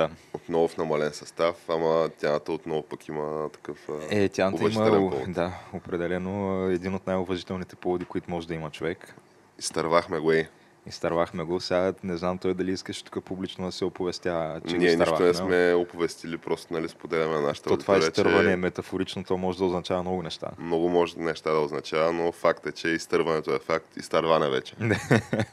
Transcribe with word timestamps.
Да. 0.00 0.10
Отново 0.34 0.68
в 0.68 0.76
намален 0.76 1.12
състав, 1.12 1.56
ама 1.68 2.10
тяната 2.20 2.52
отново 2.52 2.82
пък 2.82 3.08
има 3.08 3.48
такъв 3.52 3.88
Е, 4.10 4.28
тяната 4.28 4.70
има, 4.70 4.86
повод. 4.86 5.32
да, 5.32 5.52
определено 5.72 6.64
един 6.70 6.94
от 6.94 7.06
най-уважителните 7.06 7.76
поводи, 7.76 8.04
които 8.04 8.30
може 8.30 8.48
да 8.48 8.54
има 8.54 8.70
човек. 8.70 9.14
Изтървахме 9.58 10.18
го 10.18 10.32
и. 10.32 10.46
Изтървахме 10.86 11.44
го. 11.44 11.60
Сега 11.60 11.92
не 12.02 12.16
знам 12.16 12.38
той 12.38 12.54
дали 12.54 12.72
искаш 12.72 13.02
тук 13.02 13.24
публично 13.24 13.66
да 13.66 13.72
се 13.72 13.84
оповестя, 13.84 14.60
че 14.68 14.78
Ние 14.78 14.96
нищо 14.96 15.22
не 15.22 15.34
сме 15.34 15.74
оповестили, 15.74 16.38
просто 16.38 16.74
нали, 16.74 16.88
споделяме 16.88 17.40
нашата 17.40 17.68
То 17.68 17.76
това 17.76 17.98
изтърване, 17.98 18.50
че... 18.50 18.56
метафорично, 18.56 19.24
то 19.24 19.36
може 19.36 19.58
да 19.58 19.64
означава 19.64 20.02
много 20.02 20.22
неща. 20.22 20.50
Много 20.58 20.88
може 20.88 21.18
неща 21.18 21.52
да 21.52 21.58
означава, 21.58 22.12
но 22.12 22.32
факт 22.32 22.66
е, 22.66 22.72
че 22.72 22.88
изтърването 22.88 23.54
е 23.54 23.58
факт. 23.58 23.96
Изтърване 23.96 24.50
вече. 24.50 24.74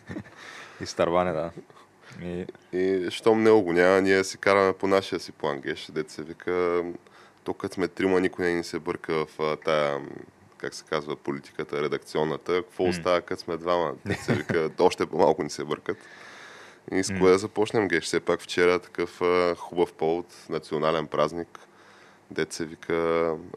изтърване, 0.82 1.32
да. 1.32 1.52
И, 2.22 2.46
и 2.74 3.12
щом 3.12 3.44
не 3.44 3.52
го 3.52 3.74
няма, 3.74 4.02
ние 4.02 4.24
си 4.24 4.38
караме 4.38 4.74
по 4.74 4.88
нашия 4.88 5.20
си 5.20 5.32
план, 5.32 5.62
геш, 5.62 5.90
дете 5.94 6.14
се 6.14 6.24
вика, 6.24 6.84
като 7.60 7.74
сме 7.74 7.88
трима, 7.88 8.20
никой 8.20 8.46
не 8.46 8.54
ни 8.54 8.64
се 8.64 8.80
бърка 8.80 9.26
в 9.26 9.58
тая, 9.66 10.00
как 10.58 10.74
се 10.74 10.84
казва, 10.90 11.16
политиката, 11.16 11.82
редакционната. 11.82 12.64
Какво 12.64 12.84
mm. 12.84 12.90
остава, 12.90 13.22
като 13.22 13.42
сме 13.42 13.58
двама? 13.58 13.94
Се 14.22 14.34
вика, 14.34 14.70
още 14.80 15.06
по-малко 15.06 15.44
ни 15.44 15.50
се 15.50 15.64
бъркат. 15.64 15.98
И 16.92 17.04
с 17.04 17.14
кое 17.20 17.32
да 17.32 17.38
започнем, 17.38 17.88
геш? 17.88 18.04
Все 18.04 18.20
пак 18.20 18.42
вчера 18.42 18.80
такъв 18.80 19.22
хубав 19.58 19.94
повод, 19.94 20.26
национален 20.50 21.08
празник 21.08 21.60
се 22.50 22.66
вика 22.66 22.96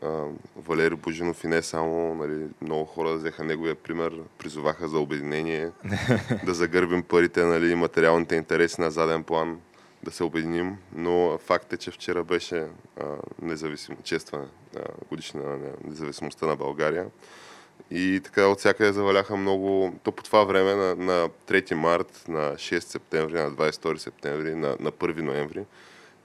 а, 0.02 0.24
Валери 0.56 0.94
Божинов 0.94 1.44
и 1.44 1.46
не 1.46 1.62
само, 1.62 2.14
нали, 2.14 2.46
много 2.62 2.84
хора 2.84 3.12
взеха 3.12 3.44
неговия 3.44 3.74
пример, 3.74 4.12
призоваха 4.38 4.88
за 4.88 4.98
обединение, 4.98 5.70
да 6.46 6.54
загърбим 6.54 7.02
парите 7.02 7.44
нали, 7.44 7.74
материалните 7.74 8.36
интереси 8.36 8.80
на 8.80 8.90
заден 8.90 9.24
план, 9.24 9.60
да 10.02 10.10
се 10.10 10.24
обединим, 10.24 10.76
но 10.94 11.38
факт 11.38 11.72
е, 11.72 11.76
че 11.76 11.90
вчера 11.90 12.24
беше 12.24 12.66
а, 13.00 13.04
независимо, 13.42 13.96
честване 14.02 14.46
а, 14.76 14.80
годишна 15.08 15.42
на 15.42 15.58
независимостта 15.84 16.46
на 16.46 16.56
България. 16.56 17.06
И 17.90 18.20
така 18.24 18.46
от 18.46 18.58
всякъде 18.58 18.92
заваляха 18.92 19.36
много, 19.36 19.94
то 20.02 20.12
по 20.12 20.22
това 20.22 20.44
време 20.44 20.74
на, 20.74 20.94
на 20.94 21.28
3 21.48 21.74
март, 21.74 22.24
на 22.28 22.54
6 22.54 22.78
септември, 22.80 23.34
на 23.34 23.50
22 23.50 23.96
септември, 23.96 24.54
на, 24.54 24.76
на 24.80 24.92
1 24.92 25.20
ноември, 25.20 25.64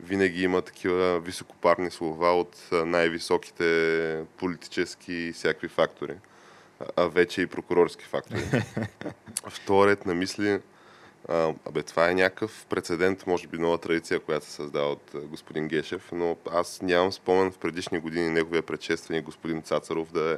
винаги 0.05 0.43
има 0.43 0.61
такива 0.61 1.19
високопарни 1.19 1.91
слова 1.91 2.39
от 2.39 2.69
най-високите 2.71 4.23
политически 4.37 5.13
и 5.13 5.33
всякакви 5.33 5.67
фактори, 5.67 6.13
а 6.95 7.07
вече 7.07 7.41
и 7.41 7.47
прокурорски 7.47 8.05
фактори. 8.05 8.43
Вторият 9.49 10.05
на 10.05 10.13
мисли, 10.13 10.59
а, 11.29 11.53
абе, 11.65 11.83
това 11.83 12.09
е 12.09 12.15
някакъв 12.15 12.65
прецедент, 12.69 13.27
може 13.27 13.47
би 13.47 13.57
нова 13.57 13.77
традиция, 13.77 14.19
която 14.19 14.45
се 14.45 14.51
създава 14.51 14.91
от 14.91 15.11
господин 15.23 15.67
Гешев, 15.67 16.09
но 16.11 16.37
аз 16.51 16.81
нямам 16.81 17.11
спомен 17.11 17.51
в 17.51 17.57
предишни 17.57 17.99
години 17.99 18.29
неговия 18.29 18.63
предшественик, 18.63 19.25
господин 19.25 19.61
Цацаров, 19.61 20.11
да 20.11 20.31
е 20.31 20.37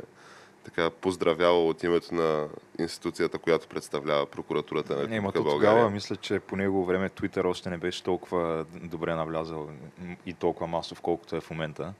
така 0.68 0.90
поздравява 0.90 1.66
от 1.68 1.84
името 1.84 2.16
на 2.16 2.48
институцията, 2.80 3.38
която 3.38 3.68
представлява 3.68 4.26
прокуратурата 4.26 4.96
на 4.96 5.02
Република 5.02 5.42
България. 5.42 5.72
Тогава 5.72 5.90
мисля, 5.90 6.16
че 6.16 6.40
по 6.40 6.56
него 6.56 6.86
време 6.86 7.10
Twitter 7.10 7.46
още 7.46 7.70
не 7.70 7.78
беше 7.78 8.04
толкова 8.04 8.66
добре 8.84 9.16
навлязал 9.16 9.70
и 10.26 10.34
толкова 10.34 10.68
масов, 10.68 11.02
колкото 11.02 11.36
е 11.36 11.42
в 11.42 11.50
момента. 11.50 11.94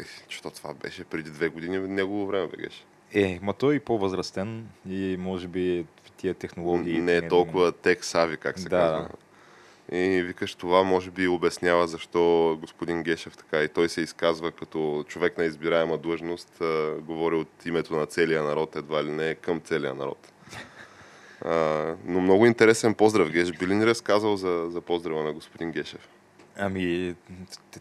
Е, 0.00 0.04
че 0.28 0.42
това 0.42 0.74
беше 0.74 1.04
преди 1.04 1.30
две 1.30 1.48
години, 1.48 1.78
негово 1.78 2.26
време 2.26 2.48
беше. 2.48 2.84
Е, 3.14 3.38
ма 3.42 3.52
той 3.52 3.76
е 3.76 3.80
по-възрастен 3.80 4.68
и 4.88 5.16
може 5.18 5.48
би 5.48 5.86
тия 6.16 6.34
технологии... 6.34 7.00
Не 7.00 7.16
е 7.16 7.28
толкова 7.28 7.72
тек-сави, 7.72 8.36
как 8.36 8.58
се 8.58 8.68
да. 8.68 8.78
казва. 8.78 9.08
И 9.92 10.22
викаш, 10.22 10.54
това 10.54 10.82
може 10.82 11.10
би 11.10 11.28
обяснява 11.28 11.86
защо 11.86 12.56
господин 12.60 13.02
Гешев 13.02 13.36
така 13.36 13.62
и 13.62 13.68
той 13.68 13.88
се 13.88 14.00
изказва 14.00 14.52
като 14.52 15.04
човек 15.08 15.38
на 15.38 15.44
избираема 15.44 15.98
длъжност, 15.98 16.60
а, 16.60 16.94
говори 17.00 17.34
от 17.36 17.66
името 17.66 17.96
на 17.96 18.06
целия 18.06 18.42
народ, 18.42 18.76
едва 18.76 19.04
ли 19.04 19.10
не 19.10 19.34
към 19.34 19.60
целия 19.60 19.94
народ. 19.94 20.32
А, 21.44 21.94
но 22.04 22.20
много 22.20 22.46
интересен 22.46 22.94
поздрав, 22.94 23.30
Геш. 23.30 23.52
Би 23.52 23.66
ли 23.66 23.74
ни 23.74 23.86
разказал 23.86 24.36
за, 24.36 24.66
за 24.70 24.80
поздрава 24.80 25.22
на 25.22 25.32
господин 25.32 25.70
Гешев? 25.70 26.08
Ами, 26.56 27.14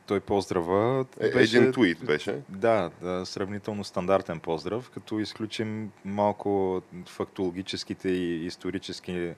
той 0.05 0.19
поздрава... 0.19 1.05
Е, 1.19 1.31
беше, 1.31 1.57
един 1.57 1.71
твит 1.71 2.05
беше. 2.05 2.39
Да, 2.49 2.91
да, 3.01 3.25
сравнително 3.25 3.83
стандартен 3.83 4.39
поздрав, 4.39 4.89
като 4.89 5.19
изключим 5.19 5.91
малко 6.05 6.81
фактологическите 7.07 8.09
и 8.09 8.45
исторически 8.45 9.33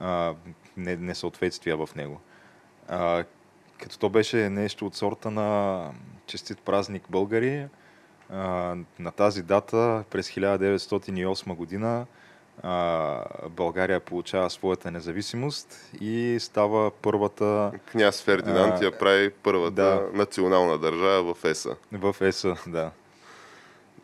а, 0.00 0.34
несъответствия 0.78 1.76
в 1.76 1.88
него. 1.96 2.20
А, 2.88 3.24
като 3.78 3.98
то 3.98 4.08
беше 4.08 4.50
нещо 4.50 4.86
от 4.86 4.94
сорта 4.94 5.30
на 5.30 5.90
честит 6.26 6.58
празник 6.58 7.02
българи, 7.10 7.66
а, 8.30 8.76
на 8.98 9.10
тази 9.10 9.42
дата 9.42 10.04
през 10.10 10.30
1908 10.30 11.54
година 11.54 12.06
а, 12.62 13.24
България 13.48 14.00
получава 14.00 14.50
своята 14.50 14.90
независимост 14.90 15.90
и 16.00 16.36
става 16.40 16.90
първата... 16.90 17.72
Княз 17.92 18.22
Фердинанд 18.22 18.82
а, 18.82 18.84
я 18.84 18.98
прави 18.98 19.30
първата 19.30 19.70
да, 19.70 20.06
национална 20.12 20.78
държава 20.78 21.34
в 21.34 21.44
ЕСА. 21.44 21.76
В 21.92 22.16
ЕСА, 22.20 22.54
да. 22.66 22.90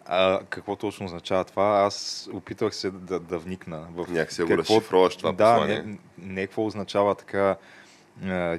А, 0.06 0.40
какво 0.50 0.76
точно 0.76 1.06
означава 1.06 1.44
това? 1.44 1.82
Аз 1.86 2.28
опитвах 2.32 2.74
се 2.74 2.90
да, 2.90 3.20
да 3.20 3.38
вникна. 3.38 3.86
В 3.94 4.06
Някак 4.08 4.32
се 4.32 4.44
го 4.44 4.58
разшифроваш 4.58 5.16
това 5.16 5.32
да, 5.32 5.54
послание. 5.54 5.82
Не, 5.82 5.98
не 6.18 6.46
какво 6.46 6.66
означава 6.66 7.14
така, 7.14 7.56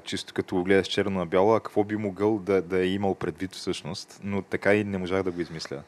чисто 0.03 0.33
като 0.33 0.55
го 0.55 0.63
гледаш 0.63 0.87
черно 0.87 1.19
на 1.19 1.25
бяло, 1.25 1.55
а 1.55 1.59
какво 1.59 1.83
би 1.83 1.95
могъл 1.95 2.39
да, 2.39 2.61
да 2.61 2.79
е 2.79 2.87
имал 2.87 3.15
предвид 3.15 3.55
всъщност, 3.55 4.19
но 4.23 4.41
така 4.41 4.75
и 4.75 4.83
не 4.83 4.97
можах 4.97 5.23
да 5.23 5.31
го 5.31 5.41
измисля. 5.41 5.81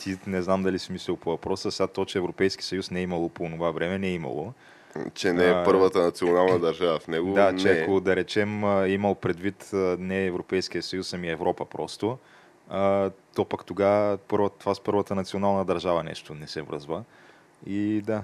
Ти 0.00 0.16
не 0.26 0.42
знам 0.42 0.62
дали 0.62 0.78
си 0.78 0.92
мислил 0.92 1.16
по 1.16 1.30
въпроса, 1.30 1.70
сега 1.70 1.86
то, 1.86 2.04
че 2.04 2.18
Европейски 2.18 2.64
съюз 2.64 2.90
не 2.90 3.00
е 3.00 3.02
имало 3.02 3.28
по 3.28 3.50
това 3.50 3.70
време, 3.70 3.98
не 3.98 4.06
е 4.06 4.12
имало. 4.12 4.52
Че 5.14 5.32
не 5.32 5.48
е 5.48 5.64
първата 5.64 6.02
национална 6.02 6.58
държава 6.58 6.98
в 6.98 7.08
него. 7.08 7.32
Да, 7.32 7.56
че 7.56 7.78
е. 7.78 7.82
ако 7.82 8.00
да 8.00 8.16
речем 8.16 8.62
имал 8.86 9.14
предвид 9.14 9.70
не 9.98 10.24
Европейския 10.24 10.82
съюз, 10.82 11.12
ами 11.12 11.30
Европа 11.30 11.64
просто, 11.64 12.18
а, 12.68 13.10
то 13.34 13.44
пък 13.44 13.64
тогава 13.64 14.18
това 14.58 14.74
с 14.74 14.80
първата 14.80 15.14
национална 15.14 15.64
държава 15.64 16.02
нещо 16.02 16.34
не 16.34 16.46
се 16.46 16.62
връзва. 16.62 17.04
И 17.66 18.02
да. 18.04 18.22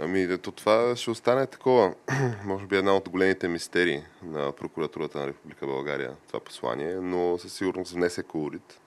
Ами, 0.00 0.22
ето 0.22 0.52
това 0.52 0.96
ще 0.96 1.10
остане 1.10 1.46
такова, 1.46 1.94
може 2.44 2.66
би 2.66 2.76
една 2.76 2.96
от 2.96 3.08
големите 3.08 3.48
мистерии 3.48 4.02
на 4.22 4.52
прокуратурата 4.52 5.18
на 5.18 5.26
Република 5.26 5.66
България, 5.66 6.12
това 6.26 6.40
послание, 6.40 6.94
но 6.94 7.38
със 7.38 7.52
сигурност 7.52 7.92
внесе 7.92 8.22
колорит. 8.22 8.80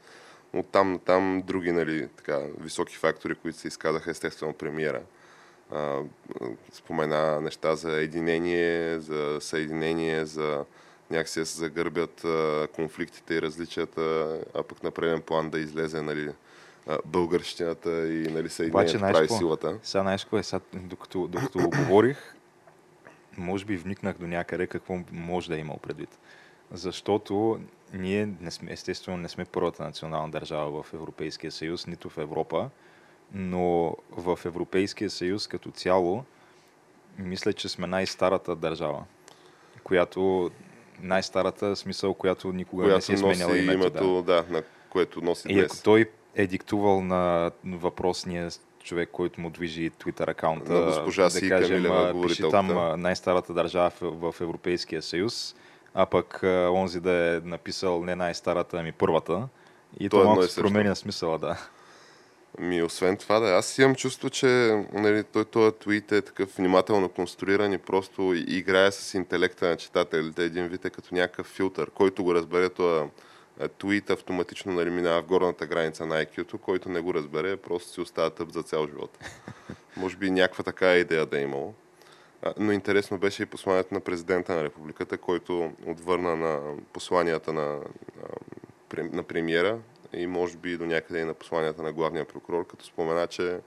От 0.54 0.68
там 0.72 0.92
на 0.92 1.00
там 1.00 1.44
други 1.46 1.72
нали, 1.72 2.08
така, 2.08 2.40
високи 2.60 2.96
фактори, 2.96 3.36
които 3.36 3.58
се 3.58 3.68
изказаха 3.68 4.12
естествено 4.12 4.54
премиера. 4.54 5.02
Спомена 6.72 7.42
неща 7.42 7.76
за 7.76 8.02
единение, 8.02 9.00
за 9.00 9.38
съединение, 9.42 10.26
за 10.26 10.66
някакси 11.12 11.40
да 11.40 11.46
се 11.46 11.58
загърбят 11.58 12.26
а, 12.26 12.68
конфликтите 12.76 13.34
и 13.34 13.42
различията, 13.42 14.38
а 14.56 14.64
пък 14.64 14.84
на 14.84 14.92
преден 14.92 15.22
план 15.22 15.50
да 15.50 15.60
излезе 15.60 16.02
нали, 16.02 16.30
българщината 17.06 18.14
и 18.14 18.28
нали, 18.32 18.50
съединението 18.50 19.00
прави 19.00 19.30
силата. 19.30 19.80
Сега 19.84 20.02
знаеш 20.02 20.26
кое, 20.26 20.44
сега, 20.44 20.60
докато, 20.74 21.28
докато 21.28 21.60
го 21.60 21.70
говорих, 21.70 22.36
може 23.38 23.66
би 23.66 23.78
вникнах 23.78 24.18
до 24.18 24.28
някъде 24.28 24.68
какво 24.68 25.00
може 25.12 25.50
да 25.50 25.56
е 25.56 25.60
имал 25.60 25.78
предвид. 25.78 26.20
Защото 26.72 27.60
ние 27.94 28.26
не 28.42 28.52
сме, 28.52 28.72
естествено 28.72 29.18
не 29.18 29.30
сме 29.30 29.46
първата 29.46 29.84
национална 29.84 30.32
държава 30.32 30.84
в 30.84 30.94
Европейския 30.94 31.52
съюз, 31.52 31.88
нито 31.88 32.10
в 32.10 32.18
Европа, 32.18 32.70
но 33.34 33.96
в 34.12 34.40
Европейския 34.46 35.10
съюз 35.10 35.48
като 35.48 35.72
цяло 35.72 36.24
мисля, 37.18 37.54
че 37.54 37.70
сме 37.70 37.88
най-старата 37.88 38.56
държава, 38.56 39.04
която 39.84 40.52
най-старата 41.02 41.76
смисъл, 41.76 42.14
която 42.14 42.54
никога 42.54 42.84
която 42.84 42.96
не 42.98 43.02
си 43.02 43.14
е 43.14 43.18
сменяла 43.18 43.58
името. 43.58 43.74
името, 43.74 44.22
да. 44.22 44.46
на 44.50 44.64
което 44.90 45.22
носи 45.22 45.48
И 45.50 45.60
ако 45.60 45.68
днес. 45.68 45.82
той 45.82 46.10
е 46.36 46.48
диктувал 46.48 47.02
на 47.02 47.52
въпросния 47.66 48.50
човек, 48.84 49.10
който 49.12 49.42
му 49.42 49.50
движи 49.50 49.92
Twitter 49.92 50.32
акаунта, 50.32 50.74
На 50.74 50.86
госпожа 50.86 51.24
да 51.24 51.30
Си 51.30 51.50
кажем, 51.50 51.84
Камилева, 51.84 52.22
пиши 52.28 52.44
там 52.52 53.02
най-старата 53.02 53.54
държава 53.54 53.92
в, 54.02 54.32
в 54.32 54.42
Европейския 54.42 55.02
съюз, 55.02 55.56
а 55.94 56.06
пък 56.06 56.40
онзи 56.72 57.00
да 57.00 57.12
е 57.12 57.40
написал 57.44 58.04
не 58.04 58.16
най-старата, 58.16 58.78
ами 58.78 58.92
първата. 58.92 59.48
И 60.00 60.10
То 60.10 60.18
то 60.18 60.22
едно 60.22 60.30
малко 60.30 60.48
се 60.48 60.62
променя 60.62 60.96
смисъла, 60.96 61.38
да. 61.38 61.68
Ми, 62.60 62.84
освен 62.84 63.18
това, 63.18 63.40
да, 63.40 63.48
аз 63.50 63.78
имам 63.78 63.96
чувство, 63.96 64.30
че 64.30 64.48
нали, 64.94 65.24
той, 65.24 65.46
този 65.46 65.76
твит 65.76 66.12
е 66.12 66.22
такъв 66.22 66.56
внимателно 66.56 67.10
конструиран 67.10 67.74
и 67.74 67.78
просто 67.78 68.34
играе 68.48 68.92
с 68.92 69.14
интелекта 69.14 69.68
на 69.68 69.78
читателите. 69.78 70.44
Един 70.44 70.68
вид 70.68 70.86
е 70.86 70.90
като 70.90 71.16
някакъв 71.16 71.48
филтър, 71.48 71.90
който 71.92 72.24
го 72.24 72.36
разбере 72.36 72.70
този 72.70 73.10
а, 73.60 73.68
твит 73.68 74.10
автоматично 74.10 74.74
нали, 74.74 74.90
минава 74.90 75.22
в 75.22 75.26
горната 75.26 75.66
граница 75.66 76.06
на 76.06 76.26
IQ-то, 76.26 76.58
който 76.58 76.90
не 76.90 77.00
го 77.00 77.14
разбере, 77.14 77.58
просто 77.58 77.90
си 77.90 78.02
остава 78.02 78.30
тъп 78.30 78.52
за 78.52 78.64
цял 78.64 78.88
живот. 78.88 79.18
Може 79.98 80.18
би 80.18 80.32
някаква 80.32 80.64
така 80.64 80.96
идея 80.96 81.26
да 81.26 81.40
е 81.40 81.44
имало. 81.44 81.74
Но 82.58 82.72
интересно 82.72 83.18
беше 83.18 83.44
и 83.44 83.46
посланието 83.46 83.94
на 83.94 84.00
президента 84.00 84.56
на 84.56 84.64
републиката, 84.64 85.18
който 85.18 85.72
отвърна 85.86 86.36
на 86.36 86.60
посланията 86.94 87.54
на, 87.54 87.80
на 88.98 89.24
премиера 89.24 89.80
и 90.14 90.28
може 90.28 90.58
би 90.58 90.78
до 90.78 90.86
някъде 90.86 91.20
и 91.20 91.24
на 91.24 91.34
посланията 91.34 91.84
на 91.84 91.94
главния 91.94 92.26
прокурор, 92.26 92.68
като 92.68 92.86
спомена, 92.86 93.28
че 93.28 93.60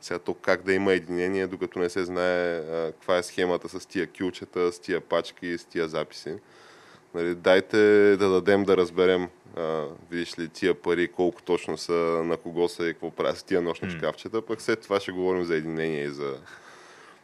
сега 0.00 0.18
то 0.18 0.34
как 0.34 0.62
да 0.62 0.72
има 0.72 0.92
единение, 0.92 1.46
докато 1.46 1.78
не 1.78 1.88
се 1.88 2.04
знае 2.04 2.56
а, 2.56 2.92
каква 2.92 3.16
е 3.18 3.22
схемата 3.22 3.68
с 3.68 3.86
тия 3.86 4.06
кюлчета, 4.06 4.72
с 4.72 4.78
тия 4.78 5.00
пачки, 5.00 5.58
с 5.58 5.64
тия 5.64 5.88
записи. 5.88 6.34
Нали, 7.14 7.34
дайте 7.34 7.76
да 8.16 8.28
дадем 8.30 8.64
да 8.64 8.76
разберем, 8.76 9.28
а, 9.56 9.84
видиш 10.10 10.38
ли, 10.38 10.48
тия 10.48 10.74
пари, 10.74 11.08
колко 11.08 11.42
точно 11.42 11.78
са, 11.78 11.92
на 12.24 12.36
кого 12.36 12.68
са 12.68 12.88
и 12.88 12.92
какво 12.92 13.10
правят 13.10 13.38
с 13.38 13.42
тия 13.42 13.62
нощни 13.62 13.90
шкафчета, 13.90 14.42
пък 14.42 14.60
след 14.60 14.80
това 14.80 15.00
ще 15.00 15.12
говорим 15.12 15.44
за 15.44 15.56
единение 15.56 16.04
и 16.04 16.10
за, 16.10 16.38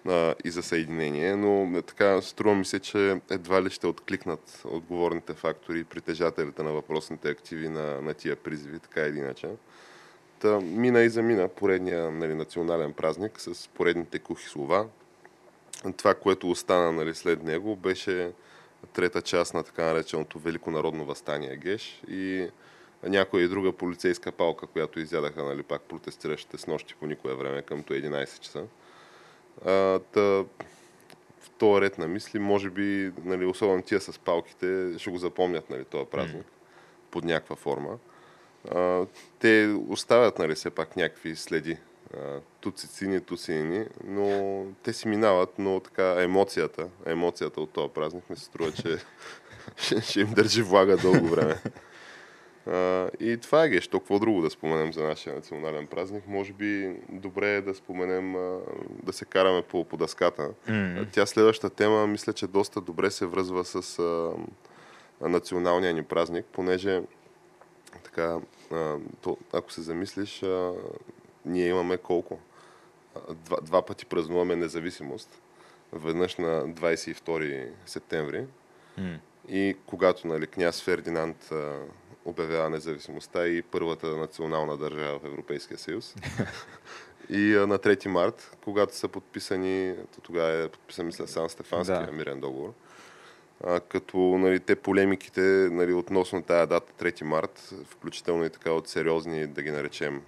а, 0.08 0.34
и 0.44 0.50
за 0.50 0.62
съединение, 0.62 1.36
но 1.36 1.78
е, 1.78 1.82
така 1.82 2.22
струва 2.22 2.54
ми 2.54 2.64
се, 2.64 2.80
че 2.80 3.20
едва 3.30 3.62
ли 3.62 3.70
ще 3.70 3.86
откликнат 3.86 4.62
отговорните 4.64 5.34
фактори 5.34 5.80
и 5.80 5.84
притежателите 5.84 6.62
на 6.62 6.72
въпросните 6.72 7.30
активи 7.30 7.68
на, 7.68 8.00
на 8.00 8.14
тия 8.14 8.36
призиви, 8.36 8.78
така 8.78 9.00
или 9.00 9.18
иначе. 9.18 9.48
Та, 10.38 10.60
мина 10.60 11.00
и 11.02 11.08
замина 11.08 11.48
поредния 11.48 12.10
нали, 12.10 12.34
национален 12.34 12.92
празник 12.92 13.40
с 13.40 13.68
поредните 13.68 14.18
кухи 14.18 14.48
слова. 14.48 14.86
Това, 15.96 16.14
което 16.14 16.50
остана 16.50 16.92
нали, 16.92 17.14
след 17.14 17.42
него, 17.42 17.76
беше 17.76 18.32
трета 18.92 19.22
част 19.22 19.54
на 19.54 19.62
така 19.62 19.84
нареченото 19.84 20.38
Велико 20.38 20.70
народно 20.70 21.04
възстание 21.04 21.56
ГЕШ 21.56 22.02
и 22.08 22.48
някоя 23.02 23.44
и 23.44 23.48
друга 23.48 23.72
полицейска 23.72 24.32
палка, 24.32 24.66
която 24.66 25.00
изядаха 25.00 25.44
нали, 25.44 25.62
пак 25.62 25.82
протестиращите 25.82 26.58
с 26.58 26.66
нощи 26.66 26.94
по 26.94 27.06
никое 27.06 27.34
време, 27.34 27.62
къмто 27.62 27.92
11 27.92 28.40
часа. 28.40 28.64
А, 29.66 29.98
та, 29.98 30.20
в 31.40 31.50
този 31.58 31.80
ред 31.80 31.98
на 31.98 32.08
мисли, 32.08 32.38
може 32.38 32.70
би, 32.70 33.12
нали, 33.24 33.44
особено 33.44 33.82
тия 33.82 34.00
с 34.00 34.18
палките, 34.18 34.94
ще 34.98 35.10
го 35.10 35.18
запомнят 35.18 35.70
нали, 35.70 35.84
този 35.84 36.04
празник 36.10 36.46
под 37.10 37.24
някаква 37.24 37.56
форма. 37.56 37.98
А, 38.70 39.06
те 39.38 39.76
оставят 39.88 40.38
нали, 40.38 40.54
все 40.54 40.70
пак 40.70 40.96
някакви 40.96 41.36
следи. 41.36 41.76
Туцицини, 42.60 43.20
тусини, 43.20 43.86
но 44.04 44.66
те 44.82 44.92
си 44.92 45.08
минават, 45.08 45.58
но 45.58 45.80
така 45.80 46.22
емоцията, 46.22 46.88
емоцията 47.06 47.60
от 47.60 47.70
този 47.70 47.92
празник 47.92 48.30
ми 48.30 48.36
се 48.36 48.44
струва, 48.44 48.72
че 48.72 48.98
ще, 49.76 50.00
ще 50.00 50.20
им 50.20 50.32
държи 50.34 50.62
влага 50.62 50.96
дълго 50.96 51.26
време. 51.26 51.62
А, 52.66 53.10
и 53.20 53.36
това 53.36 53.64
е 53.64 53.68
геш, 53.68 53.88
то 53.88 54.00
какво 54.00 54.18
друго 54.18 54.42
да 54.42 54.50
споменем 54.50 54.92
за 54.92 55.02
нашия 55.02 55.34
национален 55.34 55.86
празник. 55.86 56.28
Може 56.28 56.52
би 56.52 56.96
добре 57.08 57.54
е 57.54 57.60
да 57.60 57.74
споменем, 57.74 58.36
а, 58.36 58.58
да 59.02 59.12
се 59.12 59.24
караме 59.24 59.62
по, 59.62 59.84
по 59.84 59.96
дъската. 59.96 60.50
М. 60.68 61.06
Тя 61.12 61.26
следващата 61.26 61.76
тема, 61.76 62.06
мисля, 62.06 62.32
че 62.32 62.46
доста 62.46 62.80
добре 62.80 63.10
се 63.10 63.26
връзва 63.26 63.64
с 63.64 63.98
а, 63.98 65.28
националния 65.28 65.94
ни 65.94 66.02
празник, 66.02 66.46
понеже 66.52 67.02
така, 68.04 68.38
а, 68.72 68.96
то, 69.20 69.36
ако 69.52 69.72
се 69.72 69.82
замислиш, 69.82 70.42
а, 70.42 70.72
ние 71.44 71.68
имаме 71.68 71.96
колко? 71.96 72.38
Два, 73.30 73.56
два 73.62 73.82
пъти 73.82 74.06
празнуваме 74.06 74.56
независимост. 74.56 75.42
Веднъж 75.92 76.36
на 76.36 76.68
22 76.68 77.68
септември 77.86 78.46
М. 78.98 79.18
и 79.48 79.76
когато 79.86 80.26
нали, 80.26 80.46
княз 80.46 80.82
Фердинанд 80.82 81.52
а, 81.52 81.78
обявява 82.24 82.70
независимостта 82.70 83.46
и 83.46 83.62
първата 83.62 84.06
национална 84.06 84.76
държава 84.76 85.18
в 85.18 85.24
Европейския 85.24 85.78
съюз. 85.78 86.14
и 87.30 87.42
на 87.42 87.78
3 87.78 88.06
март, 88.06 88.56
когато 88.64 88.96
са 88.96 89.08
подписани, 89.08 89.94
то 90.14 90.20
тогава 90.20 90.64
е 90.64 90.68
подписан, 90.68 91.06
мисля, 91.06 91.28
Сан 91.28 91.48
Стефанския 91.48 92.06
Да. 92.06 92.12
мирен 92.12 92.40
договор. 92.40 92.72
А, 93.64 93.80
като 93.80 94.18
нали, 94.18 94.60
те 94.60 94.76
полемиките 94.76 95.40
нали, 95.70 95.92
относно 95.92 96.42
тая 96.42 96.66
дата 96.66 97.04
3 97.04 97.22
март, 97.22 97.74
включително 97.86 98.44
и 98.44 98.50
така 98.50 98.72
от 98.72 98.88
сериозни, 98.88 99.46
да 99.46 99.62
ги 99.62 99.70
наречем, 99.70 100.22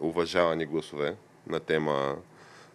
уважавани 0.00 0.66
гласове 0.66 1.16
на 1.46 1.60
тема 1.60 2.16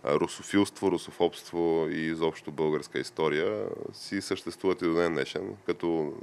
русофилство, 0.06 0.92
русофобство 0.92 1.88
и 1.90 2.00
изобщо 2.00 2.52
българска 2.52 3.00
история, 3.00 3.68
си 3.94 4.22
съществуват 4.22 4.82
и 4.82 4.86
до 4.86 4.94
ден 4.94 5.14
днешен, 5.14 5.56
като 5.66 6.14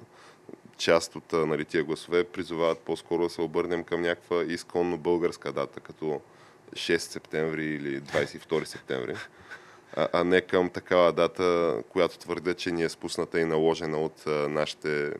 част 0.82 1.17
от 1.17 1.32
нали, 1.32 1.64
тия 1.64 1.84
гласове 1.84 2.25
призовават 2.25 2.79
по-скоро 2.79 3.23
да 3.23 3.31
се 3.31 3.43
обърнем 3.43 3.84
към 3.84 4.02
някаква 4.02 4.44
изконно 4.44 4.99
българска 4.99 5.52
дата, 5.52 5.81
като 5.81 6.20
6 6.73 6.96
септември 6.99 7.64
или 7.64 8.00
22 8.00 8.64
септември, 8.64 9.14
а, 9.96 10.08
а 10.12 10.25
не 10.25 10.40
към 10.40 10.70
такава 10.70 11.12
дата, 11.12 11.76
която 11.88 12.19
твърдя, 12.19 12.55
че 12.55 12.70
ни 12.70 12.82
е 12.82 12.88
спусната 12.88 13.40
и 13.40 13.44
наложена 13.44 13.99
от 13.99 14.26
а, 14.26 14.49
нашите 14.49 15.12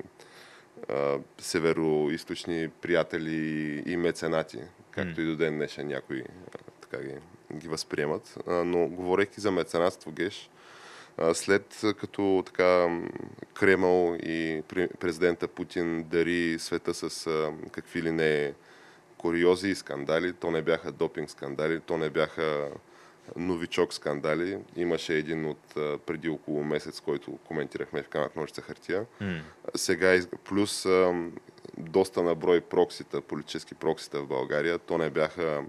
а, 0.89 1.19
северо-источни 1.41 2.69
приятели 2.69 3.83
и, 3.87 3.97
меценати, 3.97 4.59
както 4.91 5.21
и 5.21 5.27
до 5.27 5.37
ден 5.37 5.57
днешен 5.57 5.87
някои 5.87 6.21
а, 6.21 6.59
така 6.81 7.03
ги, 7.03 7.15
ги 7.55 7.69
възприемат. 7.69 8.39
А, 8.47 8.53
но 8.53 8.89
говорейки 8.89 9.41
за 9.41 9.51
меценатство, 9.51 10.13
Геш, 10.13 10.51
а, 10.51 10.62
след 11.35 11.81
като 12.01 12.43
така 12.47 13.01
Кремъл 13.55 14.17
и 14.23 14.63
пре- 14.69 14.97
президента 14.97 15.49
Путин 15.49 16.03
дари 16.03 16.57
света 16.59 16.95
с 16.95 17.31
какви 17.73 18.03
ли 18.03 18.13
не 18.13 18.55
куриози 19.19 19.69
и 19.69 19.75
скандали, 19.75 20.33
то 20.33 20.51
не 20.51 20.63
бяха 20.63 20.93
допинг 20.93 21.31
скандали, 21.31 21.81
то 21.81 21.97
не 21.97 22.11
бяха 22.11 22.71
новичок 23.37 23.95
скандали. 23.95 24.59
Имаше 24.77 25.15
един 25.15 25.47
от 25.47 25.75
преди 26.07 26.29
около 26.29 26.65
месец, 26.65 27.01
който 27.01 27.39
коментирахме 27.45 28.03
в 28.03 28.09
камък 28.09 28.37
ножица 28.37 28.63
хартия. 28.63 29.07
М. 29.21 29.41
Сега 29.75 30.21
плюс 30.45 30.87
доста 31.79 32.23
на 32.23 32.35
брой 32.35 32.61
проксита, 32.61 33.21
политически 33.21 33.75
проксита 33.75 34.21
в 34.21 34.27
България. 34.27 34.79
То 34.79 34.99
не 34.99 35.11
бяха 35.11 35.65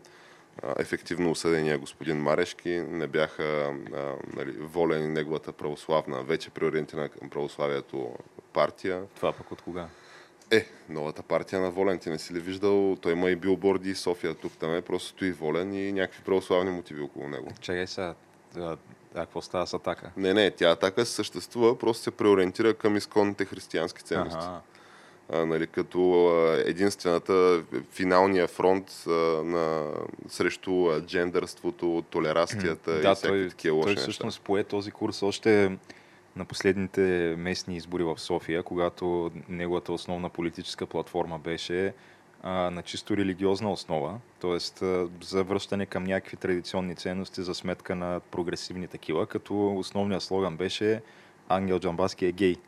ефективно 0.79 1.31
осъдения 1.31 1.77
господин 1.77 2.17
Марешки, 2.17 2.69
не 2.69 3.07
бяха 3.07 3.43
а, 3.43 4.15
нали, 4.36 4.51
волен 4.51 5.03
и 5.03 5.07
неговата 5.07 5.51
православна, 5.51 6.24
вече 6.24 6.50
преориентирана 6.50 7.10
към 7.10 7.29
православието 7.29 8.15
партия. 8.53 9.03
Това 9.15 9.31
пък 9.31 9.51
от 9.51 9.62
кога? 9.62 9.88
Е, 10.51 10.67
новата 10.89 11.24
партия 11.24 11.62
на 11.62 11.72
Волен, 11.72 12.00
ти 12.00 12.10
не 12.10 12.19
си 12.19 12.33
ли 12.33 12.39
виждал? 12.39 12.95
Той 13.01 13.12
има 13.12 13.29
и 13.29 13.36
билборди 13.36 13.95
София 13.95 14.36
тук 14.36 14.53
там 14.57 14.75
е, 14.75 14.81
просто 14.81 15.10
стои 15.10 15.31
Волен 15.31 15.74
и 15.74 15.91
някакви 15.91 16.24
православни 16.24 16.72
мотиви 16.72 17.01
около 17.01 17.29
него. 17.29 17.51
Чакай 17.62 17.88
сега. 17.88 18.15
А 18.57 18.77
какво 19.15 19.41
става 19.41 19.67
с 19.67 19.74
атака? 19.74 20.12
Не, 20.17 20.33
не, 20.33 20.51
тя 20.51 20.69
атака 20.69 21.05
съществува, 21.05 21.79
просто 21.79 22.03
се 22.03 22.12
преориентира 22.12 22.74
към 22.74 22.95
изконните 22.95 23.45
християнски 23.45 24.03
ценности. 24.03 24.39
Ага. 24.41 24.62
Нали, 25.30 25.68
като 25.68 26.32
единствената 26.65 27.63
финалния 27.92 28.48
фронт 28.48 29.03
а, 29.08 29.12
на, 29.44 29.92
срещу 30.27 31.01
джендърството, 31.01 32.03
толерастията 32.10 32.98
и 32.98 33.01
Да, 33.01 33.15
всякакви 33.15 33.42
той, 33.42 33.50
такива 33.50 33.75
лоши 33.75 33.96
той 33.96 34.01
всъщност 34.01 34.42
пое 34.42 34.63
този 34.63 34.92
курс 34.92 35.24
още 35.24 35.77
на 36.36 36.46
последните 36.46 37.36
местни 37.38 37.75
избори 37.75 38.03
в 38.03 38.20
София, 38.20 38.63
когато 38.63 39.32
неговата 39.50 39.94
основна 39.94 40.30
политическа 40.30 40.86
платформа 40.86 41.39
беше 41.39 41.94
а, 42.44 42.51
на 42.51 42.82
чисто 42.82 43.18
религиозна 43.18 43.72
основа, 43.72 44.20
т.е. 44.42 44.58
за 45.22 45.44
връщане 45.44 45.86
към 45.86 46.03
някакви 46.03 46.38
традиционни 46.38 46.96
ценности 46.96 47.42
за 47.42 47.56
сметка 47.56 47.96
на 47.96 48.22
прогресивни 48.32 48.88
такива, 48.88 49.27
като 49.27 49.75
основният 49.75 50.24
слоган 50.24 50.58
беше 50.58 51.01
Ангел 51.50 51.80
Джамбаски 51.80 52.25
е 52.25 52.32
гей. 52.32 52.56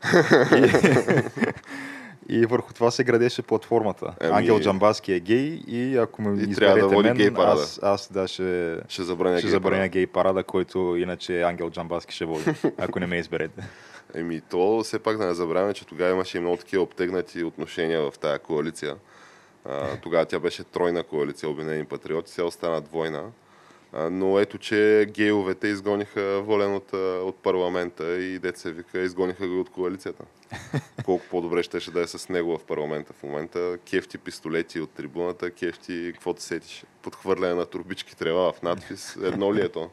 И 2.28 2.46
върху 2.46 2.72
това 2.72 2.90
се 2.90 3.04
градеше 3.04 3.42
платформата. 3.42 4.14
Ами- 4.20 4.32
Ангел 4.32 4.60
Джамбаски 4.60 5.12
е 5.12 5.20
гей 5.20 5.60
и 5.66 5.96
ако 5.96 6.22
ме 6.22 6.30
И 6.30 6.42
изберете 6.42 6.60
трябва 6.80 6.88
да 6.92 7.02
мен, 7.02 7.16
гей 7.16 7.30
парада. 7.30 7.52
аз, 7.52 7.80
аз 7.82 8.12
да 8.12 8.28
ще, 8.28 8.76
Ще 8.88 9.02
забраня 9.02 9.38
ще 9.38 9.42
гей 9.42 9.50
забраня 9.50 9.76
парада. 9.76 9.88
гей 9.88 10.06
парада, 10.06 10.44
който 10.44 10.96
иначе 10.96 11.42
Ангел 11.42 11.70
Джамбаски 11.70 12.14
ще 12.14 12.24
води, 12.24 12.44
ако 12.78 13.00
не 13.00 13.06
ме 13.06 13.16
изберете. 13.16 13.62
Еми, 14.14 14.40
то 14.40 14.80
все 14.84 14.98
пак 14.98 15.18
да 15.18 15.26
не 15.26 15.34
забравяме, 15.34 15.74
че 15.74 15.86
тогава 15.86 16.10
имаше 16.10 16.36
и 16.36 16.40
много 16.40 16.56
такива 16.56 16.82
обтегнати 16.82 17.44
отношения 17.44 18.00
в 18.02 18.18
тая 18.18 18.38
коалиция. 18.38 18.96
А, 19.64 19.96
тогава 19.96 20.24
тя 20.24 20.38
беше 20.38 20.64
тройна 20.64 21.02
коалиция 21.02 21.48
Обединени 21.48 21.84
патриоти, 21.84 22.32
сега 22.32 22.44
остана 22.44 22.80
двойна. 22.80 23.22
Но 23.92 24.38
ето, 24.38 24.58
че 24.58 25.06
гейовете 25.10 25.68
изгониха 25.68 26.42
волен 26.42 26.74
от, 26.74 26.92
от 27.22 27.36
парламента 27.36 28.18
и 28.18 28.38
деца 28.38 28.70
вика, 28.70 29.00
изгониха 29.00 29.48
го 29.48 29.60
от 29.60 29.70
коалицията. 29.70 30.24
Колко 31.04 31.24
по-добре 31.30 31.62
щеше 31.62 31.90
да 31.90 32.00
е 32.00 32.06
с 32.06 32.28
него 32.28 32.58
в 32.58 32.64
парламента 32.64 33.12
в 33.12 33.22
момента. 33.22 33.78
Кефти 33.90 34.18
пистолети 34.18 34.80
от 34.80 34.90
трибуната, 34.90 35.50
кефти, 35.50 36.10
каквото 36.14 36.42
сетиш. 36.42 36.84
Подхвърляне 37.02 37.54
на 37.54 37.66
турбички 37.66 38.16
трева 38.16 38.52
в 38.52 38.62
надпис. 38.62 39.16
Едно 39.22 39.54
ли 39.54 39.60
е 39.60 39.68
то? 39.68 39.90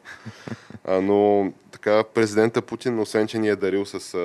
Но 1.01 1.51
така 1.71 2.03
президента 2.03 2.62
Путин, 2.62 3.00
освен 3.00 3.27
че 3.27 3.38
ни 3.38 3.50
е 3.50 3.55
дарил 3.55 3.85
с 3.85 4.17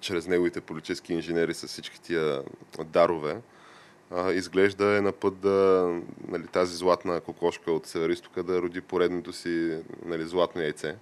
чрез 0.00 0.26
неговите 0.26 0.60
политически 0.60 1.12
инженери 1.12 1.54
с 1.54 1.66
всички 1.66 2.00
тия 2.00 2.42
дарове, 2.84 3.36
а, 4.10 4.32
изглежда 4.32 4.96
е 4.96 5.00
на 5.00 5.12
път 5.12 5.38
да 5.38 5.88
нали, 6.28 6.46
тази 6.46 6.76
златна 6.76 7.20
кокошка 7.20 7.72
от 7.72 7.86
Северистока 7.86 8.42
да 8.42 8.62
роди 8.62 8.80
поредното 8.80 9.32
си 9.32 9.78
нали, 10.04 10.24
златно 10.24 10.62
яйце. 10.62 10.96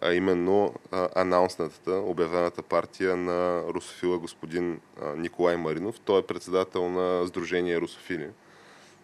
А 0.00 0.12
именно 0.12 0.74
а, 0.90 1.08
анонснатата, 1.14 1.92
обявената 1.92 2.62
партия 2.62 3.16
на 3.16 3.62
русофила 3.68 4.18
господин 4.18 4.80
а, 5.02 5.14
Николай 5.16 5.56
Маринов. 5.56 6.00
Той 6.00 6.20
е 6.20 6.26
председател 6.26 6.88
на 6.88 7.26
Сдружение 7.26 7.80
Русофили. 7.80 8.28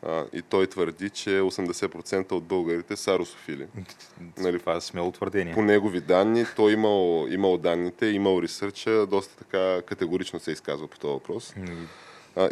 А, 0.03 0.25
и 0.33 0.43
той 0.43 0.67
твърди, 0.67 1.11
че 1.11 1.31
80% 1.31 2.33
от 2.33 2.45
българите 2.45 2.97
са 2.97 3.19
русофили. 3.19 3.67
Нали, 4.39 4.59
това 4.59 4.77
е 4.77 4.81
смело 4.81 5.13
твърдение. 5.13 5.55
По 5.55 5.63
негови 5.63 6.01
данни, 6.01 6.45
той 6.57 6.73
имал, 6.73 7.27
имал 7.31 7.59
данните, 7.59 8.07
имал 8.07 8.43
ресърча, 8.43 9.07
доста 9.07 9.37
така 9.37 9.83
категорично 9.83 10.41
се 10.41 10.51
изказва 10.53 10.89
по 10.89 10.99
този 10.99 11.13
въпрос. 11.13 11.55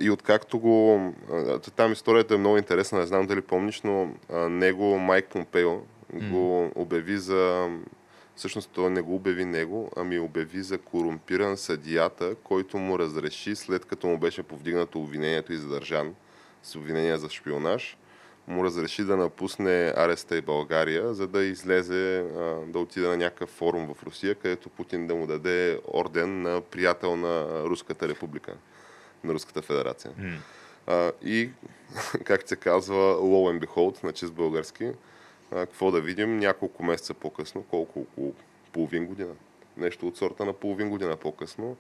И 0.01 0.11
откакто 0.11 0.59
го... 0.59 1.01
Там 1.77 1.93
историята 1.93 2.35
е 2.35 2.39
много 2.39 2.59
интересна, 2.59 2.99
не 2.99 3.07
знам 3.07 3.27
дали 3.27 3.41
помниш, 3.41 3.83
но 3.83 4.15
него 4.49 4.99
Майк 4.99 5.27
Помпео 5.27 5.79
го 6.15 6.73
обяви 6.75 7.19
за... 7.19 7.71
Всъщност 8.37 8.71
той 8.73 8.91
не 8.91 9.01
го 9.01 9.15
обяви 9.15 9.45
него, 9.45 9.91
ами 9.97 10.19
обяви 10.19 10.63
за 10.63 10.79
корумпиран 10.79 11.57
съдията, 11.57 12.35
който 12.35 12.79
му 12.79 12.99
разреши, 12.99 13.57
след 13.57 13.85
като 13.85 14.07
му 14.07 14.19
беше 14.19 14.43
повдигнато 14.43 14.99
обвинението 14.99 15.53
и 15.53 15.57
задържан 15.57 16.15
с 16.63 16.77
обвинения 16.77 17.19
за 17.19 17.31
шпионаж, 17.31 17.97
му 18.47 18.65
разреши 18.65 19.05
да 19.05 19.17
напусне 19.17 19.93
ареста 19.97 20.37
и 20.37 20.41
България, 20.41 21.15
за 21.15 21.27
да 21.27 21.45
излезе, 21.45 22.25
да 22.67 22.79
отиде 22.79 23.09
на 23.09 23.17
някакъв 23.17 23.51
форум 23.51 23.95
в 23.95 24.03
Русия, 24.03 24.35
където 24.35 24.69
Путин 24.69 25.07
да 25.07 25.15
му 25.15 25.27
даде 25.27 25.81
орден 25.95 26.43
на 26.43 26.61
приятел 26.61 27.17
на 27.17 27.63
Руската 27.65 28.09
република, 28.09 28.55
на 29.25 29.35
Руската 29.35 29.63
федерация. 29.63 30.13
м. 30.19 30.39
А, 30.87 31.13
и, 31.25 31.51
как 32.25 32.49
се 32.49 32.57
казва, 32.57 33.15
low 33.15 33.59
and 33.59 33.67
behold, 33.67 34.01
значи 34.01 34.27
с 34.27 34.31
български, 34.31 34.91
а, 35.51 35.57
какво 35.57 35.91
да 35.91 36.01
видим 36.01 36.39
няколко 36.39 36.85
месеца 36.85 37.15
по-късно, 37.15 37.63
колко 37.63 38.01
около 38.01 38.35
половин 38.73 39.07
година, 39.07 39.33
нещо 39.77 40.09
от 40.09 40.17
сорта 40.17 40.45
на 40.45 40.53
половин 40.53 40.91
година 40.91 41.17
по-късно, 41.17 41.77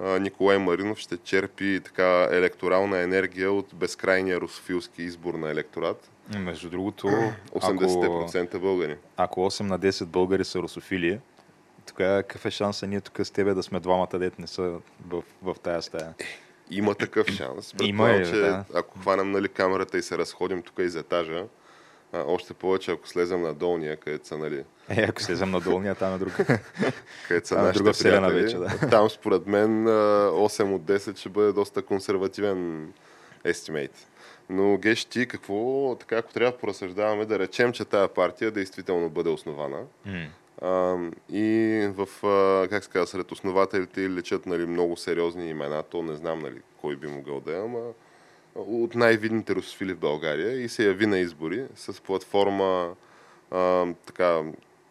а, 0.00 0.18
Николай 0.18 0.58
Маринов 0.58 0.98
ще 0.98 1.16
черпи 1.16 1.80
така 1.84 2.28
електорална 2.30 2.98
енергия 2.98 3.52
от 3.52 3.74
безкрайния 3.74 4.40
русофилски 4.40 5.02
избор 5.02 5.34
на 5.34 5.50
електорат. 5.50 6.10
Между 6.38 6.70
другото, 6.70 7.08
ако, 7.48 7.58
80% 7.58 8.58
българи. 8.58 8.96
ако 9.16 9.40
8 9.40 9.60
на 9.60 9.78
10 9.78 10.04
българи 10.04 10.44
са 10.44 10.58
русофили, 10.58 11.20
тогава 11.86 12.22
какъв 12.22 12.46
е 12.46 12.50
шанса 12.50 12.86
ние 12.86 13.00
тук 13.00 13.20
с 13.22 13.30
тебе 13.30 13.54
да 13.54 13.62
сме 13.62 13.80
двамата 13.80 14.18
дет 14.18 14.38
не 14.38 14.46
са 14.46 14.78
в, 15.08 15.22
в 15.42 15.56
тая 15.62 15.82
стая? 15.82 16.14
Има 16.70 16.94
такъв 16.94 17.26
шанс. 17.26 17.74
Има 17.82 18.10
е, 18.10 18.24
че 18.24 18.36
да. 18.36 18.64
ако 18.74 18.98
хванем 18.98 19.30
нали, 19.30 19.48
камерата 19.48 19.98
и 19.98 20.02
се 20.02 20.18
разходим 20.18 20.62
тук 20.62 20.78
из 20.78 20.94
етажа, 20.94 21.44
а, 22.12 22.24
още 22.26 22.54
повече 22.54 22.90
ако 22.90 23.08
слезем 23.08 23.42
на 23.42 23.54
долния, 23.54 23.96
където 23.96 24.26
са, 24.26 24.38
нали, 24.38 24.64
Е, 24.88 25.02
ако 25.02 25.22
слезем 25.22 25.50
на 25.50 25.60
долния, 25.60 25.94
там 25.94 26.14
е 26.14 26.18
друг. 26.18 26.32
където 27.28 27.48
са 27.48 27.54
е 27.54 27.58
нашите 27.58 27.78
друга 27.78 27.92
вселена 27.92 28.30
вече, 28.30 28.56
да. 28.56 28.88
там 28.90 29.10
според 29.10 29.46
мен 29.46 29.88
а, 29.88 29.90
8 30.30 30.74
от 30.74 30.82
10 30.82 31.16
ще 31.16 31.28
бъде 31.28 31.52
доста 31.52 31.82
консервативен 31.82 32.92
естимейт. 33.44 34.08
Но 34.50 34.76
Геш, 34.76 35.04
ти 35.04 35.26
какво, 35.26 35.96
така 36.00 36.16
ако 36.16 36.32
трябва 36.32 36.52
да 36.52 36.58
поразсъждаваме, 36.58 37.24
да 37.24 37.38
речем, 37.38 37.72
че 37.72 37.84
тая 37.84 38.08
партия 38.08 38.50
действително 38.50 39.10
бъде 39.10 39.30
основана, 39.30 39.78
М. 40.06 40.26
и 41.32 41.88
в, 41.96 42.26
а, 42.26 42.68
как 42.68 42.84
се 42.84 42.90
казва, 42.90 43.06
сред 43.06 43.32
основателите 43.32 44.10
лечат 44.10 44.46
нали, 44.46 44.66
много 44.66 44.96
сериозни 44.96 45.50
имена, 45.50 45.82
то 45.82 46.02
не 46.02 46.14
знам 46.14 46.38
нали, 46.38 46.60
кой 46.80 46.96
би 46.96 47.06
могъл 47.06 47.40
да 47.40 47.56
е, 47.56 47.60
ама 47.60 47.80
от 48.54 48.94
най-видните 48.94 49.54
русофили 49.54 49.92
в 49.92 49.98
България 49.98 50.62
и 50.62 50.68
се 50.68 50.86
яви 50.86 51.06
на 51.06 51.18
избори 51.18 51.66
с 51.74 52.02
платформа 52.02 52.94
а, 53.50 53.86
така, 54.06 54.42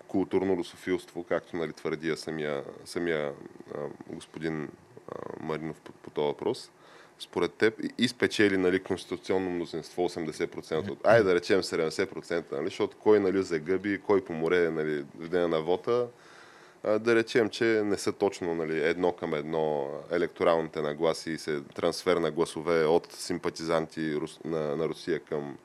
културно 0.08 0.58
русофилство, 0.58 1.24
както 1.24 1.58
нали, 1.58 1.74
твърдия 1.74 2.17
самия, 2.17 2.63
самия 2.86 3.34
а, 3.75 3.79
господин 4.10 4.70
а, 5.12 5.15
Маринов 5.39 5.82
по, 5.82 5.91
по 5.91 6.10
този 6.10 6.25
въпрос. 6.25 6.72
Според 7.20 7.53
теб 7.53 7.74
и- 7.98 8.08
спечели 8.08 8.58
нали, 8.58 8.84
конституционно 8.84 9.50
мнозинство 9.50 10.10
80%, 10.10 10.89
от, 10.89 11.08
айде 11.08 11.24
да 11.24 11.36
речем 11.36 11.62
70%, 11.62 12.51
нали, 12.51 12.65
защото 12.65 12.98
кой 12.98 13.20
нали, 13.20 13.43
загъби, 13.43 14.01
кой 14.01 14.25
по 14.25 14.34
море 14.34 14.70
нали, 14.70 15.05
в 15.20 15.29
деня 15.29 15.48
на 15.48 15.62
вота, 15.62 16.08
а, 16.84 17.00
да 17.00 17.15
речем, 17.15 17.50
че 17.50 17.65
не 17.65 17.98
са 17.98 18.12
точно 18.12 18.55
нали, 18.55 18.84
едно 18.84 19.12
към 19.12 19.34
едно 19.34 19.89
електоралните 20.12 20.82
нагласи 20.82 21.32
и 21.32 21.38
се 21.38 21.62
трансфер 21.62 22.17
на 22.17 22.32
гласове 22.32 22.86
от 22.86 23.13
симпатизанти 23.13 24.20
на, 24.46 24.75
на 24.75 24.88
Русия 24.88 25.20
към 25.20 25.58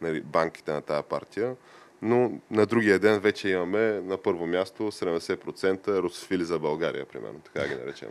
нали, 0.00 0.20
банките 0.20 0.72
на 0.72 0.82
тази 0.82 1.02
партия. 1.02 1.56
Но 2.02 2.32
на 2.50 2.66
другия 2.66 2.98
ден 2.98 3.20
вече 3.20 3.48
имаме 3.48 4.00
на 4.00 4.16
първо 4.16 4.46
място 4.46 4.82
70% 4.82 6.02
русофили 6.02 6.44
за 6.44 6.58
България, 6.58 7.06
примерно, 7.06 7.40
така 7.40 7.68
ги 7.68 7.74
наречем. 7.74 8.08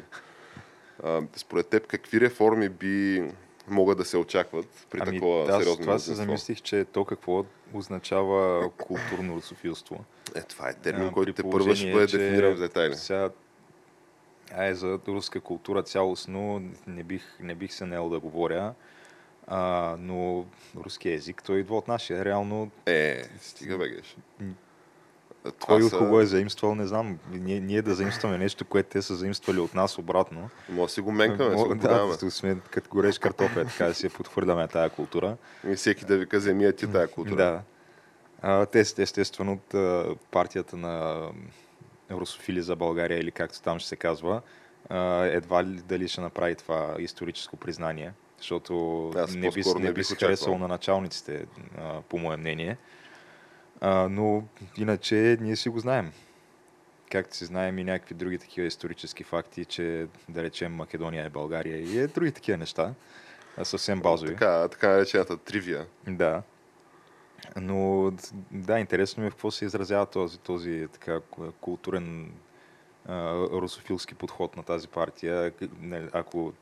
А, 1.03 1.21
според 1.35 1.67
теб, 1.67 1.87
какви 1.87 2.21
реформи 2.21 2.69
би 2.69 3.23
могат 3.67 3.97
да 3.97 4.05
се 4.05 4.17
очакват 4.17 4.87
при 4.89 4.99
Ами, 5.01 5.17
такова 5.17 5.45
да, 5.45 5.59
сериозно 5.59 5.81
това 5.81 5.99
се 5.99 6.13
замислих, 6.13 6.61
че 6.61 6.85
то 6.85 7.05
какво 7.05 7.45
означава 7.73 8.69
културно 8.77 9.35
русофилство. 9.35 10.03
Е, 10.35 10.41
това 10.41 10.69
е 10.69 10.73
термин, 10.73 11.07
А, 11.07 11.11
който 11.11 11.33
те 11.33 11.43
първа 11.43 11.75
ще 11.75 11.91
бъде 11.91 12.17
дефиниран 12.17 12.55
в 12.55 12.59
детайли. 12.59 12.95
Сега, 12.95 13.29
ай, 14.57 14.73
за 14.73 14.99
руска 15.07 15.41
култура 15.41 15.83
цялостно 15.83 16.61
не 16.87 17.03
бих, 17.03 17.37
не 17.39 17.55
бих 17.55 17.73
се 17.73 17.85
наел 17.85 18.09
да 18.09 18.19
говоря, 18.19 18.73
а, 19.47 19.95
но 19.99 20.45
руския 20.75 21.13
език, 21.15 21.43
той 21.43 21.59
идва 21.59 21.77
от 21.77 21.87
нашия. 21.87 22.25
Реално, 22.25 22.71
Е, 22.85 23.23
стига 23.41 23.77
бе, 23.77 23.89
геш. 23.89 24.17
М. 24.39 24.53
Това 25.43 25.53
кой 25.65 25.83
от 25.83 25.89
са- 25.89 25.97
кого 25.97 26.19
е 26.19 26.25
заимствал, 26.25 26.75
не 26.75 26.87
знам. 26.87 27.19
Ние, 27.31 27.59
ние 27.59 27.81
да 27.81 27.95
заимстваме 27.95 28.37
нещо, 28.37 28.65
което 28.65 28.89
те 28.89 29.01
са 29.01 29.15
заимствали 29.15 29.59
от 29.59 29.73
нас 29.73 29.97
обратно. 29.97 30.49
Може 30.69 30.89
да 30.89 30.93
си 30.93 31.01
го 31.01 31.11
менкаме, 31.11 31.55
Мо- 31.55 31.67
подаваме. 31.69 32.15
да, 32.17 32.31
сме 32.31 32.57
като 32.71 32.89
гореш 32.89 33.19
картофа, 33.19 33.65
така 33.65 33.85
да 33.85 33.93
си 33.93 34.05
я 34.05 34.09
подхвърляме 34.09 34.67
тая 34.67 34.89
култура. 34.89 35.37
И 35.67 35.75
всеки 35.75 36.05
да 36.05 36.17
вика, 36.17 36.37
вземи 36.37 36.63
я 36.63 36.73
ти 36.73 36.91
тая 36.91 37.07
култура. 37.07 37.35
Да. 37.35 37.61
А, 38.41 38.65
те 38.65 38.79
естествено 38.79 39.53
от 39.53 39.73
а, 39.73 40.05
партията 40.31 40.77
на 40.77 41.27
Русофили 42.11 42.61
за 42.61 42.75
България 42.75 43.19
или 43.19 43.31
както 43.31 43.61
там 43.61 43.79
ще 43.79 43.89
се 43.89 43.95
казва. 43.95 44.41
А, 44.89 45.25
едва 45.25 45.63
ли 45.63 45.81
дали 45.87 46.07
ще 46.07 46.21
направи 46.21 46.55
това 46.55 46.95
историческо 46.99 47.57
признание, 47.57 48.13
защото 48.37 49.07
Аз 49.15 49.35
не 49.35 49.49
би, 49.51 49.63
не 49.79 49.93
би 49.93 50.03
се 50.03 50.15
харесало 50.15 50.57
на 50.57 50.67
началниците, 50.67 51.45
а, 51.77 52.01
по 52.01 52.17
мое 52.17 52.37
мнение. 52.37 52.77
А, 53.81 54.07
но 54.09 54.43
иначе 54.77 55.37
ние 55.41 55.55
си 55.55 55.69
го 55.69 55.79
знаем. 55.79 56.11
Както 57.11 57.35
си 57.35 57.45
знаем 57.45 57.79
и 57.79 57.83
някакви 57.83 58.15
други 58.15 58.37
такива 58.37 58.67
исторически 58.67 59.23
факти, 59.23 59.65
че 59.65 60.07
да 60.29 60.43
речем 60.43 60.73
Македония 60.73 61.25
е 61.25 61.29
България 61.29 61.77
и 61.77 61.99
е 61.99 62.07
други 62.07 62.31
такива 62.31 62.57
неща, 62.57 62.93
съвсем 63.63 64.01
базови. 64.01 64.31
Така, 64.31 64.67
така 64.67 64.89
наречената 64.89 65.37
тривия. 65.37 65.87
Да. 66.07 66.41
Но 67.55 68.11
да, 68.51 68.79
интересно 68.79 69.21
ми 69.21 69.27
е 69.27 69.29
в 69.29 69.33
какво 69.33 69.51
се 69.51 69.65
изразява 69.65 70.05
този, 70.05 70.39
този 70.39 70.87
така 70.93 71.19
ку- 71.19 71.51
културен 71.51 72.31
а, 73.05 73.33
русофилски 73.35 74.15
подход 74.15 74.57
на 74.57 74.63
тази 74.63 74.87
партия. 74.87 75.53
Ако 76.13 76.53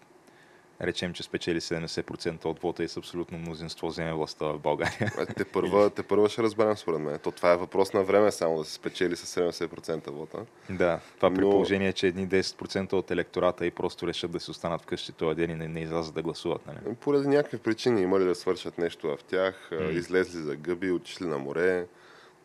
речем, 0.81 1.13
че 1.13 1.23
спечели 1.23 1.61
70% 1.61 2.45
от 2.45 2.59
вота 2.59 2.83
и 2.83 2.87
с 2.87 2.97
абсолютно 2.97 3.37
мнозинство 3.37 3.87
вземе 3.87 4.13
властта 4.13 4.45
в 4.45 4.59
България. 4.59 5.11
А, 5.17 5.25
Те 5.25 5.45
първа, 5.45 5.89
те 5.89 6.03
първа 6.03 6.29
ще 6.29 6.43
разберем 6.43 6.77
според 6.77 6.99
мен. 6.99 7.19
То 7.19 7.31
това 7.31 7.53
е 7.53 7.57
въпрос 7.57 7.93
на 7.93 8.03
време 8.03 8.31
само 8.31 8.57
да 8.57 8.65
се 8.65 8.73
спечели 8.73 9.15
с 9.15 9.39
70% 9.51 10.09
вота. 10.09 10.37
Да, 10.69 10.99
това 11.15 11.31
при 11.33 11.41
Но- 11.41 11.49
положение, 11.49 11.93
че 11.93 12.07
едни 12.07 12.27
10% 12.27 12.93
от 12.93 13.11
електората 13.11 13.65
и 13.65 13.71
просто 13.71 14.07
решат 14.07 14.31
да 14.31 14.39
си 14.39 14.51
останат 14.51 14.81
вкъщи 14.81 15.11
този 15.11 15.35
ден 15.35 15.49
и 15.51 15.55
не, 15.55 15.67
не 15.67 15.79
излязат 15.79 16.15
да 16.15 16.21
гласуват. 16.21 16.67
Нали? 16.67 16.95
Поради 16.95 17.27
някакви 17.27 17.57
причини 17.57 18.01
има 18.01 18.19
ли 18.19 18.25
да 18.25 18.35
свършат 18.35 18.77
нещо 18.77 19.07
в 19.07 19.23
тях, 19.23 19.69
mm. 19.71 19.89
излезли 19.89 20.39
за 20.39 20.55
гъби, 20.55 20.91
отишли 20.91 21.25
на 21.25 21.37
море, 21.37 21.85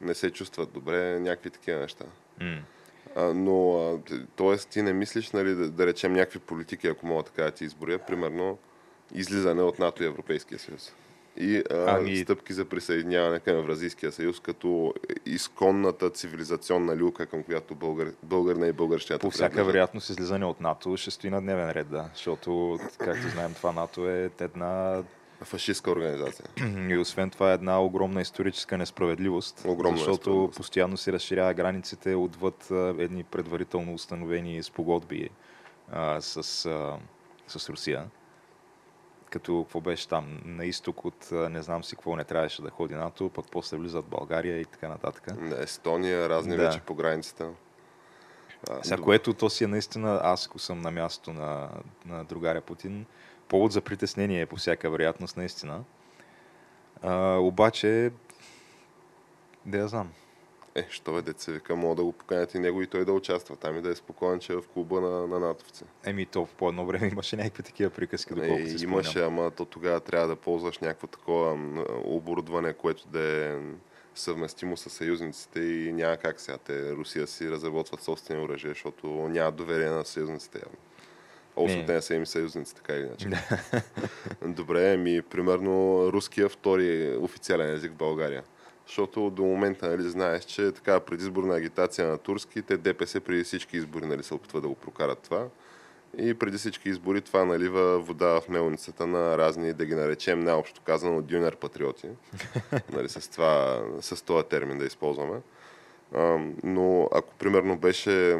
не 0.00 0.14
се 0.14 0.30
чувстват 0.30 0.72
добре, 0.72 1.20
някакви 1.20 1.50
такива 1.50 1.80
неща. 1.80 2.04
М. 2.40 2.58
А, 3.16 3.22
но, 3.24 3.98
т.е. 4.36 4.56
ти 4.56 4.82
не 4.82 4.92
мислиш, 4.92 5.30
нали, 5.30 5.54
да, 5.54 5.70
да 5.70 5.86
речем 5.86 6.12
някакви 6.12 6.38
политики, 6.38 6.86
ако 6.88 7.06
мога 7.06 7.22
така 7.22 7.42
да 7.42 7.50
ти 7.50 7.64
изборя, 7.64 7.98
примерно 7.98 8.58
излизане 9.14 9.62
от 9.62 9.78
НАТО 9.78 10.02
и 10.02 10.06
Европейския 10.06 10.58
съюз. 10.58 10.92
И 11.36 11.62
а, 11.70 11.96
Ами- 11.96 12.16
стъпки 12.16 12.52
за 12.52 12.64
присъединяване 12.64 13.40
към 13.40 13.56
Евразийския 13.56 14.12
съюз, 14.12 14.40
като 14.40 14.94
изконната 15.26 16.10
цивилизационна 16.10 16.96
люка, 16.96 17.26
към 17.26 17.42
която 17.42 17.74
българ, 17.74 18.12
българна 18.22 18.66
и 18.66 18.72
българщината 18.72 19.20
По 19.20 19.30
всяка 19.30 19.50
принадлежат. 19.50 19.66
вероятност 19.72 20.10
излизане 20.10 20.44
от 20.46 20.60
НАТО 20.60 20.96
ще 20.96 21.10
стои 21.10 21.30
на 21.30 21.40
дневен 21.40 21.70
ред, 21.70 21.88
да. 21.90 22.08
Защото, 22.14 22.78
както 22.98 23.28
знаем, 23.28 23.54
това 23.54 23.72
НАТО 23.72 24.08
е 24.08 24.30
една 24.40 25.02
Фашистска 25.44 25.90
организация. 25.90 26.46
И 26.90 26.98
освен 26.98 27.30
това 27.30 27.50
е 27.50 27.54
една 27.54 27.82
огромна 27.82 28.20
историческа 28.20 28.78
несправедливост, 28.78 29.64
Огромна 29.66 29.98
защото 29.98 30.12
несправедливост. 30.14 30.56
постоянно 30.56 30.96
се 30.96 31.12
разширява 31.12 31.54
границите 31.54 32.14
отвъд 32.14 32.70
едни 32.98 33.24
предварително 33.24 33.94
установени 33.94 34.62
спогодби 34.62 35.28
а, 35.92 36.20
с, 36.20 36.66
а, 36.66 36.96
с 37.48 37.68
Русия. 37.68 38.04
Като 39.30 39.62
какво 39.64 39.80
беше 39.80 40.08
там, 40.08 40.40
на 40.44 40.64
изток 40.64 41.04
от 41.04 41.28
не 41.32 41.62
знам 41.62 41.84
си 41.84 41.96
какво 41.96 42.16
не 42.16 42.24
трябваше 42.24 42.62
да 42.62 42.70
ходи 42.70 42.94
НАТО, 42.94 43.30
пък 43.34 43.46
после 43.50 43.76
влизат 43.76 44.04
България 44.06 44.60
и 44.60 44.64
така 44.64 44.88
нататък. 44.88 45.48
Да, 45.48 45.62
Естония, 45.62 46.28
разни 46.28 46.56
Да. 46.56 46.66
вече 46.66 46.80
по 46.80 46.94
границата. 46.94 47.50
Сега, 48.82 49.02
което 49.02 49.34
то 49.34 49.50
си 49.50 49.64
е 49.64 49.66
наистина, 49.66 50.20
аз 50.22 50.46
ако 50.46 50.58
съм 50.58 50.80
на 50.80 50.90
място 50.90 51.32
на, 51.32 51.68
на 52.06 52.24
другаря 52.24 52.60
Путин, 52.60 53.06
повод 53.52 53.72
за 53.72 53.80
притеснение 53.80 54.40
е 54.40 54.46
по 54.46 54.56
всяка 54.56 54.90
вероятност, 54.90 55.36
наистина. 55.36 55.84
А, 57.02 57.36
обаче, 57.36 58.10
да 59.66 59.78
я 59.78 59.88
знам. 59.88 60.12
Е, 60.74 60.86
що 60.90 61.12
бе, 61.12 61.22
деца 61.22 61.52
вика, 61.52 61.76
мога 61.76 61.94
да 61.94 62.04
го 62.04 62.12
поканят 62.12 62.54
и 62.54 62.58
него 62.58 62.82
и 62.82 62.86
той 62.86 63.04
да 63.04 63.12
участва 63.12 63.56
там 63.56 63.78
и 63.78 63.82
да 63.82 63.90
е 63.90 63.94
спокоен, 63.94 64.40
че 64.40 64.52
е 64.52 64.56
в 64.56 64.68
клуба 64.68 65.00
на, 65.00 65.26
на 65.26 65.38
натовци. 65.38 65.84
Еми, 66.04 66.26
то 66.26 66.48
по 66.56 66.68
едно 66.68 66.86
време 66.86 67.08
имаше 67.12 67.36
някакви 67.36 67.62
такива 67.62 67.90
приказки, 67.90 68.34
доколкото 68.34 68.68
си 68.68 68.74
Е, 68.74 68.78
спомням. 68.78 68.92
имаше, 68.92 69.22
ама 69.22 69.50
то 69.50 69.64
тогава 69.64 70.00
трябва 70.00 70.28
да 70.28 70.36
ползваш 70.36 70.78
някакво 70.78 71.06
такова 71.06 71.58
оборудване, 72.04 72.72
което 72.72 73.08
да 73.08 73.20
е 73.20 73.58
съвместимо 74.14 74.76
с 74.76 74.90
съюзниците 74.90 75.60
и 75.60 75.92
няма 75.92 76.16
как 76.16 76.40
сега. 76.40 76.58
Те, 76.58 76.92
Русия 76.92 77.26
си 77.26 77.50
разработват 77.50 78.02
собствени 78.02 78.44
оръжия, 78.44 78.70
защото 78.70 79.06
няма 79.08 79.52
доверие 79.52 79.88
на 79.88 80.04
съюзниците 80.04 80.58
явно. 80.58 80.78
Още 81.56 81.76
Не. 81.76 81.86
те 81.86 81.92
не 81.92 82.02
са 82.02 82.14
им 82.14 82.26
съюзници, 82.26 82.74
така 82.74 82.94
или 82.94 83.06
иначе. 83.06 83.28
Добре, 84.46 84.96
ми 84.96 85.22
примерно 85.22 86.06
руския 86.12 86.48
втори 86.48 87.16
официален 87.16 87.74
език 87.74 87.92
в 87.92 87.96
България. 87.96 88.42
Защото 88.86 89.30
до 89.30 89.42
момента 89.42 89.88
нали, 89.88 90.02
знаеш, 90.02 90.44
че 90.44 90.72
така 90.72 91.00
предизборна 91.00 91.54
агитация 91.54 92.08
на 92.08 92.18
турски, 92.18 92.62
те 92.62 92.76
ДПС 92.76 93.20
преди 93.20 93.44
всички 93.44 93.76
избори 93.76 94.06
нали, 94.06 94.22
се 94.22 94.34
опитват 94.34 94.62
да 94.62 94.68
го 94.68 94.74
прокарат 94.74 95.18
това. 95.18 95.46
И 96.18 96.34
преди 96.34 96.58
всички 96.58 96.88
избори 96.88 97.20
това 97.20 97.44
налива 97.44 97.98
вода 97.98 98.40
в 98.40 98.48
мелницата 98.48 99.06
на 99.06 99.38
разни, 99.38 99.72
да 99.72 99.86
ги 99.86 99.94
наречем 99.94 100.40
най-общо 100.40 100.80
казано, 100.80 101.22
дюнер 101.22 101.56
патриоти. 101.56 102.08
нали, 102.92 103.08
с, 103.08 103.30
това, 103.30 103.82
с 104.00 104.24
този 104.24 104.46
термин 104.46 104.78
да 104.78 104.84
използваме. 104.84 105.40
А, 106.14 106.38
но 106.64 107.08
ако 107.12 107.34
примерно 107.34 107.78
беше 107.78 108.38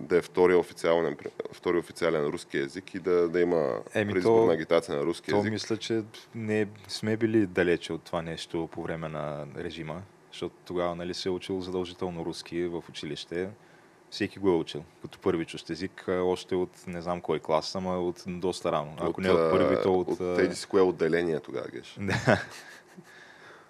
да 0.00 0.16
е 0.16 0.22
втори 0.22 0.54
официален, 0.54 1.16
втори 1.52 1.78
официален 1.78 2.26
руски 2.26 2.58
език 2.58 2.94
и 2.94 2.98
да, 2.98 3.28
да 3.28 3.40
има 3.40 3.80
Еми, 3.94 4.12
предизборна 4.12 4.52
агитация 4.52 4.96
на 4.96 5.04
руски 5.04 5.30
То 5.30 5.38
език. 5.38 5.52
мисля, 5.52 5.76
че 5.76 6.02
не 6.34 6.66
сме 6.88 7.16
били 7.16 7.46
далече 7.46 7.92
от 7.92 8.02
това 8.02 8.22
нещо 8.22 8.68
по 8.72 8.82
време 8.82 9.08
на 9.08 9.46
режима, 9.56 10.02
защото 10.32 10.54
тогава 10.64 10.94
нали, 10.94 11.14
се 11.14 11.28
е 11.28 11.32
учил 11.32 11.60
задължително 11.60 12.24
руски 12.24 12.64
в 12.64 12.82
училище. 12.88 13.48
Всеки 14.10 14.38
го 14.38 14.48
е 14.48 14.56
учил. 14.56 14.84
Като 15.02 15.18
първи 15.18 15.44
чужд 15.44 15.70
език, 15.70 16.04
още 16.08 16.54
от 16.54 16.70
не 16.86 17.02
знам 17.02 17.20
кой 17.20 17.38
клас, 17.38 17.74
ама 17.74 17.98
от 17.98 18.22
доста 18.26 18.72
рано. 18.72 18.96
Ако 19.00 19.20
не 19.20 19.30
от 19.30 19.50
първи, 19.50 19.76
то 19.82 19.94
от... 19.94 20.08
От 20.08 20.36
тези 20.36 20.56
с 20.56 20.66
кое 20.66 20.80
отделение 20.80 21.40
тогава 21.40 21.66
геш. 21.68 21.98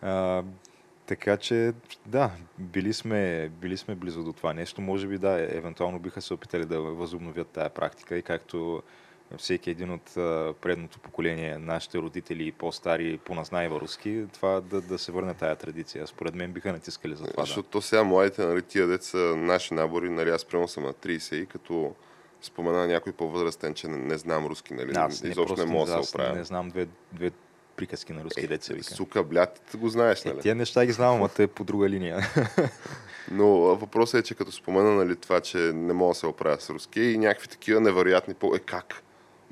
Да. 0.03 0.45
Така 1.09 1.37
че, 1.37 1.73
да, 2.07 2.31
били 2.59 2.92
сме, 2.92 3.51
били 3.61 3.77
сме 3.77 3.94
близо 3.94 4.25
до 4.25 4.33
това 4.33 4.55
нещо. 4.55 4.81
Може 4.81 5.07
би, 5.07 5.18
да, 5.18 5.47
евентуално 5.57 5.99
биха 5.99 6.23
се 6.23 6.35
опитали 6.35 6.64
да 6.64 6.81
възобновят 6.81 7.49
тая 7.49 7.71
практика 7.71 8.16
и 8.16 8.23
както 8.23 8.83
всеки 9.37 9.71
един 9.71 9.90
от 9.90 10.14
предното 10.61 10.99
поколение, 10.99 11.59
нашите 11.59 11.99
родители 11.99 12.47
и 12.47 12.53
по-стари 12.53 13.18
поназнайва 13.25 13.81
руски, 13.81 14.25
това 14.33 14.61
да, 14.61 14.81
да 14.81 14.99
се 14.99 15.12
върне 15.12 15.35
тая 15.35 15.57
традиция. 15.57 16.07
Според 16.07 16.35
мен 16.35 16.53
биха 16.53 16.73
натискали 16.73 17.14
за 17.14 17.25
това. 17.25 17.42
Да. 17.42 17.47
Защото 17.47 17.68
то 17.68 17.83
сега 17.83 18.05
младите, 18.05 18.47
нали, 18.47 18.62
тия 18.62 18.87
деца, 18.87 19.18
наши 19.18 19.75
набори, 19.75 20.11
нали, 20.11 20.31
аз 20.31 20.44
примерно 20.44 20.68
съм 20.68 20.85
на 20.85 20.92
30 20.92 21.35
и 21.35 21.47
като 21.47 21.94
спомена 22.42 22.87
някой 22.87 23.12
по-възрастен, 23.12 23.75
че 23.75 23.88
не, 23.88 23.99
не 23.99 24.18
знам 24.18 24.47
руски, 24.47 24.75
нали, 24.75 24.92
Аз 24.97 25.23
не, 25.23 25.31
изобщо 25.31 25.53
не 25.53 25.57
просто 25.57 25.73
мога 25.73 25.92
да 25.92 26.05
се 26.05 26.14
оправя. 26.14 26.37
Не 26.37 26.44
знам 26.44 26.68
две, 26.68 26.88
две 27.12 27.31
приказки 27.79 28.12
на 28.12 28.25
руски 28.25 28.47
деца 28.47 28.75
вика. 28.75 28.85
Сука, 28.85 29.23
блядь, 29.23 29.61
ти 29.71 29.77
го 29.77 29.88
знаеш, 29.88 30.25
Е, 30.25 30.29
нали? 30.29 30.41
тия 30.41 30.55
неща 30.55 30.87
ги 30.87 30.93
знам, 30.93 31.14
ама 31.14 31.29
те 31.29 31.47
по 31.47 31.64
друга 31.64 31.88
линия. 31.88 32.19
Но 33.31 33.47
въпросът 33.49 34.21
е, 34.21 34.23
че 34.23 34.35
като 34.35 34.53
спомена, 34.53 34.95
нали, 34.95 35.17
това, 35.17 35.41
че 35.41 35.59
не 35.59 35.93
мога 35.93 36.11
да 36.11 36.14
се 36.14 36.27
оправя 36.27 36.61
с 36.61 36.71
руски 36.71 37.01
и 37.01 37.19
някакви 37.19 37.49
такива 37.49 37.81
невероятни 37.81 38.35
по... 38.35 38.55
Е, 38.55 38.59
как? 38.59 39.03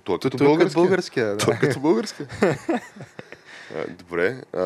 Той 0.04 0.14
е 0.14 0.18
като 0.18 0.36
Той 0.38 0.46
е 0.46 0.48
български. 0.48 0.74
българския. 0.74 1.36
Той 1.36 1.54
Да. 1.54 1.56
е 1.56 1.68
като 1.68 1.80
български. 1.80 2.22
А, 3.76 3.84
Добре. 3.88 4.42
А, 4.52 4.58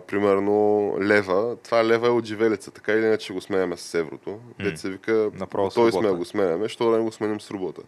примерно 0.00 0.94
лева. 1.00 1.56
Това 1.56 1.84
лева 1.84 2.06
е 2.06 2.10
от 2.10 2.24
живелица. 2.24 2.70
Така 2.70 2.92
или 2.92 3.06
иначе 3.06 3.32
го 3.32 3.40
сменяме 3.40 3.76
с 3.76 3.94
еврото. 3.94 4.38
Дет 4.60 4.78
се 4.78 4.90
вика, 4.90 5.30
Направо 5.34 5.70
той 5.70 5.92
сме 5.92 6.10
го 6.10 6.24
сменяме, 6.24 6.68
що 6.68 6.90
да 6.90 6.96
не 6.96 7.02
го 7.04 7.12
сменим 7.12 7.40
с 7.40 7.50
рублата. 7.50 7.82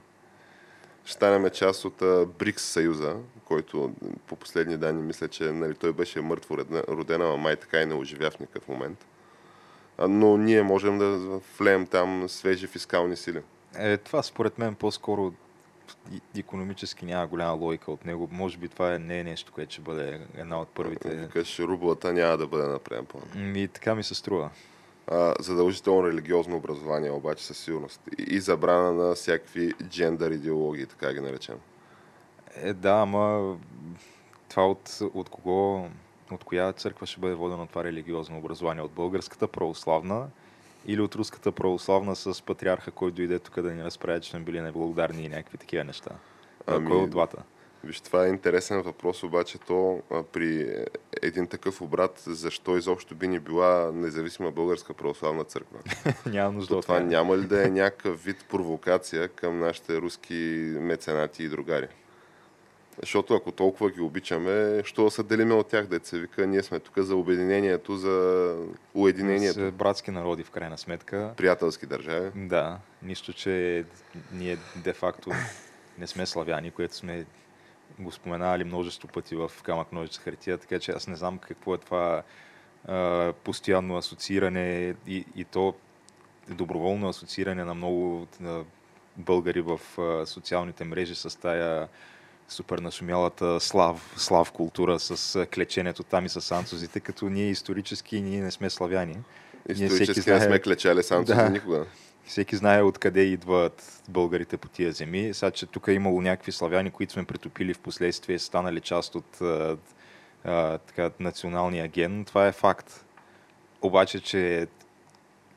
Ще 1.11 1.15
станем 1.15 1.51
част 1.51 1.85
от 1.85 2.03
а, 2.03 2.27
БРИКС 2.39 2.63
съюза, 2.63 3.17
който 3.45 3.93
по 4.27 4.37
последни 4.37 4.77
данни 4.77 5.03
мисля, 5.03 5.29
че 5.29 5.45
нали, 5.45 5.75
той 5.75 5.93
беше 5.93 6.21
мъртво 6.21 6.59
роден, 6.89 7.23
ама 7.23 7.37
май 7.37 7.57
така 7.57 7.81
и 7.81 7.87
не 7.87 7.95
оживя 7.95 8.31
в 8.31 8.41
никакъв 8.41 8.69
момент. 8.69 9.07
А, 9.99 10.09
но 10.09 10.37
ние 10.37 10.63
можем 10.63 10.99
да 10.99 11.41
влеем 11.59 11.87
там 11.87 12.29
свежи 12.29 12.67
фискални 12.67 13.17
сили. 13.17 13.43
Е, 13.79 13.97
това 13.97 14.23
според 14.23 14.59
мен 14.59 14.75
по-скоро 14.75 15.33
економически 16.37 17.05
няма 17.05 17.27
голяма 17.27 17.53
логика 17.53 17.93
от 17.93 18.05
него. 18.05 18.29
Може 18.33 18.59
би 18.59 18.69
това 18.69 18.95
е, 18.95 18.99
не 18.99 19.19
е 19.19 19.25
нещо, 19.25 19.53
което 19.53 19.73
ще 19.73 19.83
бъде 19.83 20.21
една 20.37 20.61
от 20.61 20.69
първите. 20.69 21.09
Викаш, 21.17 21.59
рублата 21.59 22.13
няма 22.13 22.37
да 22.37 22.47
бъде 22.47 22.69
на 22.69 22.79
преден 22.79 23.07
план. 23.07 23.57
И 23.57 23.69
така 23.69 23.95
ми 23.95 24.03
се 24.03 24.15
струва. 24.15 24.51
Задължително 25.41 26.09
религиозно 26.09 26.57
образование, 26.57 27.11
обаче 27.11 27.47
със 27.47 27.59
сигурност. 27.59 28.01
И, 28.19 28.41
забрана 28.41 28.93
на 28.93 29.15
всякакви 29.15 29.73
джендър 29.85 30.31
идеологии, 30.31 30.87
така 30.87 31.13
ги 31.13 31.21
наречем. 31.21 31.57
Е, 32.55 32.73
да, 32.73 32.93
ама 32.93 33.57
това 34.49 34.67
от, 34.67 34.99
от 35.15 35.29
кого, 35.29 35.89
от 36.31 36.45
коя 36.45 36.73
църква 36.73 37.07
ще 37.07 37.21
бъде 37.21 37.35
водено 37.35 37.67
това 37.67 37.85
религиозно 37.85 38.39
образование? 38.39 38.83
От 38.83 38.93
българската 38.93 39.49
православна 39.49 40.29
или 40.87 41.01
от 41.01 41.15
руската 41.15 41.53
православна 41.53 42.17
с 42.17 42.43
патриарха, 42.43 42.91
който 42.91 43.17
дойде 43.17 43.39
тук 43.39 43.61
да 43.61 43.73
ни 43.73 43.85
разправя, 43.85 44.21
че 44.21 44.31
сме 44.31 44.41
били 44.41 44.61
неблагодарни 44.61 45.25
и 45.25 45.29
някакви 45.29 45.59
такива 45.59 45.85
неща? 45.85 46.11
Ами, 46.67 46.89
Кой 46.89 46.97
от 46.97 47.11
двата? 47.11 47.43
Виж, 47.85 48.01
това 48.01 48.27
е 48.27 48.29
интересен 48.29 48.83
въпрос, 48.83 49.23
обаче 49.23 49.59
то 49.59 50.03
а, 50.11 50.23
при 50.23 50.77
един 51.23 51.47
такъв 51.47 51.81
обрат, 51.81 52.23
защо 52.27 52.77
изобщо 52.77 53.15
би 53.15 53.29
ни 53.29 53.39
била 53.41 53.91
независима 53.95 54.51
българска 54.51 54.95
православна 54.95 55.45
църква? 55.45 55.79
Няма 56.27 56.53
нужда 56.53 56.77
от 56.77 56.83
това 56.83 57.01
няма 57.01 57.39
ли 57.39 57.47
да 57.47 57.67
е 57.67 57.71
някакъв 57.71 58.25
вид 58.25 58.45
провокация 58.49 59.29
към 59.29 59.59
нашите 59.59 60.01
руски 60.01 60.35
меценати 60.81 61.45
и 61.45 61.49
другари? 61.49 61.89
Защото 63.01 63.35
ако 63.35 63.53
толкова 63.53 63.91
ги 63.91 64.01
обичаме, 64.01 64.83
що 64.85 65.11
се 65.11 65.23
делиме 65.23 65.55
от 65.55 65.69
тях, 65.69 65.87
деца 65.87 66.17
вика, 66.17 66.47
ние 66.47 66.63
сме 66.63 66.81
тук 66.81 66.99
за 66.99 67.17
обединението, 67.17 67.97
за 67.97 68.57
уединението. 68.95 69.69
С 69.69 69.73
братски 69.73 70.11
народи, 70.11 70.45
в 70.45 70.51
крайна 70.51 70.79
сметка. 70.79 71.33
Приятелски 71.37 71.87
държави. 71.87 72.31
Да, 72.35 72.79
нищо, 73.03 73.33
че 73.33 73.85
ние 74.33 74.59
де-факто 74.77 75.31
не 75.99 76.07
сме 76.07 76.27
славяни, 76.27 76.71
което 76.71 76.97
сме 76.97 77.25
го 77.99 78.13
споменавали 78.13 78.65
множество 78.65 79.09
пъти 79.09 79.37
в 79.37 79.51
камък 79.63 79.93
ножица 79.93 80.21
хартия, 80.21 80.59
така 80.59 80.79
че 80.79 80.93
аз 80.93 81.07
не 81.07 81.17
знам 81.17 81.39
какво 81.39 81.75
е 81.75 81.79
това 81.79 82.23
а, 82.89 83.33
постоянно 83.45 83.97
асоцииране 83.97 84.95
и, 85.07 85.25
и 85.37 85.45
то 85.45 85.75
доброволно 86.49 87.09
асоцииране 87.09 87.65
на 87.65 87.75
много 87.75 88.27
а, 88.45 88.61
българи 89.17 89.61
в 89.61 89.81
а, 89.99 90.27
социалните 90.27 90.85
мрежи 90.85 91.15
с 91.15 91.41
тая 91.41 91.89
супер 92.49 92.79
нашумялата 92.79 93.61
слав, 93.61 94.15
слав 94.17 94.53
култура 94.53 94.99
с 94.99 95.47
клеченето 95.55 96.03
там 96.03 96.27
и 96.27 96.29
с 96.29 96.53
анцузите, 96.53 97.01
като 97.01 97.29
ние 97.29 97.51
исторически 97.51 98.21
ние 98.21 98.43
не 98.43 98.51
сме 98.51 98.71
славяни. 98.71 99.17
Исторически 99.69 100.21
знае... 100.21 100.39
не 100.39 100.45
сме 100.45 100.59
клечали 100.59 101.03
с 101.03 101.11
анцузи 101.11 101.39
да. 101.39 101.51
никога. 101.51 101.87
Всеки 102.25 102.57
знае 102.57 102.83
откъде 102.83 103.21
идват 103.21 104.03
българите 104.09 104.57
по 104.57 104.69
тия 104.69 104.93
земи. 104.93 105.35
Сега, 105.35 105.51
че 105.51 105.67
тук 105.67 105.89
е 105.89 105.93
имало 105.93 106.23
някакви 106.23 106.53
славяни, 106.53 106.91
които 106.91 107.13
сме 107.13 107.25
притопили 107.25 107.75
в 107.75 107.79
последствие, 107.79 108.39
станали 108.39 108.81
част 108.81 109.15
от 109.15 109.41
а, 109.41 109.77
а, 110.45 110.79
така, 110.79 111.11
националния 111.21 111.89
ген. 111.89 112.25
Това 112.25 112.47
е 112.47 112.53
факт. 112.53 113.05
Обаче, 113.83 114.21
че 114.21 114.67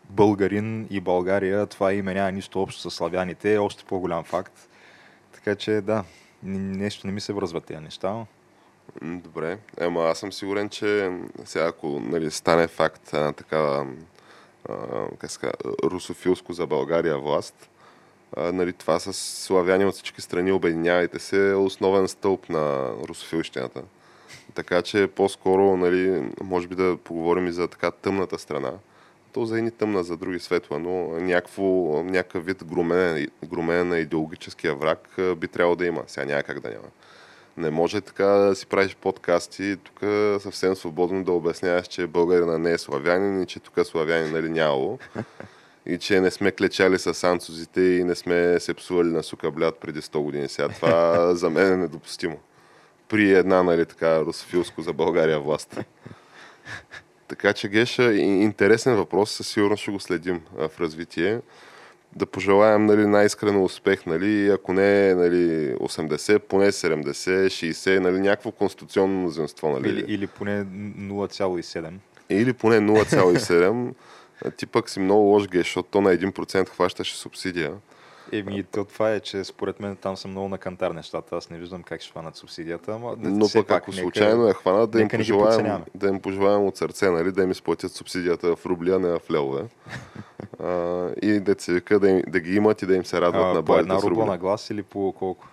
българин 0.10 0.88
и 0.89 0.99
България, 0.99 1.67
това 1.67 1.93
име 1.93 2.13
няма 2.13 2.32
нищо 2.32 2.62
общо 2.62 2.89
с 2.89 2.95
славяните, 2.95 3.54
е 3.54 3.60
още 3.60 3.84
по-голям 3.84 4.23
факт. 4.23 4.69
Така 5.34 5.56
че 5.56 5.82
да, 5.82 6.04
нещо 6.43 7.08
не 7.08 7.13
ми 7.13 7.21
се 7.21 7.34
връзват 7.34 7.65
тези 7.65 7.80
неща. 7.80 8.26
Добре, 9.02 9.58
ема 9.80 10.04
аз 10.04 10.19
съм 10.19 10.34
сигурен, 10.34 10.69
че 10.69 11.12
сега 11.45 11.65
ако 11.65 11.88
нали, 11.88 12.32
стане 12.32 12.67
факт 12.67 13.13
а, 13.13 13.34
такава 13.34 13.88
как 15.19 15.32
ска, 15.32 15.52
русофилско 15.84 16.54
за 16.54 16.67
България 16.67 17.17
власт, 17.17 17.69
а, 18.38 18.52
нали, 18.52 18.73
това 18.73 18.99
с 18.99 19.13
славяни 19.13 19.86
от 19.86 19.93
всички 19.93 20.21
страни, 20.21 20.52
обединявайте 20.52 21.19
се, 21.19 21.49
е 21.49 21.56
основен 21.56 22.08
стълб 22.08 22.49
на 22.49 22.91
русофилщината. 23.08 23.84
Така 24.54 24.82
че 24.82 25.08
по-скоро, 25.08 25.78
нали, 25.78 26.32
може 26.43 26.67
би 26.67 26.76
да 26.76 26.97
поговорим 27.04 27.47
и 27.47 27.52
за 27.52 27.67
така 27.67 27.91
тъмната 27.91 28.39
страна. 28.39 28.71
То 29.34 29.45
за 29.45 29.58
едни 29.58 29.71
тъмна, 29.71 30.04
за 30.04 30.17
други 30.17 30.39
светла, 30.39 30.80
но 30.80 31.08
някакво, 31.08 31.63
някакъв 32.04 32.45
вид 32.45 32.63
громене, 32.63 33.28
громене 33.45 33.84
на 33.84 33.97
идеологическия 33.97 34.76
враг 34.76 35.15
би 35.38 35.47
трябвало 35.47 35.76
да 35.76 35.86
има. 35.86 36.04
Сега 36.08 36.26
няма 36.26 36.43
как 36.43 36.60
да 36.60 36.69
няма. 36.69 36.88
Не 37.58 37.70
може 37.70 38.02
така 38.02 38.26
да 38.26 38.56
си 38.56 38.66
правиш 38.66 38.96
подкасти 38.96 39.78
тук 39.84 40.00
съвсем 40.42 40.76
свободно 40.76 41.24
да 41.24 41.32
обясняваш, 41.32 41.88
че 41.88 42.08
българина 42.08 42.58
не 42.58 42.72
е 42.72 42.78
славянин 42.78 43.42
и 43.42 43.46
че 43.46 43.60
тук 43.60 43.86
славянин 43.86 44.34
нали 44.34 44.50
нямало. 44.50 45.00
И 45.86 45.98
че 45.98 46.22
не 46.22 46.32
сме 46.32 46.52
клечали 46.52 47.00
с 47.00 47.24
анцузите 47.24 47.82
и 47.82 48.04
не 48.04 48.16
сме 48.16 48.60
се 48.60 48.74
псували 48.74 49.08
на 49.08 49.24
сукаблят 49.24 49.80
преди 49.80 50.02
100 50.02 50.20
години. 50.20 50.48
Сега 50.48 50.70
това 50.70 51.36
за 51.36 51.50
мен 51.50 51.74
е 51.74 51.78
недопустимо. 51.78 52.39
При 53.10 53.34
една, 53.34 53.63
нали 53.63 53.86
така, 53.86 54.20
русофилско 54.20 54.82
за 54.82 54.94
България 54.94 55.39
власт. 55.39 55.80
Така 57.28 57.54
че, 57.54 57.68
Геша, 57.68 58.13
интересен 58.13 58.96
въпрос, 58.96 59.32
със 59.32 59.48
сигурност 59.48 59.82
ще 59.82 59.92
го 59.92 60.00
следим 60.00 60.42
в 60.54 60.72
развитие 60.80 61.39
да 62.15 62.26
пожелаем 62.26 62.86
нали, 62.86 63.06
най-искрено 63.06 63.63
успех, 63.63 64.06
нали, 64.06 64.49
ако 64.49 64.73
не 64.73 65.15
нали, 65.15 65.76
80, 65.76 66.39
поне 66.39 66.71
70, 66.71 67.45
60, 67.45 67.99
нали, 67.99 68.19
някакво 68.19 68.52
конституционно 68.52 69.19
мнозинство. 69.19 69.69
Нали. 69.69 69.89
Или, 69.89 70.06
или 70.08 70.28
поне 70.28 70.65
0,7. 70.65 71.91
Или 72.30 72.54
поне 72.54 72.80
0,7. 72.80 73.93
Ти 74.58 74.65
пък 74.65 74.89
си 74.89 74.99
много 74.99 75.21
лош 75.21 75.47
геш, 75.47 75.65
защото 75.65 75.89
то 75.91 76.02
на 76.02 76.17
1% 76.17 76.69
хващаше 76.69 77.17
субсидия. 77.17 77.73
Еми, 78.34 78.63
то 78.63 78.86
това 78.86 79.12
е, 79.12 79.19
че 79.19 79.43
според 79.43 79.80
мен 79.80 79.96
там 79.96 80.17
са 80.17 80.28
много 80.28 80.48
на 80.48 80.58
кантар 80.58 80.91
нещата. 80.91 81.36
Аз 81.36 81.50
не 81.50 81.58
виждам 81.58 81.84
как 81.84 82.02
ще 82.02 82.12
хванат 82.12 82.36
субсидията. 82.36 82.93
Ама, 82.93 83.15
Но 83.17 83.46
пък 83.54 83.72
ако 83.72 83.91
нека, 83.91 84.02
случайно 84.02 84.48
е 84.48 84.54
хванат, 84.54 84.91
да 84.91 85.02
им, 85.02 85.10
пожелаем, 85.10 85.84
да 85.96 86.08
им 86.08 86.19
пожелаем 86.19 86.65
от 86.65 86.78
сърце, 86.78 87.10
нали, 87.10 87.32
да 87.32 87.43
им 87.43 87.52
изплатят 87.52 87.91
субсидията 87.91 88.56
в 88.56 88.65
рубли, 88.65 88.91
а 88.91 89.00
не 89.00 89.08
в 89.08 89.22
левове. 89.32 89.63
а, 90.60 91.10
и 91.22 91.39
деца 91.39 91.74
вика 91.74 92.00
да, 92.00 92.10
им, 92.10 92.22
да 92.28 92.39
ги 92.39 92.56
имат 92.56 92.82
и 92.82 92.86
да 92.86 92.96
им 92.96 93.06
се 93.06 93.22
радват 93.22 93.46
а, 93.46 93.54
на 93.54 93.63
по 93.63 93.78
една 93.78 94.02
рубла 94.02 94.26
на 94.26 94.38
глас 94.38 94.69
или 94.69 94.84
по 94.84 95.13
колко? 95.17 95.48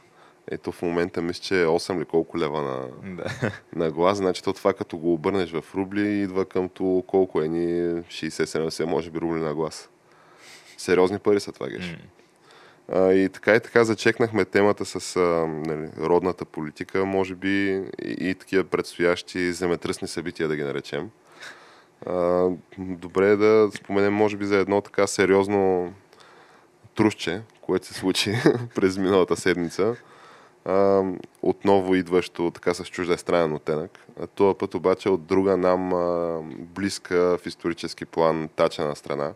Ето 0.50 0.72
в 0.72 0.82
момента 0.82 1.22
мисля, 1.22 1.42
че 1.42 1.62
е 1.62 1.66
8 1.66 1.96
или 1.96 2.04
колко 2.04 2.38
лева 2.38 2.62
на, 2.62 2.88
да. 3.16 3.52
на 3.84 3.90
глас. 3.90 4.18
Значи 4.18 4.42
то 4.42 4.52
това 4.52 4.72
като 4.72 4.98
го 4.98 5.12
обърнеш 5.12 5.50
в 5.50 5.64
рубли 5.74 6.08
идва 6.08 6.44
към 6.44 6.68
то 6.68 7.04
колко 7.06 7.42
е 7.42 7.48
ни 7.48 8.02
60-70 8.02 8.84
може 8.84 9.10
би 9.10 9.20
рубли 9.20 9.40
на 9.40 9.54
глас. 9.54 9.90
Сериозни 10.76 11.18
пари 11.18 11.40
са 11.40 11.52
това, 11.52 11.68
геш. 11.68 11.84
Mm. 11.84 12.19
И 12.94 13.28
така 13.32 13.54
и 13.54 13.60
така 13.60 13.84
зачекнахме 13.84 14.44
темата 14.44 14.84
с 14.84 15.20
нали, 15.66 15.88
родната 15.98 16.44
политика, 16.44 17.04
може 17.04 17.34
би 17.34 17.82
и, 18.02 18.28
и 18.28 18.34
такива 18.34 18.64
предстоящи 18.64 19.52
земетръсни 19.52 20.08
събития, 20.08 20.48
да 20.48 20.56
ги 20.56 20.62
наречем. 20.62 21.10
Добре 22.78 23.30
е 23.30 23.36
да 23.36 23.70
споменем, 23.74 24.14
може 24.14 24.36
би, 24.36 24.44
за 24.44 24.56
едно 24.56 24.80
така 24.80 25.06
сериозно 25.06 25.92
трусче, 26.94 27.42
което 27.60 27.86
се 27.86 27.94
случи 27.94 28.34
през 28.74 28.98
миналата 28.98 29.36
седмица. 29.36 29.96
А, 30.64 31.02
отново 31.42 31.94
идващо 31.94 32.50
така 32.50 32.74
с 32.74 32.84
чужда 32.84 33.18
странен 33.18 33.52
оттенък. 33.52 33.98
Този 34.34 34.58
път 34.58 34.74
обаче 34.74 35.08
от 35.08 35.26
друга 35.26 35.56
нам 35.56 35.92
а, 35.92 36.40
близка 36.58 37.38
в 37.38 37.46
исторически 37.46 38.04
план 38.04 38.48
тачена 38.56 38.96
страна 38.96 39.32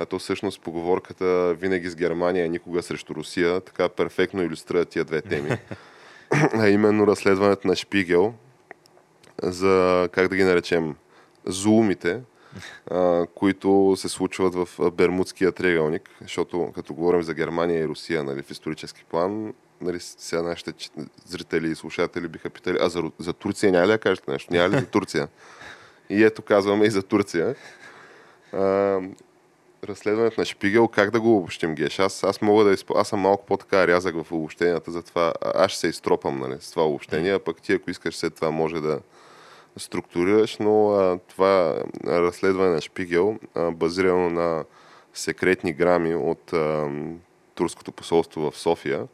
а 0.00 0.06
то 0.06 0.18
всъщност 0.18 0.60
поговорката 0.60 1.54
винаги 1.54 1.88
с 1.88 1.96
Германия, 1.96 2.48
никога 2.48 2.82
срещу 2.82 3.14
Русия, 3.14 3.60
така 3.60 3.88
перфектно 3.88 4.42
иллюстрира 4.42 4.84
тия 4.84 5.04
две 5.04 5.22
теми. 5.22 5.50
а 6.30 6.68
именно 6.68 7.06
разследването 7.06 7.68
на 7.68 7.76
Шпигел 7.76 8.34
за, 9.42 10.08
как 10.12 10.28
да 10.28 10.36
ги 10.36 10.44
наречем, 10.44 10.94
зулумите, 11.44 12.20
а, 12.90 13.26
които 13.34 13.94
се 13.96 14.08
случват 14.08 14.54
в 14.54 14.90
Бермудския 14.90 15.52
триъгълник, 15.52 16.10
защото 16.20 16.72
като 16.74 16.94
говорим 16.94 17.22
за 17.22 17.34
Германия 17.34 17.80
и 17.80 17.88
Русия 17.88 18.24
нали, 18.24 18.42
в 18.42 18.50
исторически 18.50 19.04
план, 19.04 19.54
нали, 19.80 20.00
сега 20.00 20.42
нашите 20.42 20.72
зрители 21.26 21.70
и 21.70 21.74
слушатели 21.74 22.28
биха 22.28 22.50
питали, 22.50 22.78
а 22.80 22.88
за, 22.88 23.02
за 23.18 23.32
Турция 23.32 23.72
няма 23.72 23.86
ли 23.86 23.90
да 23.90 23.98
кажете 23.98 24.30
нещо? 24.30 24.52
Няма 24.52 24.68
ли 24.68 24.80
за 24.80 24.86
Турция? 24.86 25.28
И 26.10 26.24
ето 26.24 26.42
казваме 26.42 26.84
и 26.84 26.90
за 26.90 27.02
Турция. 27.02 27.54
А, 28.52 29.00
разследването 29.84 30.40
на 30.40 30.44
Шпигел, 30.44 30.88
как 30.88 31.10
да 31.10 31.20
го 31.20 31.36
обобщим, 31.36 31.74
Геш? 31.74 31.98
Аз, 31.98 32.24
аз 32.24 32.40
мога 32.40 32.64
да 32.64 32.72
изп... 32.72 32.90
Аз 32.94 33.08
съм 33.08 33.20
малко 33.20 33.46
по-така 33.46 33.86
рязък 33.86 34.22
в 34.22 34.32
обобщенията, 34.32 34.90
затова 34.90 35.32
аз 35.54 35.72
се 35.72 35.88
изтропам 35.88 36.38
нали, 36.38 36.56
с 36.60 36.70
това 36.70 36.86
обобщение, 36.86 37.34
а 37.34 37.38
пък 37.38 37.62
ти, 37.62 37.72
ако 37.72 37.90
искаш 37.90 38.16
след 38.16 38.34
това, 38.34 38.50
може 38.50 38.80
да 38.80 39.00
структурираш, 39.76 40.58
но 40.58 40.90
а, 40.90 41.18
това 41.28 41.82
разследване 42.06 42.70
на 42.70 42.80
Шпигел, 42.80 43.38
а, 43.54 43.70
базирано 43.70 44.30
на 44.30 44.64
секретни 45.14 45.72
грами 45.72 46.14
от 46.14 46.52
а, 46.52 46.88
турското 47.54 47.92
посолство 47.92 48.50
в 48.50 48.58
София, 48.58 49.06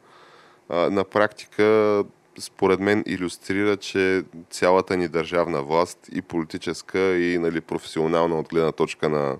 а, 0.68 0.90
на 0.90 1.04
практика 1.04 2.04
според 2.38 2.80
мен 2.80 3.04
иллюстрира, 3.06 3.76
че 3.76 4.24
цялата 4.50 4.96
ни 4.96 5.08
държавна 5.08 5.62
власт 5.62 5.98
и 6.12 6.22
политическа 6.22 7.18
и 7.18 7.38
нали, 7.38 7.60
професионална 7.60 8.38
от 8.38 8.48
гледна 8.48 8.72
точка 8.72 9.08
на 9.08 9.36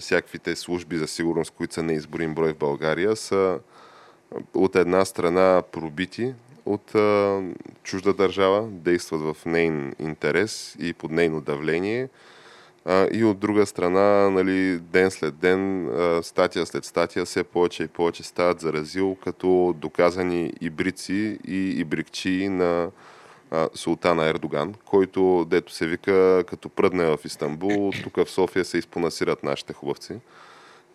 всякаквите 0.00 0.56
служби 0.56 0.96
за 0.96 1.06
сигурност, 1.06 1.50
които 1.50 1.74
са 1.74 1.82
неизборим 1.82 2.34
брой 2.34 2.52
в 2.52 2.58
България, 2.58 3.16
са 3.16 3.58
от 4.54 4.76
една 4.76 5.04
страна 5.04 5.62
пробити 5.72 6.34
от 6.66 6.94
а, 6.94 7.42
чужда 7.82 8.12
държава, 8.12 8.68
действат 8.70 9.20
в 9.20 9.36
нейн 9.46 9.94
интерес 9.98 10.76
и 10.80 10.92
под 10.92 11.10
нейно 11.10 11.40
давление. 11.40 12.08
А, 12.84 13.08
и 13.12 13.24
от 13.24 13.38
друга 13.38 13.66
страна, 13.66 14.30
нали, 14.30 14.78
ден 14.78 15.10
след 15.10 15.36
ден, 15.36 15.88
а, 15.88 16.22
статия 16.22 16.66
след 16.66 16.84
статия, 16.84 17.24
все 17.24 17.44
повече 17.44 17.82
и 17.82 17.88
повече 17.88 18.22
стават 18.22 18.60
заразил 18.60 19.16
като 19.24 19.74
доказани 19.76 20.52
ибрици 20.60 21.38
и 21.44 21.80
ибрикчи 21.80 22.48
на 22.48 22.90
а, 23.50 23.68
султана 23.74 24.26
Ердоган, 24.26 24.74
който, 24.84 25.46
дето 25.50 25.72
се 25.72 25.86
вика, 25.86 26.44
като 26.46 26.68
пръдне 26.68 27.04
в 27.04 27.18
Истанбул, 27.24 27.92
тук 28.02 28.16
в 28.16 28.30
София 28.30 28.64
се 28.64 28.78
изпонасират 28.78 29.42
нашите 29.42 29.72
хубавци. 29.72 30.20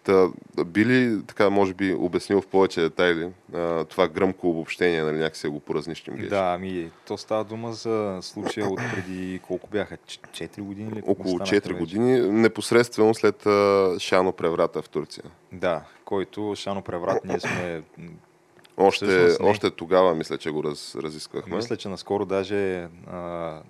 Та, 0.04 0.28
би 0.66 0.86
ли, 0.86 1.22
така, 1.28 1.50
може 1.50 1.74
би, 1.74 1.94
обяснил 1.94 2.42
в 2.42 2.48
повече 2.48 2.82
детайли 2.82 3.30
а, 3.54 3.84
това 3.84 4.08
гръмко 4.08 4.50
обобщение, 4.50 5.04
нали, 5.04 5.18
някакси 5.18 5.48
го 5.48 5.60
поразнищим? 5.60 6.16
Геш? 6.16 6.30
Да, 6.30 6.54
ами, 6.56 6.92
то 7.08 7.18
става 7.18 7.44
дума 7.44 7.74
за 7.74 8.20
случая 8.22 8.68
от 8.68 8.80
преди 8.96 9.40
колко 9.48 9.70
бяха? 9.72 9.98
4 9.98 10.62
години? 10.62 10.92
Ли? 10.92 11.04
Около 11.06 11.40
4 11.40 11.78
години, 11.78 12.32
непосредствено 12.32 13.14
след 13.14 13.46
а, 13.46 13.96
Шано 14.00 14.32
преврата 14.32 14.82
в 14.82 14.90
Турция. 14.90 15.24
Да, 15.52 15.84
който 16.06 16.54
Шано 16.56 16.82
преврат 16.82 17.26
ние 17.26 17.40
сме 17.40 17.82
още, 18.82 19.06
Всъщност, 19.06 19.40
още 19.42 19.72
тогава 19.72 20.16
мисля, 20.16 20.38
че 20.38 20.52
го 20.52 20.64
раз, 20.64 20.96
разисквахме. 20.96 21.56
Мисля, 21.56 21.78
че 21.78 21.90
наскоро 21.90 22.26
даже 22.26 22.88
а, 23.08 23.62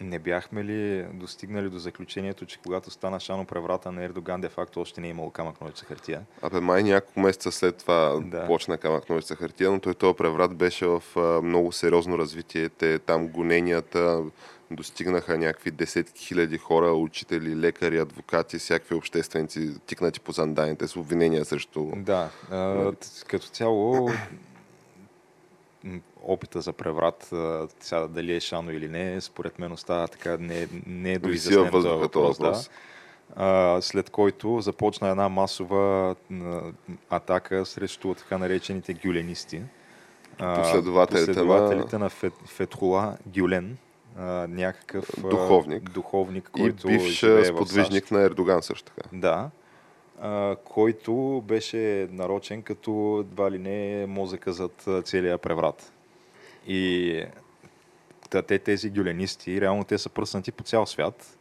не 0.00 0.18
бяхме 0.18 0.64
ли 0.64 1.06
достигнали 1.12 1.70
до 1.70 1.78
заключението, 1.78 2.46
че 2.46 2.58
когато 2.58 2.90
стана 2.90 3.20
шано 3.20 3.44
преврата 3.44 3.92
на 3.92 4.04
Ердоган, 4.04 4.40
де 4.40 4.48
факто 4.48 4.80
още 4.80 5.00
не 5.00 5.06
е 5.06 5.10
имало 5.10 5.30
камък 5.30 5.60
ножица 5.60 5.84
хартия? 5.84 6.22
Абе, 6.42 6.60
май 6.60 6.82
няколко 6.82 7.20
месеца 7.20 7.52
след 7.52 7.76
това 7.76 8.20
да. 8.20 8.46
почна 8.46 8.78
камък 8.78 9.10
ножица 9.10 9.36
хартия, 9.36 9.70
но 9.70 9.80
той 9.80 9.94
този 9.94 10.16
преврат 10.16 10.54
беше 10.54 10.86
в 10.86 11.02
а, 11.16 11.20
много 11.42 11.72
сериозно 11.72 12.18
развитие. 12.18 12.68
Те 12.68 12.98
там 12.98 13.28
гоненията, 13.28 14.22
достигнаха 14.70 15.38
някакви 15.38 15.70
десетки 15.70 16.24
хиляди 16.24 16.58
хора, 16.58 16.92
учители, 16.92 17.56
лекари, 17.56 17.98
адвокати, 17.98 18.58
всякакви 18.58 18.94
общественици, 18.94 19.80
тикнати 19.86 20.20
по 20.20 20.32
занданите 20.32 20.88
с 20.88 20.96
обвинения 20.96 21.44
срещу... 21.44 21.92
Да, 21.96 22.30
а, 22.50 22.92
като 23.26 23.46
цяло 23.46 24.10
опита 26.22 26.60
за 26.60 26.72
преврат, 26.72 27.32
сега 27.80 28.06
дали 28.06 28.34
е 28.36 28.40
шано 28.40 28.70
или 28.70 28.88
не, 28.88 29.20
според 29.20 29.58
мен 29.58 29.72
остава 29.72 30.08
така, 30.08 30.36
не, 30.40 30.68
не 30.86 31.12
е 31.12 31.18
доизяснен 31.18 31.70
този 31.70 31.88
въпрос. 31.88 32.38
Да. 32.38 33.78
след 33.82 34.10
който 34.10 34.60
започна 34.60 35.08
една 35.08 35.28
масова 35.28 36.16
атака 37.10 37.66
срещу 37.66 38.14
така 38.14 38.38
наречените 38.38 38.94
гюленисти. 38.94 39.62
Последователите, 40.38 41.26
последователите 41.26 41.98
на, 41.98 42.04
на 42.04 42.30
Фетхула 42.46 43.16
Гюлен, 43.26 43.76
някакъв 44.48 45.10
духовник, 45.20 45.90
духовник 45.90 46.50
който 46.52 46.90
и 46.90 46.98
бивш 46.98 47.24
сподвижник 47.46 48.10
на 48.10 48.22
Ердоган 48.22 48.62
също 48.62 48.92
така. 48.92 49.08
Да, 49.12 49.50
а, 50.20 50.56
който 50.64 51.42
беше 51.46 52.08
нарочен 52.10 52.62
като 52.62 53.18
едва 53.20 53.50
ли 53.50 53.58
не 53.58 54.06
мозъка 54.06 54.52
зад 54.52 54.88
целия 55.04 55.38
преврат. 55.38 55.92
И 56.66 57.24
те, 58.30 58.58
тези 58.58 58.90
гюленисти, 58.90 59.60
реално 59.60 59.84
те 59.84 59.98
са 59.98 60.08
пръснати 60.08 60.52
по 60.52 60.64
цял 60.64 60.86
свят. 60.86 61.38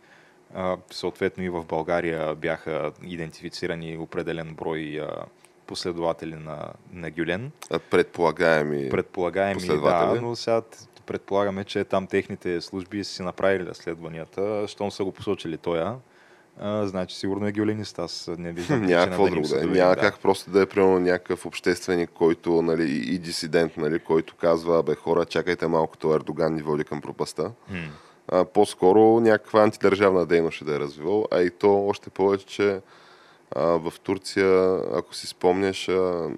А, 0.54 0.78
съответно 0.92 1.44
и 1.44 1.50
в 1.50 1.66
България 1.66 2.36
бяха 2.36 2.92
идентифицирани 3.04 3.98
определен 3.98 4.56
брой 4.56 5.00
а, 5.02 5.26
последователи 5.68 6.36
на, 6.36 6.74
на 6.94 7.12
Гюлен. 7.12 7.52
А 7.72 7.80
предполагаеми 7.80 8.90
Предполагаеми, 8.90 9.68
да, 9.68 10.20
но 10.22 10.36
сега 10.36 10.62
предполагаме, 11.06 11.64
че 11.64 11.84
там 11.84 12.08
техните 12.08 12.62
служби 12.62 13.04
си 13.04 13.24
направили 13.24 13.66
разследванията, 13.66 14.66
щом 14.68 14.92
са 14.92 15.04
го 15.04 15.12
посочили 15.12 15.58
тоя 15.58 15.96
а, 16.60 16.88
значи 16.88 17.16
сигурно 17.16 17.48
е 17.48 17.52
геолинист. 17.52 18.00
Аз 18.00 18.30
не 18.38 18.52
виждам. 18.52 18.82
Няма 18.86 19.06
какво 19.06 19.30
друго 19.30 19.48
да 19.48 19.62
е. 19.62 19.66
Няма 19.66 19.96
да. 19.96 20.02
как 20.02 20.20
просто 20.20 20.52
да 20.52 20.62
е 20.62 20.66
примерно 20.66 21.00
някакъв 21.00 21.46
общественик, 21.46 22.10
който 22.14 22.62
нали, 22.62 22.92
и 22.92 23.18
дисидент, 23.18 23.78
нали, 23.78 24.00
който 24.00 24.36
казва, 24.36 24.84
бе 24.84 24.96
хора, 24.96 25.26
чакайте 25.26 25.68
малко, 25.68 25.98
то 25.98 26.16
Ердоган 26.16 26.56
ни 26.56 26.62
води 26.62 26.84
към 26.84 27.02
пропаста. 27.02 27.52
А, 28.28 28.46
по-скоро 28.46 29.20
някаква 29.20 29.64
антидържавна 29.64 30.26
дейност 30.26 30.56
ще 30.56 30.66
да 30.66 30.76
е 30.76 30.80
развивал, 30.80 31.26
а 31.32 31.42
и 31.42 31.50
то 31.50 31.88
още 31.88 32.10
повече, 32.10 32.46
че 32.46 32.80
а, 33.56 33.62
в 33.62 33.94
Турция, 34.04 34.80
ако 34.94 35.16
си 35.16 35.28
спомняш, 35.28 35.90
а, 35.90 36.30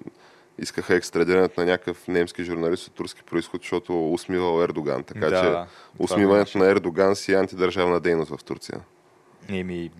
искаха 0.58 0.94
екстрадирането 0.94 1.60
на 1.60 1.66
някакъв 1.66 2.08
немски 2.08 2.44
журналист 2.44 2.86
от 2.86 2.94
турски 2.94 3.22
происход, 3.22 3.60
защото 3.62 4.12
усмивал 4.12 4.62
Ердоган. 4.62 5.04
Така 5.04 5.30
да, 5.30 5.42
че 5.42 5.72
усмиването 5.98 6.58
на 6.58 6.66
Ердоган 6.66 7.16
си 7.16 7.32
е 7.32 7.36
антидържавна 7.36 8.00
дейност 8.00 8.30
в 8.30 8.44
Турция. 8.44 8.80
Еми, 9.48 9.90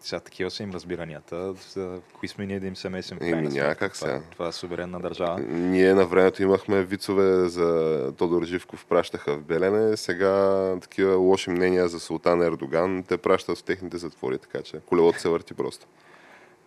сега 0.00 0.20
такива 0.20 0.50
са 0.50 0.62
им 0.62 0.70
разбиранията. 0.70 1.54
За 1.54 2.00
кои 2.12 2.28
сме 2.28 2.46
ние 2.46 2.60
да 2.60 2.66
им 2.66 2.76
се 2.76 2.88
месим? 2.88 3.18
Еми, 3.20 3.48
няма 3.48 3.74
как 3.74 3.96
сега. 3.96 4.12
Това, 4.12 4.30
това 4.30 4.48
е 4.48 4.52
суверенна 4.52 5.00
държава. 5.00 5.40
Ние 5.48 5.94
на 5.94 6.06
времето 6.06 6.42
имахме 6.42 6.82
вицове 6.82 7.48
за 7.48 8.12
Тодор 8.18 8.44
Живков, 8.44 8.86
пращаха 8.86 9.36
в 9.36 9.42
Белене. 9.42 9.96
Сега 9.96 10.76
такива 10.80 11.16
лоши 11.16 11.50
мнения 11.50 11.88
за 11.88 12.00
султан 12.00 12.42
Ердоган 12.42 13.04
те 13.08 13.16
пращат 13.16 13.58
в 13.58 13.62
техните 13.62 13.96
затвори, 13.96 14.38
така 14.38 14.62
че 14.62 14.80
колелото 14.86 15.20
се 15.20 15.28
върти 15.28 15.54
просто. 15.54 15.86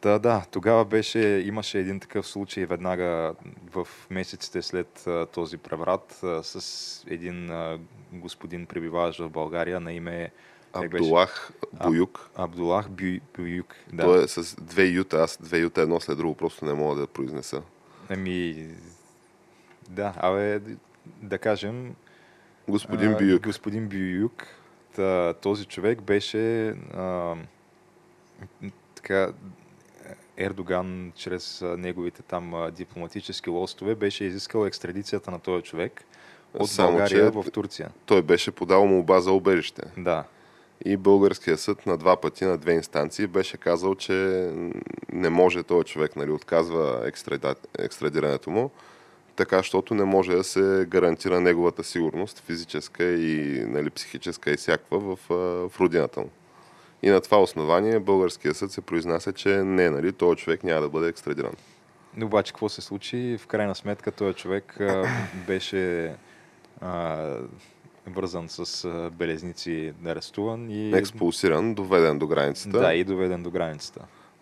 Да, 0.01 0.19
да, 0.19 0.45
тогава 0.51 0.86
беше, 0.86 1.19
имаше 1.45 1.79
един 1.79 1.99
такъв 1.99 2.27
случай 2.27 2.65
веднага 2.65 3.33
в 3.71 3.88
месеците 4.10 4.62
след 4.62 5.07
а, 5.07 5.25
този 5.25 5.57
преврат 5.57 6.23
а, 6.23 6.43
с 6.43 7.03
един 7.07 7.51
а, 7.51 7.79
господин 8.13 8.65
пребиваващ 8.65 9.19
в 9.19 9.29
България 9.29 9.79
на 9.79 9.93
име 9.93 10.31
Абдулах 10.73 11.51
Буюк. 11.73 12.29
А, 12.36 12.43
Абдулах 12.43 12.89
Бю, 12.89 13.19
Буюк, 13.36 13.75
да. 13.93 14.03
Той 14.03 14.23
е 14.23 14.27
с 14.27 14.55
две 14.62 14.83
юта, 14.83 15.17
аз 15.17 15.38
две 15.41 15.57
юта 15.57 15.81
едно 15.81 15.99
след 15.99 16.17
друго 16.17 16.36
просто 16.36 16.65
не 16.65 16.73
мога 16.73 16.95
да 16.95 17.07
произнеса. 17.07 17.62
Ами, 18.10 18.67
да, 19.89 20.13
абе, 20.17 20.62
да 21.21 21.38
кажем... 21.38 21.95
Господин 22.67 23.12
а, 23.12 23.17
Бююк. 23.17 23.43
Господин 23.43 23.89
Бююк. 23.89 24.47
този 25.41 25.65
човек 25.65 26.01
беше 26.01 26.67
а, 26.93 27.36
така, 28.95 29.33
Ердоган 30.38 31.12
чрез 31.15 31.63
неговите 31.78 32.21
там 32.21 32.71
дипломатически 32.71 33.50
лостове 33.50 33.95
беше 33.95 34.23
изискал 34.23 34.65
екстрадицията 34.65 35.32
на 35.32 35.39
този 35.39 35.63
човек 35.63 36.04
от 36.54 36.69
Само, 36.69 36.91
България 36.91 37.32
в 37.32 37.45
Турция. 37.52 37.89
Той 38.06 38.21
беше 38.21 38.52
подал 38.52 38.86
молба 38.86 39.19
за 39.19 39.32
убежище. 39.32 39.82
Да. 39.97 40.23
И 40.86 40.97
българския 40.97 41.58
съд 41.58 41.86
на 41.86 41.97
два 41.97 42.21
пъти, 42.21 42.45
на 42.45 42.58
две 42.58 42.73
инстанции, 42.73 43.28
беше 43.28 43.58
казал, 43.58 43.95
че 43.95 44.50
не 45.13 45.30
може 45.30 45.63
този 45.63 45.86
човек, 45.86 46.15
нали, 46.15 46.32
отказва 46.32 47.12
екстрадирането 47.80 48.50
му, 48.50 48.71
така, 49.36 49.58
защото 49.58 49.93
не 49.93 50.04
може 50.04 50.36
да 50.36 50.43
се 50.43 50.86
гарантира 50.89 51.41
неговата 51.41 51.84
сигурност, 51.84 52.39
физическа 52.39 53.04
и 53.04 53.63
нали, 53.67 53.89
психическа 53.89 54.52
и 54.52 54.58
всякаква 54.58 55.00
в, 55.00 55.19
в 55.69 55.80
родината 55.80 56.19
му. 56.19 56.30
И 57.03 57.10
на 57.10 57.21
това 57.21 57.41
основание 57.41 57.99
българския 57.99 58.53
съд 58.53 58.71
се 58.71 58.81
произнася, 58.81 59.33
че 59.33 59.49
не, 59.49 59.89
нали, 59.89 60.13
този 60.13 60.38
човек 60.38 60.63
няма 60.63 60.81
да 60.81 60.89
бъде 60.89 61.07
екстрадиран. 61.07 61.53
Обаче 62.23 62.51
какво 62.53 62.69
се 62.69 62.81
случи? 62.81 63.38
В 63.39 63.47
крайна 63.47 63.75
сметка 63.75 64.12
този 64.12 64.33
човек 64.33 64.81
а, 64.81 65.03
беше 65.47 66.13
а, 66.81 67.17
вързан 68.07 68.49
с 68.49 68.88
белезници, 69.12 69.93
арестуван 70.05 70.69
и... 70.69 70.97
Експулсиран, 70.97 71.73
доведен 71.73 72.19
до 72.19 72.27
границата. 72.27 72.79
Да, 72.79 72.93
и 72.93 73.03
доведен 73.03 73.43
до 73.43 73.51
границата. 73.51 73.99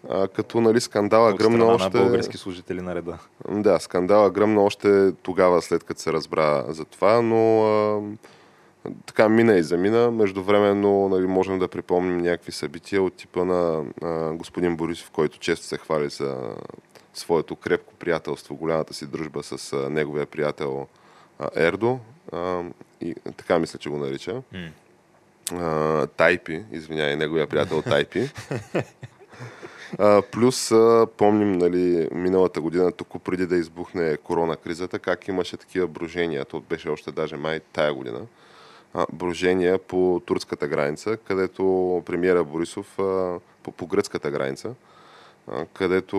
А, 0.10 0.28
като 0.28 0.62
нали, 0.62 0.82
скандала 0.82 1.30
От 1.30 1.38
гръмна 1.38 1.66
още... 1.66 1.98
на 1.98 2.04
български 2.04 2.38
служители 2.38 2.82
на 2.82 2.96
реда. 2.96 3.18
Да, 3.50 3.80
скандала 3.80 4.30
гръмна 4.30 4.64
още 4.64 5.12
тогава, 5.24 5.62
след 5.62 5.84
като 5.84 6.02
се 6.02 6.14
разбра 6.14 6.66
за 6.68 6.86
това, 6.86 7.22
но 7.22 7.64
а, 7.66 8.02
така 9.06 9.30
мина 9.30 9.58
и 9.58 9.64
замина. 9.64 10.12
Междувременно 10.12 11.10
нали, 11.10 11.28
можем 11.28 11.60
да 11.60 11.68
припомним 11.68 12.18
някакви 12.18 12.52
събития 12.52 13.04
от 13.04 13.14
типа 13.14 13.46
на 13.46 13.84
а, 14.02 14.34
господин 14.34 14.78
Борисов, 14.78 15.12
който 15.12 15.40
често 15.40 15.66
се 15.66 15.78
хвали 15.78 16.10
за 16.10 16.56
своето 17.14 17.56
крепко 17.56 17.94
приятелство, 17.94 18.56
голямата 18.56 18.94
си 18.94 19.06
дружба 19.06 19.44
с 19.44 19.74
а, 19.74 19.90
неговия 19.90 20.26
приятел 20.26 20.88
а, 21.40 21.50
Ердо. 21.56 22.00
А, 22.32 22.64
и, 23.02 23.16
така 23.38 23.60
мисля, 23.60 23.80
че 23.80 23.90
го 23.90 23.98
нарича. 23.98 24.42
Mm. 24.54 24.70
А, 25.54 26.08
Тайпи, 26.08 26.64
извинявай, 26.72 27.16
неговия 27.16 27.48
приятел 27.48 27.82
Тайпи. 27.82 28.30
А, 30.00 30.22
плюс 30.32 30.72
а, 30.72 31.08
помним, 31.18 31.52
нали, 31.52 32.10
миналата 32.12 32.62
година, 32.62 32.92
тук 32.92 33.24
преди 33.24 33.46
да 33.46 33.56
избухне 33.56 34.18
корона 34.18 34.56
кризата, 34.56 35.00
как 35.00 35.28
имаше 35.28 35.58
такива 35.58 35.88
брожения, 35.88 36.46
то 36.46 36.60
беше 36.60 36.90
още 36.90 37.12
даже 37.12 37.38
май 37.38 37.60
тая 37.74 37.94
година, 37.94 38.20
брожения 39.14 39.78
по 39.78 40.22
турската 40.26 40.68
граница, 40.68 41.18
където 41.18 42.04
премиера 42.06 42.44
Борисов 42.44 42.94
по, 43.64 43.72
по 43.78 43.88
гръцката 43.88 44.32
граница, 44.32 44.74
където 45.74 46.18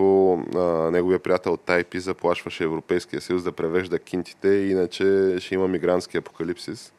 неговия 0.91 1.19
приятел 1.19 1.57
Тайпи 1.57 1.99
заплашваше 1.99 2.63
Европейския 2.63 3.21
съюз 3.21 3.43
да 3.43 3.51
превежда 3.51 3.99
кинтите, 3.99 4.49
иначе 4.49 5.35
ще 5.39 5.55
има 5.55 5.67
мигрантски 5.67 6.17
апокалипсис. 6.17 6.93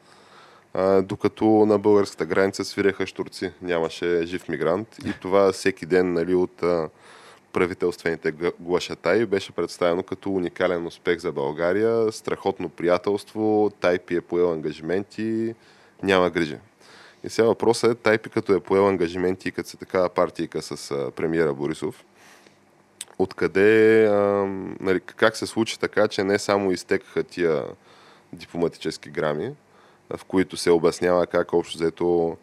Докато 1.02 1.44
на 1.44 1.78
българската 1.78 2.26
граница 2.26 2.64
свиреха 2.64 3.06
штурци, 3.06 3.52
нямаше 3.62 4.22
жив 4.26 4.48
мигрант 4.48 4.96
и 5.06 5.12
това 5.20 5.52
всеки 5.52 5.86
ден 5.86 6.12
нали, 6.12 6.34
от 6.34 6.62
правителствените 7.58 8.34
глашатаи 8.60 9.26
беше 9.26 9.52
представено 9.52 10.02
като 10.02 10.30
уникален 10.30 10.86
успех 10.86 11.18
за 11.18 11.32
България, 11.32 12.12
страхотно 12.12 12.68
приятелство, 12.68 13.70
Тайпи 13.80 14.16
е 14.16 14.20
поел 14.20 14.52
ангажименти, 14.52 15.54
няма 16.02 16.30
грижи. 16.30 16.56
И 17.24 17.28
сега 17.28 17.48
въпросът 17.48 17.90
е, 17.90 17.94
Тайпи 17.94 18.30
като 18.30 18.54
е 18.54 18.60
поел 18.60 18.88
ангажименти 18.88 19.48
и 19.48 19.52
като 19.52 19.68
се 19.68 19.76
такава 19.76 20.08
партийка 20.08 20.62
с 20.62 20.90
а, 20.90 21.10
премиера 21.10 21.54
Борисов, 21.54 22.04
откъде, 23.18 24.08
нали, 24.80 25.00
как 25.00 25.36
се 25.36 25.46
случи 25.46 25.78
така, 25.78 26.08
че 26.08 26.24
не 26.24 26.38
само 26.38 26.72
изтекаха 26.72 27.22
тия 27.22 27.64
дипломатически 28.32 29.10
грами, 29.10 29.52
в 30.16 30.24
които 30.24 30.56
се 30.56 30.70
обяснява 30.70 31.26
как 31.26 31.52
общо 31.52 31.78
взето 31.78 32.36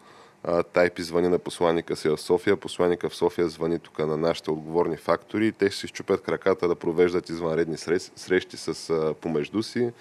Тайпи 0.73 1.03
звъни 1.03 1.27
на 1.27 1.39
посланника 1.39 1.95
си 1.95 2.09
в 2.09 2.17
София, 2.17 2.57
посланника 2.57 3.09
в 3.09 3.15
София 3.15 3.47
звъни 3.49 3.79
тук 3.79 3.99
на 3.99 4.17
нашите 4.17 4.51
отговорни 4.51 4.97
фактори 4.97 5.51
те 5.51 5.69
ще 5.71 5.79
си 5.79 5.87
щупят 5.87 6.21
краката 6.21 6.67
да 6.67 6.75
провеждат 6.75 7.29
извънредни 7.29 7.77
срещи 8.15 8.57
с, 8.57 9.13
помежду 9.21 9.63
си 9.63 9.91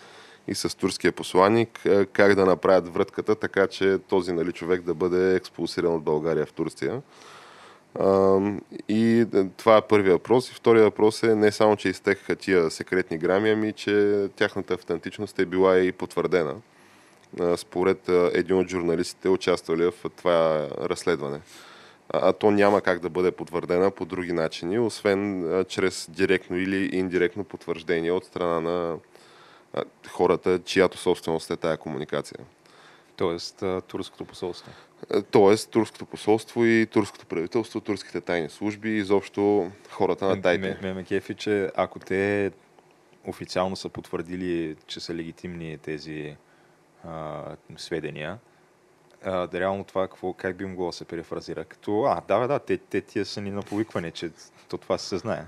и 0.48 0.54
с 0.54 0.76
турския 0.76 1.12
посланник, 1.12 1.80
как 2.12 2.34
да 2.34 2.46
направят 2.46 2.94
вратката, 2.94 3.34
така 3.34 3.66
че 3.66 3.98
този 4.08 4.32
нали, 4.32 4.52
човек 4.52 4.82
да 4.82 4.94
бъде 4.94 5.34
експулсиран 5.34 5.94
от 5.94 6.02
България 6.02 6.46
в 6.46 6.52
Турция. 6.52 7.02
И 8.88 9.26
това 9.56 9.76
е 9.76 9.86
първият 9.88 10.12
въпрос. 10.12 10.50
И 10.50 10.54
втория 10.54 10.84
въпрос 10.84 11.22
е 11.22 11.34
не 11.34 11.52
само, 11.52 11.76
че 11.76 11.88
изтекаха 11.88 12.36
тия 12.36 12.70
секретни 12.70 13.18
грами, 13.18 13.50
ами 13.50 13.72
че 13.72 14.26
тяхната 14.36 14.74
автентичност 14.74 15.38
е 15.38 15.46
била 15.46 15.78
и 15.78 15.92
потвърдена 15.92 16.54
според 17.56 18.08
един 18.08 18.56
от 18.56 18.68
журналистите, 18.68 19.28
участвали 19.28 19.84
в 19.84 19.94
това 20.16 20.68
разследване. 20.80 21.40
А 22.08 22.32
то 22.32 22.50
няма 22.50 22.80
как 22.80 23.00
да 23.00 23.10
бъде 23.10 23.30
потвърдена 23.30 23.90
по 23.90 24.04
други 24.04 24.32
начини, 24.32 24.78
освен 24.78 25.64
чрез 25.68 26.10
директно 26.10 26.56
или 26.56 26.96
индиректно 26.96 27.44
потвърждение 27.44 28.12
от 28.12 28.24
страна 28.24 28.60
на 28.60 28.96
хората, 30.08 30.60
чиято 30.64 30.98
собственост 30.98 31.50
е 31.50 31.56
тая 31.56 31.76
комуникация. 31.76 32.38
Тоест 33.16 33.64
турското 33.88 34.24
посолство. 34.24 34.72
Тоест, 35.30 35.70
турското 35.70 36.06
посолство 36.06 36.64
и 36.64 36.86
турското 36.86 37.26
правителство, 37.26 37.80
турските 37.80 38.20
тайни 38.20 38.48
служби, 38.48 38.96
изобщо 38.96 39.70
хората 39.90 40.24
на 40.26 40.42
тайните. 40.42 40.78
Ме, 40.82 40.94
ме 40.94 41.04
кефи, 41.04 41.34
че 41.34 41.70
ако 41.76 41.98
те 41.98 42.50
официално 43.26 43.76
са 43.76 43.88
потвърдили, 43.88 44.76
че 44.86 45.00
са 45.00 45.14
легитимни 45.14 45.78
тези 45.78 46.36
а, 47.08 47.42
сведения, 47.76 48.38
а, 49.24 49.46
да 49.46 49.60
реално 49.60 49.84
това 49.84 50.08
какво, 50.08 50.32
как 50.32 50.56
би 50.56 50.64
могло 50.64 50.86
да 50.86 50.92
се 50.92 51.04
перефразира? 51.04 51.64
Като, 51.64 52.02
а, 52.02 52.22
да, 52.28 52.40
бе, 52.40 52.46
да, 52.46 52.58
те, 52.58 52.78
те 52.78 53.00
тия 53.00 53.24
са 53.24 53.40
ни 53.40 53.50
на 53.50 53.62
повикване, 53.62 54.10
че 54.10 54.30
то 54.68 54.78
това 54.78 54.98
се 54.98 55.18
знае. 55.18 55.44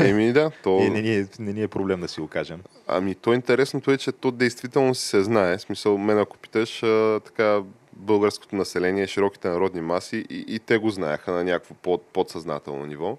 Еми 0.00 0.32
да, 0.32 0.50
то... 0.62 0.78
И 0.78 0.90
не, 0.90 1.02
ни 1.02 1.16
е, 1.16 1.26
не 1.38 1.52
ни 1.52 1.62
е 1.62 1.68
проблем 1.68 2.00
да 2.00 2.08
си 2.08 2.20
го 2.20 2.28
кажем. 2.28 2.62
Ами 2.86 3.14
то 3.14 3.32
интересното 3.32 3.90
е, 3.90 3.98
че 3.98 4.12
то 4.12 4.30
действително 4.30 4.94
си 4.94 5.08
се 5.08 5.22
знае. 5.22 5.58
В 5.58 5.62
смисъл, 5.62 5.98
мен 5.98 6.18
ако 6.18 6.38
питаш 6.38 6.82
а, 6.82 7.20
така 7.24 7.62
българското 7.92 8.56
население, 8.56 9.06
широките 9.06 9.48
народни 9.48 9.80
маси 9.80 10.26
и, 10.30 10.44
и 10.48 10.58
те 10.58 10.78
го 10.78 10.90
знаеха 10.90 11.32
на 11.32 11.44
някакво 11.44 11.74
под, 11.74 12.02
подсъзнателно 12.02 12.86
ниво. 12.86 13.18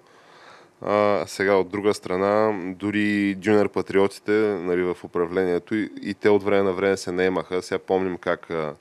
А, 0.81 1.23
сега 1.27 1.53
от 1.53 1.69
друга 1.69 1.93
страна, 1.93 2.59
дори 2.75 3.35
джуниор 3.39 3.69
патриотите 3.69 4.31
нали, 4.59 4.83
в 4.83 4.97
управлението 5.03 5.75
и, 5.75 5.89
и 6.01 6.13
те 6.13 6.29
от 6.29 6.43
време 6.43 6.63
на 6.63 6.73
време 6.73 6.97
се 6.97 7.11
наемаха. 7.11 7.61
Сега 7.61 7.79
помним 7.79 8.17
как 8.17 8.51
а, 8.51 8.75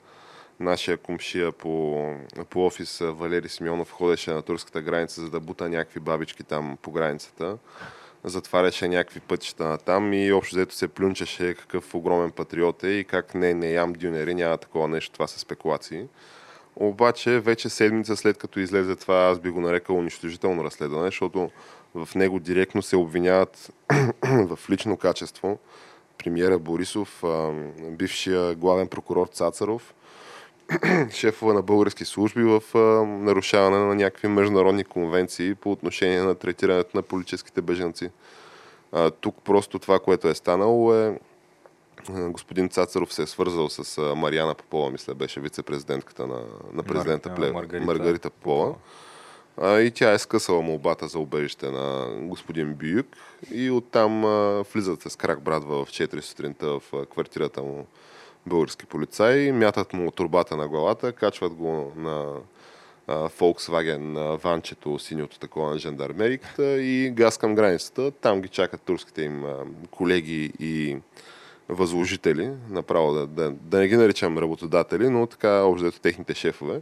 нашия 0.59 0.97
комшия 0.97 1.51
по, 1.51 2.05
по 2.49 2.65
офис 2.65 2.99
Валери 3.01 3.49
Симеонов 3.49 3.91
ходеше 3.91 4.31
на 4.31 4.41
турската 4.41 4.81
граница, 4.81 5.21
за 5.21 5.29
да 5.29 5.39
бута 5.39 5.69
някакви 5.69 5.99
бабички 5.99 6.43
там 6.43 6.77
по 6.81 6.91
границата. 6.91 7.57
Затваряше 8.23 8.87
някакви 8.87 9.19
пътища 9.19 9.63
на 9.67 9.77
там 9.77 10.13
и 10.13 10.31
общо 10.31 10.55
взето 10.55 10.75
се 10.75 10.87
плюнчеше 10.87 11.53
какъв 11.53 11.95
огромен 11.95 12.31
патриот 12.31 12.83
е 12.83 12.89
и 12.89 13.03
как 13.03 13.35
не, 13.35 13.53
не 13.53 13.71
ям 13.71 13.93
дюнери, 13.93 14.33
няма 14.33 14.57
такова 14.57 14.87
нещо, 14.87 15.13
това 15.13 15.27
са 15.27 15.39
спекулации. 15.39 16.05
Обаче 16.75 17.39
вече 17.39 17.69
седмица 17.69 18.17
след 18.17 18.37
като 18.37 18.59
излезе 18.59 18.95
това, 18.95 19.15
аз 19.15 19.39
би 19.39 19.49
го 19.49 19.61
нарекал 19.61 19.97
унищожително 19.97 20.63
разследване, 20.63 21.07
защото 21.07 21.49
в 21.95 22.15
него 22.15 22.39
директно 22.39 22.81
се 22.81 22.95
обвиняват 22.95 23.71
в 24.23 24.59
лично 24.69 24.97
качество 24.97 25.59
премиера 26.23 26.59
Борисов, 26.59 27.23
бившия 27.81 28.55
главен 28.55 28.87
прокурор 28.87 29.27
Цацаров, 29.27 29.93
шефове 31.11 31.53
на 31.53 31.61
български 31.61 32.05
служби 32.05 32.43
в 32.43 32.63
нарушаване 33.05 33.77
на 33.77 33.95
някакви 33.95 34.27
международни 34.27 34.83
конвенции 34.83 35.55
по 35.55 35.71
отношение 35.71 36.21
на 36.21 36.35
третирането 36.35 36.97
на 36.97 37.01
политическите 37.01 37.61
беженци. 37.61 38.09
Тук 39.21 39.35
просто 39.43 39.79
това, 39.79 39.99
което 39.99 40.27
е 40.27 40.35
станало 40.35 40.95
е 40.95 41.19
господин 42.09 42.69
Цацаров 42.69 43.13
се 43.13 43.23
е 43.23 43.27
свързал 43.27 43.69
с 43.69 43.97
а, 43.97 44.15
Мариана 44.15 44.55
Попова, 44.55 44.91
мисля, 44.91 45.15
беше 45.15 45.39
вице-президентката 45.39 46.27
на, 46.27 46.41
на 46.73 46.83
президента 46.83 47.29
Мар- 47.29 47.35
Плев, 47.35 47.53
Маргарита 47.53 47.85
Маргарита 47.85 48.29
Попова. 48.29 48.75
А, 49.57 49.79
и 49.79 49.91
тя 49.91 50.11
е 50.11 50.19
скъсала 50.19 50.61
молбата 50.61 51.07
за 51.07 51.19
убежище 51.19 51.71
на 51.71 52.07
господин 52.21 52.73
Бююк 52.73 53.07
и 53.51 53.71
оттам 53.71 54.25
а, 54.25 54.63
влизат 54.73 55.01
с 55.01 55.15
крак 55.15 55.41
брадва 55.41 55.85
в 55.85 55.89
4 55.89 56.21
сутринта 56.21 56.67
в 56.67 56.81
квартирата 57.05 57.61
му 57.61 57.85
български 58.45 58.85
полицаи, 58.85 59.51
мятат 59.51 59.93
му 59.93 60.11
турбата 60.11 60.57
на 60.57 60.67
главата, 60.67 61.11
качват 61.11 61.53
го 61.53 61.91
на 61.95 62.35
а, 63.07 63.29
Volkswagen 63.29 64.17
а, 64.17 64.37
ванчето, 64.37 64.99
синьото 64.99 65.39
такова 65.39 65.69
на 65.69 65.77
жандармериката 65.77 66.81
и 66.81 67.09
газ 67.09 67.37
към 67.37 67.55
границата. 67.55 68.11
Там 68.11 68.41
ги 68.41 68.47
чакат 68.47 68.81
турските 68.81 69.21
им 69.21 69.45
а, 69.45 69.57
колеги 69.91 70.53
и 70.59 70.97
възложители, 71.69 72.51
направо 72.69 73.13
да, 73.13 73.27
да, 73.27 73.51
да 73.51 73.79
не 73.79 73.87
ги 73.87 73.97
наричам 73.97 74.37
работодатели, 74.37 75.09
но 75.09 75.27
така 75.27 75.61
общо 75.61 75.91
техните 75.91 76.33
шефове. 76.35 76.81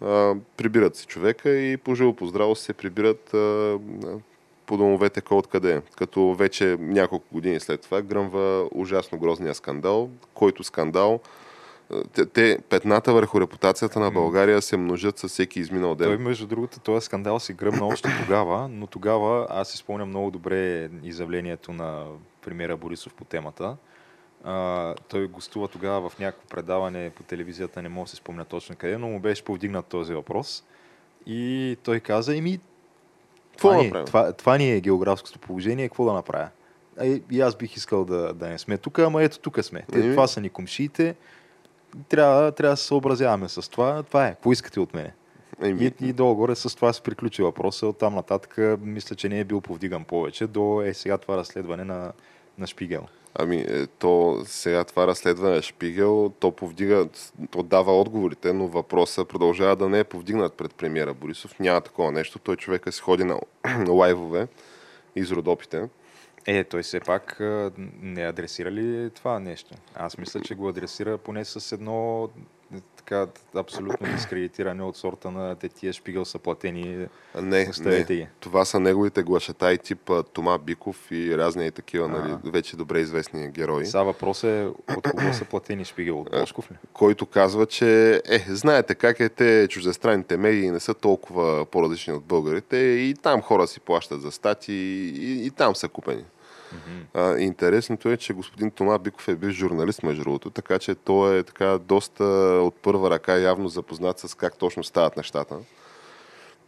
А, 0.00 0.34
прибират 0.56 0.96
си 0.96 1.06
човека 1.06 1.50
и 1.50 1.76
по 1.76 1.94
живо 1.94 2.12
по 2.12 2.26
здраво 2.26 2.54
се 2.54 2.72
прибират 2.72 3.34
а, 3.34 3.78
по 4.66 4.76
домовете 4.76 5.20
кой 5.20 5.38
откъде. 5.38 5.82
Като 5.96 6.34
вече 6.34 6.76
няколко 6.80 7.26
години 7.32 7.60
след 7.60 7.80
това 7.80 8.02
гръмва 8.02 8.68
ужасно 8.72 9.18
грозния 9.18 9.54
скандал, 9.54 10.10
който 10.34 10.64
скандал 10.64 11.20
те, 12.12 12.26
те 12.26 12.58
петната 12.68 13.12
върху 13.12 13.40
репутацията 13.40 14.00
на 14.00 14.10
България 14.10 14.62
се 14.62 14.76
множат 14.76 15.18
със 15.18 15.32
всеки 15.32 15.60
изминал 15.60 15.94
ден. 15.94 16.08
Той, 16.08 16.18
между 16.18 16.46
другото, 16.46 16.80
този 16.80 17.04
скандал 17.04 17.40
си 17.40 17.52
гръмна 17.52 17.86
още 17.86 18.08
тогава, 18.22 18.68
но 18.68 18.86
тогава 18.86 19.46
аз 19.50 19.68
си 19.68 19.76
спомням 19.76 20.08
много 20.08 20.30
добре 20.30 20.88
изявлението 21.02 21.72
на 21.72 22.04
премиера 22.42 22.76
Борисов 22.76 23.14
по 23.14 23.24
темата. 23.24 23.76
А, 24.44 24.94
той 25.08 25.26
гостува 25.26 25.68
тогава 25.68 26.10
в 26.10 26.18
някакво 26.18 26.48
предаване 26.48 27.10
по 27.10 27.22
телевизията, 27.22 27.82
не 27.82 27.88
мога 27.88 28.04
да 28.04 28.10
се 28.10 28.16
спомня 28.16 28.44
точно 28.44 28.76
къде, 28.76 28.98
но 28.98 29.08
му 29.08 29.20
беше 29.20 29.44
повдигнат 29.44 29.86
този 29.86 30.14
въпрос. 30.14 30.64
И 31.26 31.76
той 31.82 32.00
каза, 32.00 32.36
еми, 32.36 32.60
Какво 33.50 33.68
това, 33.68 33.76
да 33.76 33.78
ни, 33.78 33.84
е- 33.84 33.88
направим? 33.88 34.06
това, 34.06 34.32
това 34.32 34.58
ни 34.58 34.72
е 34.72 34.80
географското 34.80 35.38
положение, 35.38 35.88
какво 35.88 36.04
да 36.04 36.12
направя? 36.12 36.48
А 36.98 37.06
и, 37.06 37.22
и 37.30 37.40
аз 37.40 37.56
бих 37.56 37.76
искал 37.76 38.04
да, 38.04 38.34
да 38.34 38.48
не 38.48 38.58
сме 38.58 38.78
тук, 38.78 38.98
ама 38.98 39.22
ето 39.22 39.38
тук 39.38 39.64
сме. 39.64 39.84
Те, 39.92 40.10
това 40.10 40.26
са 40.26 40.40
ни 40.40 40.48
комшиите. 40.50 41.14
Трябва, 42.08 42.52
трябва 42.52 42.72
да 42.72 42.76
се 42.76 42.86
съобразяваме 42.86 43.48
с 43.48 43.70
това. 43.70 44.02
Това 44.02 44.26
е. 44.26 44.34
Поискате 44.34 44.80
от 44.80 44.94
мене. 44.94 45.14
Еми, 45.62 45.92
И, 46.00 46.08
и 46.08 46.12
долу-горе 46.12 46.54
с 46.54 46.74
това 46.76 46.92
се 46.92 47.02
приключи 47.02 47.42
въпроса. 47.42 47.86
От 47.86 47.98
там 47.98 48.14
нататък 48.14 48.58
мисля, 48.80 49.16
че 49.16 49.28
не 49.28 49.40
е 49.40 49.44
бил 49.44 49.60
повдиган 49.60 50.04
повече 50.04 50.46
до 50.46 50.82
е 50.82 50.94
сега 50.94 51.18
това 51.18 51.36
разследване 51.36 51.84
на, 51.84 52.12
на 52.58 52.66
Шпигел. 52.66 53.06
Ами, 53.34 53.56
е, 53.68 53.86
то 53.86 54.42
сега 54.46 54.84
това 54.84 55.06
разследване 55.06 55.62
Шпигел, 55.62 56.32
то 56.40 56.50
повдига, 56.50 57.08
то 57.50 57.62
дава 57.62 58.00
отговорите, 58.00 58.52
но 58.52 58.66
въпросът 58.68 59.28
продължава 59.28 59.76
да 59.76 59.88
не 59.88 59.98
е 59.98 60.04
повдигнат 60.04 60.54
пред 60.54 60.74
премиера 60.74 61.14
Борисов. 61.14 61.60
Няма 61.60 61.80
такова 61.80 62.12
нещо. 62.12 62.38
Той 62.38 62.56
човека 62.56 62.92
си 62.92 63.00
ходи 63.00 63.24
на 63.24 63.40
лайвове 63.88 64.48
из 65.16 65.30
Родопите. 65.30 65.88
Е, 66.46 66.64
той 66.64 66.82
все 66.82 67.00
пак 67.00 67.40
а, 67.40 67.72
не 68.02 68.22
адресира 68.22 68.70
ли 68.70 69.10
това 69.10 69.40
нещо? 69.40 69.74
Аз 69.94 70.18
мисля, 70.18 70.40
че 70.40 70.54
го 70.54 70.68
адресира 70.68 71.18
поне 71.18 71.44
с 71.44 71.72
едно 71.72 72.24
е, 72.24 72.28
така 73.04 73.26
абсолютно 73.56 74.06
дискредитиране 74.14 74.82
от 74.82 74.96
сорта 74.96 75.30
на 75.30 75.54
те 75.54 75.68
тия 75.68 75.92
Шпигел 75.92 76.24
са 76.24 76.38
платени. 76.38 77.06
Не, 77.42 77.70
не. 77.84 78.04
ги. 78.04 78.28
Това 78.40 78.64
са 78.64 78.80
неговите 78.80 79.22
глашатай 79.22 79.78
тип 79.78 80.10
Тома 80.32 80.58
Биков 80.58 81.10
и 81.10 81.38
разни 81.38 81.66
и 81.66 81.70
такива, 81.70 82.08
нали, 82.08 82.34
вече 82.44 82.76
добре 82.76 83.00
известни 83.00 83.48
герои. 83.48 83.86
Сега 83.86 84.02
въпрос 84.02 84.44
е 84.44 84.68
от 84.96 85.10
кого 85.10 85.32
са 85.32 85.44
платени 85.44 85.84
Шпигел? 85.84 86.20
От 86.20 86.30
Бошков 86.30 86.70
ли? 86.70 86.74
който 86.92 87.26
казва, 87.26 87.66
че 87.66 88.20
е, 88.28 88.38
знаете 88.48 88.94
как 88.94 89.20
е, 89.20 89.28
те 89.28 89.68
чуждестранните 89.68 90.36
медии 90.36 90.70
не 90.70 90.80
са 90.80 90.94
толкова 90.94 91.64
по-различни 91.64 92.12
от 92.12 92.24
българите 92.24 92.76
и 92.76 93.14
там 93.22 93.42
хора 93.42 93.66
си 93.66 93.80
плащат 93.80 94.20
за 94.20 94.30
стати 94.30 94.72
и, 94.72 95.46
и 95.46 95.50
там 95.50 95.76
са 95.76 95.88
купени. 95.88 96.24
А, 97.14 97.38
интересното 97.38 98.08
е, 98.08 98.16
че 98.16 98.32
господин 98.32 98.70
Тома 98.70 98.98
Биков 98.98 99.28
е 99.28 99.34
бил 99.36 99.50
журналист, 99.50 100.02
между 100.02 100.22
другото, 100.22 100.50
така 100.50 100.78
че 100.78 100.94
той 100.94 101.38
е 101.38 101.42
така 101.42 101.78
доста 101.78 102.24
от 102.64 102.74
първа 102.74 103.10
ръка 103.10 103.36
явно 103.36 103.68
запознат 103.68 104.18
с 104.18 104.34
как 104.34 104.56
точно 104.56 104.84
стават 104.84 105.16
нещата. 105.16 105.56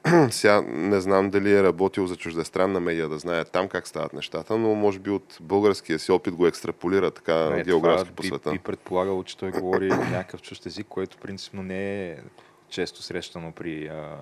Сега 0.31 0.63
не 0.67 1.01
знам 1.01 1.31
дали 1.31 1.55
е 1.55 1.63
работил 1.63 2.07
за 2.07 2.17
чуждестранна 2.17 2.81
медия 2.81 3.09
да 3.09 3.19
знае 3.19 3.45
там 3.45 3.69
как 3.69 3.89
стават 3.89 4.13
нещата, 4.13 4.59
но 4.59 4.75
може 4.75 4.99
би 4.99 5.11
от 5.11 5.39
българския 5.41 5.99
си 5.99 6.13
опит 6.13 6.35
го 6.35 6.47
екстраполира 6.47 7.11
така 7.11 7.51
Не, 7.51 7.63
географски 7.63 8.11
по 8.11 8.23
света. 8.23 8.51
Би 8.51 8.59
предполагало, 8.59 9.25
че 9.25 9.37
той 9.37 9.51
говори 9.51 9.89
някакъв 9.89 10.43
чужд 10.43 10.67
език, 10.67 10.87
който 10.89 11.17
принципно 11.17 11.63
не 11.63 12.09
е 12.11 12.17
често 12.69 13.03
срещано 13.03 13.53
при 13.53 13.87
а, 13.87 14.17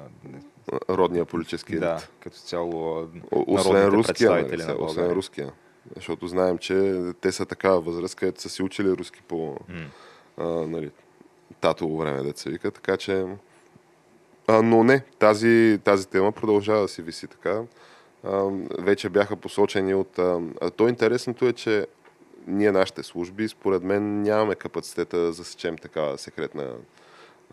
Родния 0.90 1.25
политически 1.25 1.73
елит. 1.73 1.81
да, 1.81 2.03
като 2.20 2.37
цяло 2.37 3.09
О- 3.33 3.44
Освен 3.47 3.87
руския, 3.87 4.31
нали, 4.31 4.42
представители 4.42 4.61
сега, 4.61 4.73
на 4.73 4.85
освен 4.85 4.94
България. 4.94 5.16
руския. 5.16 5.53
Защото 5.97 6.27
знаем, 6.27 6.59
че 6.59 7.03
те 7.20 7.33
са 7.33 7.47
такава 7.47 7.81
възраст, 7.81 8.14
където 8.14 8.40
са 8.40 8.49
си 8.49 8.62
учили 8.62 8.88
руски 8.88 9.23
по 9.29 9.57
М. 9.68 9.85
а, 10.37 10.44
нали, 10.47 10.90
татово 11.61 11.99
време, 11.99 12.23
деца 12.23 12.51
вика, 12.51 12.70
така 12.70 12.97
че... 12.97 13.27
А, 14.47 14.62
но 14.62 14.85
не, 14.85 15.01
тази, 15.18 15.81
тази 15.85 16.09
тема 16.09 16.33
продължава 16.33 16.81
да 16.81 16.88
си 16.88 17.03
виси 17.03 17.27
така. 17.27 17.62
А, 18.25 18.51
вече 18.79 19.09
бяха 19.09 19.37
посочени 19.37 19.94
от... 19.94 20.19
А 20.19 20.71
то 20.77 20.88
интересното 20.88 21.46
е, 21.46 21.52
че 21.52 21.87
ние, 22.46 22.73
нашите 22.73 23.02
служби, 23.02 23.48
според 23.48 23.83
мен 23.83 24.23
нямаме 24.23 24.54
капацитета 24.54 25.19
да 25.19 25.33
засечем 25.33 25.79
такава 25.79 26.19
секретна 26.19 26.73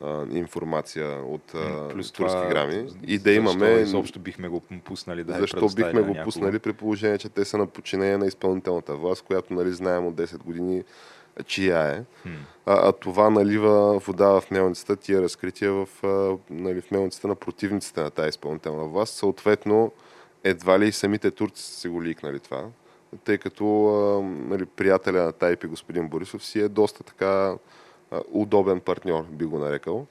а, 0.03 0.25
информация 0.31 1.07
от 1.25 1.55
а, 1.55 1.89
Плюс 1.89 2.11
турски 2.11 2.37
това, 2.37 2.49
грами 2.49 2.87
и 3.07 3.19
да 3.19 3.29
защо 3.29 3.31
имаме... 3.31 3.71
Изобщо 3.71 4.19
бихме 4.19 4.47
го 4.47 4.61
пуснали 4.83 5.23
да 5.23 5.33
Защо 5.33 5.67
бихме 5.75 6.01
го 6.01 6.07
някого? 6.07 6.23
пуснали 6.23 6.59
при 6.59 6.73
положение, 6.73 7.17
че 7.17 7.29
те 7.29 7.45
са 7.45 7.57
на 7.57 7.67
подчинение 7.67 8.17
на 8.17 8.25
изпълнителната 8.25 8.95
власт, 8.95 9.21
която 9.21 9.53
нали, 9.53 9.71
знаем 9.71 10.07
от 10.07 10.15
10 10.15 10.37
години 10.37 10.83
чия 11.45 11.79
е. 11.79 12.03
Хм. 12.21 12.29
А, 12.65 12.89
а 12.89 12.91
това 12.91 13.29
налива 13.29 13.99
вода 13.99 14.41
в 14.41 14.51
мелницата, 14.51 14.95
тия 14.95 15.21
разкрития 15.21 15.73
в, 15.73 15.87
а, 16.03 16.37
нали, 16.49 16.81
в 16.81 16.91
мелницата 16.91 17.27
на 17.27 17.35
противниците 17.35 18.01
на 18.01 18.09
тази 18.09 18.29
изпълнителна 18.29 18.83
власт. 18.83 19.13
Съответно, 19.13 19.91
едва 20.43 20.79
ли 20.79 20.87
и 20.87 20.91
самите 20.91 21.31
турци 21.31 21.63
са 21.63 21.79
си 21.79 21.87
го 21.87 22.03
ликнали 22.03 22.39
това. 22.39 22.63
тъй 23.23 23.37
като 23.37 23.85
а, 23.85 24.21
нали, 24.21 24.65
приятеля 24.65 25.23
на 25.23 25.31
Тайпи, 25.31 25.67
господин 25.67 26.07
Борисов, 26.07 26.45
си 26.45 26.59
е 26.59 26.69
доста 26.69 27.03
така 27.03 27.55
удобен 28.31 28.79
партньор, 28.79 29.23
би 29.31 29.45
го 29.45 29.59
нарекал. 29.59 30.05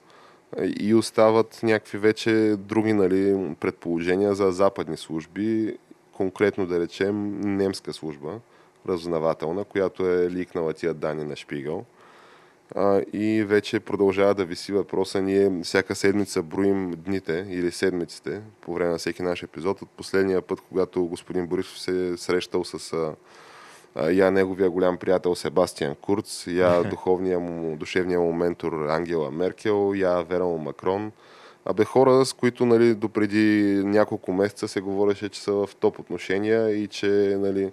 И 0.79 0.95
остават 0.95 1.59
някакви 1.63 1.97
вече 1.97 2.55
други 2.59 2.93
нали, 2.93 3.55
предположения 3.59 4.35
за 4.35 4.51
западни 4.51 4.97
служби, 4.97 5.77
конкретно 6.13 6.65
да 6.65 6.79
речем 6.79 7.39
немска 7.39 7.93
служба, 7.93 8.39
разузнавателна, 8.89 9.63
която 9.63 10.07
е 10.07 10.29
ликнала 10.29 10.73
тия 10.73 10.93
данни 10.93 11.23
на 11.23 11.35
Шпигъл. 11.35 11.85
А, 12.75 13.01
и 13.13 13.43
вече 13.43 13.79
продължава 13.79 14.33
да 14.33 14.45
виси 14.45 14.71
въпроса. 14.71 15.21
Ние 15.21 15.61
всяка 15.63 15.95
седмица 15.95 16.41
броим 16.41 16.91
дните 16.91 17.47
или 17.49 17.71
седмиците 17.71 18.41
по 18.61 18.73
време 18.73 18.91
на 18.91 18.97
всеки 18.97 19.23
наш 19.23 19.43
епизод. 19.43 19.81
От 19.81 19.89
последния 19.89 20.41
път, 20.41 20.61
когато 20.61 21.05
господин 21.05 21.47
Борисов 21.47 21.79
се 21.79 22.09
е 22.09 22.17
срещал 22.17 22.63
с 22.63 23.13
я 23.95 24.31
неговия 24.31 24.69
голям 24.69 24.97
приятел 24.97 25.35
Себастиан 25.35 25.95
Курц, 25.95 26.47
я 26.47 26.83
духовния 26.89 27.39
му, 27.39 27.77
душевния 27.77 28.19
му 28.19 28.33
ментор 28.33 28.73
Ангела 28.89 29.31
Меркел, 29.31 29.93
я 29.95 30.21
Вера 30.21 30.45
Макрон. 30.45 31.11
Абе 31.65 31.85
хора, 31.85 32.25
с 32.25 32.33
които 32.33 32.65
нали, 32.65 32.95
допреди 32.95 33.81
няколко 33.85 34.33
месеца 34.33 34.67
се 34.67 34.81
говореше, 34.81 35.29
че 35.29 35.41
са 35.41 35.51
в 35.51 35.69
топ 35.79 35.99
отношения 35.99 36.69
и 36.69 36.87
че 36.87 37.37
нали, 37.39 37.71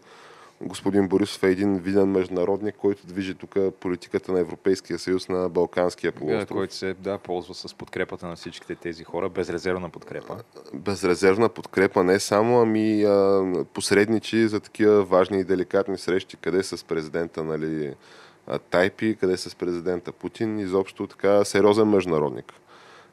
господин 0.61 1.09
Борисов 1.09 1.43
е 1.43 1.51
един 1.51 1.79
виден 1.79 2.11
международник, 2.11 2.77
който 2.77 3.07
движи 3.07 3.35
тук 3.35 3.57
политиката 3.81 4.33
на 4.33 4.41
Европейския 4.41 4.99
съюз 4.99 5.29
на 5.29 5.49
Балканския 5.49 6.13
полуостров. 6.13 6.57
Който 6.57 6.75
се 6.75 6.95
да, 6.95 7.19
ползва 7.19 7.55
с 7.55 7.75
подкрепата 7.75 8.27
на 8.27 8.37
всичките 8.37 8.75
тези 8.75 9.05
хора, 9.05 9.29
безрезервна 9.29 9.91
подкрепа. 9.91 10.37
Безрезервна 10.75 11.49
подкрепа 11.49 12.05
не 12.05 12.21
само, 12.21 12.61
ами 12.61 13.03
а, 13.03 13.45
посредничи 13.75 14.49
за 14.49 14.61
такива 14.61 15.05
важни 15.05 15.41
и 15.41 15.45
деликатни 15.45 15.99
срещи, 15.99 16.37
къде 16.37 16.63
с 16.63 16.85
президента 16.85 17.45
нали, 17.45 17.95
Тайпи, 18.71 19.17
къде 19.21 19.37
с 19.37 19.57
президента 19.57 20.13
Путин, 20.13 20.59
изобщо 20.59 21.07
така 21.07 21.45
сериозен 21.45 21.89
международник. 21.89 22.53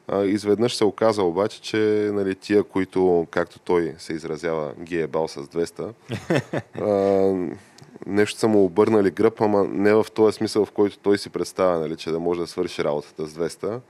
А, 0.08 0.24
изведнъж 0.24 0.76
се 0.76 0.84
оказа 0.84 1.22
обаче, 1.22 1.62
че 1.62 2.10
нали, 2.12 2.34
тия, 2.34 2.62
които, 2.62 3.26
както 3.30 3.58
той 3.58 3.94
се 3.98 4.12
изразява, 4.12 4.72
ги 4.82 5.00
е 5.00 5.06
бал 5.06 5.28
с 5.28 5.42
200, 5.42 5.92
а, 6.80 7.56
нещо 8.06 8.38
са 8.38 8.48
му 8.48 8.64
обърнали 8.64 9.10
гръб, 9.10 9.40
ама 9.40 9.64
не 9.64 9.94
в 9.94 10.06
този 10.14 10.36
смисъл, 10.36 10.64
в 10.64 10.72
който 10.72 10.98
той 10.98 11.18
си 11.18 11.30
представя, 11.30 11.80
нали, 11.80 11.96
че 11.96 12.10
да 12.10 12.20
може 12.20 12.40
да 12.40 12.46
свърши 12.46 12.84
работата 12.84 13.26
с 13.26 13.34
200, 13.34 13.80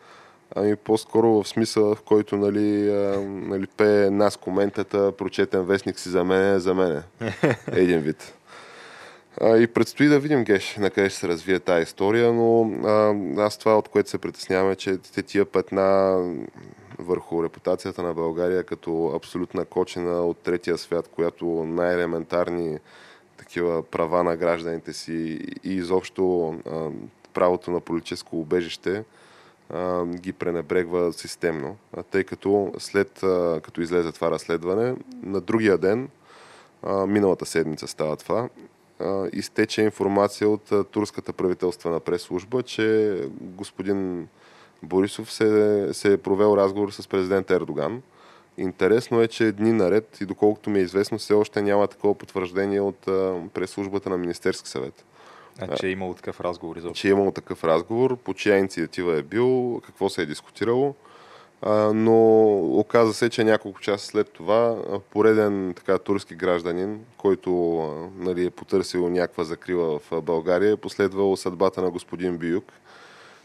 ами 0.55 0.77
по-скоро 0.77 1.29
в 1.29 1.49
смисъл, 1.49 1.95
в 1.95 2.03
който 2.03 2.37
нали, 2.37 2.91
а, 2.91 3.21
нали, 3.27 3.67
пее 3.67 4.11
нас 4.11 4.37
коментата, 4.37 5.13
прочетен 5.13 5.63
вестник 5.63 5.99
си 5.99 6.09
за 6.09 6.25
мен, 6.25 6.59
за 6.59 6.75
мене. 6.75 7.03
Един 7.73 8.01
вид. 8.01 8.35
И 9.43 9.67
предстои 9.67 10.09
да 10.09 10.21
видим, 10.21 10.45
Геш, 10.45 10.77
на 10.77 10.91
къде 10.91 11.11
ще 11.11 11.19
се 11.19 11.29
развие 11.29 11.61
тази 11.61 11.83
история, 11.83 12.33
но 12.33 12.63
а, 12.85 13.15
аз 13.43 13.59
това, 13.59 13.79
от 13.79 13.89
което 13.89 14.11
се 14.11 14.19
притеснявам 14.19 14.71
е, 14.71 14.77
че 14.77 14.99
те 14.99 15.23
тия 15.23 15.45
петна 15.45 16.21
върху 16.99 17.45
репутацията 17.45 18.03
на 18.03 18.15
България 18.15 18.65
като 18.65 19.13
абсолютна 19.17 19.65
кочина 19.65 20.21
от 20.23 20.39
третия 20.39 20.79
свят, 20.79 21.09
която 21.09 21.47
най-елементарни 21.47 22.79
такива 23.37 23.83
права 23.83 24.25
на 24.25 24.37
гражданите 24.37 24.93
си 24.93 25.39
и 25.65 25.75
изобщо 25.75 26.49
а, 26.49 26.89
правото 27.35 27.71
на 27.71 27.81
политическо 27.81 28.41
убежище 28.41 29.05
а, 29.71 30.07
ги 30.07 30.33
пренебрегва 30.33 31.13
системно. 31.13 31.77
А, 31.97 32.03
тъй 32.03 32.25
като 32.25 32.73
след 32.79 33.23
а, 33.23 33.61
като 33.63 33.81
излезе 33.81 34.13
това 34.13 34.31
разследване, 34.31 34.95
на 35.23 35.41
другия 35.41 35.79
ден, 35.79 36.09
а, 36.83 37.07
миналата 37.07 37.47
седмица 37.47 37.87
става 37.87 38.17
това, 38.17 38.49
изтече 39.33 39.83
информация 39.83 40.49
от 40.49 40.91
турската 40.91 41.33
правителствена 41.33 42.01
прес-служба, 42.01 42.63
че 42.63 43.19
господин 43.41 44.29
Борисов 44.83 45.33
се, 45.33 45.89
се 45.93 46.13
е 46.13 46.17
провел 46.19 46.57
разговор 46.57 46.91
с 46.91 47.09
президент 47.09 47.51
Ердоган. 47.51 48.03
Интересно 48.59 49.23
е, 49.23 49.29
че 49.29 49.53
дни 49.53 49.73
наред 49.73 50.19
и 50.21 50.27
доколкото 50.27 50.71
ми 50.71 50.79
е 50.79 50.83
известно, 50.83 51.19
все 51.19 51.35
още 51.35 51.63
няма 51.63 51.87
такова 51.87 52.15
потвърждение 52.15 52.81
от 52.81 52.99
прес-службата 53.55 54.11
на 54.11 54.19
Министерски 54.19 54.69
съвет. 54.69 55.05
А, 55.61 55.77
че 55.77 55.87
е 55.87 55.91
имало 55.91 56.15
такъв 56.15 56.41
разговор 56.41 56.77
изобщо? 56.77 57.01
Че 57.01 57.09
е 57.09 57.11
имало 57.11 57.33
такъв 57.33 57.65
разговор, 57.65 58.17
по 58.17 58.35
чия 58.35 58.59
инициатива 58.59 59.17
е 59.17 59.23
бил, 59.23 59.81
какво 59.87 60.09
се 60.09 60.23
е 60.23 60.27
дискутирало 60.27 60.95
но 61.95 62.47
оказа 62.79 63.15
се, 63.15 63.31
че 63.31 63.45
няколко 63.45 63.81
часа 63.81 64.07
след 64.07 64.33
това 64.33 64.77
пореден 65.11 65.75
така 65.77 65.99
турски 65.99 66.35
гражданин, 66.35 67.01
който 67.17 67.51
нали, 68.19 68.47
е 68.47 68.51
потърсил 68.51 69.09
някаква 69.09 69.45
закрила 69.45 69.99
в 69.99 70.23
България, 70.23 70.73
е 70.73 70.77
последвал 70.77 71.37
съдбата 71.37 71.83
на 71.83 71.91
господин 71.91 72.37
Биюк. 72.37 72.73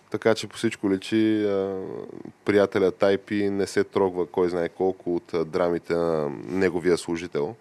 Така 0.10 0.36
че 0.36 0.48
по 0.48 0.58
всичко 0.58 0.92
личи 0.92 1.50
приятеля 2.46 2.92
Тайпи 2.92 3.50
не 3.50 3.68
се 3.68 3.84
трогва 3.84 4.26
кой 4.26 4.50
знае 4.50 4.70
колко 4.70 5.16
от 5.16 5.50
драмите 5.50 5.94
на 5.94 6.30
неговия 6.48 6.98
служител 6.98 7.56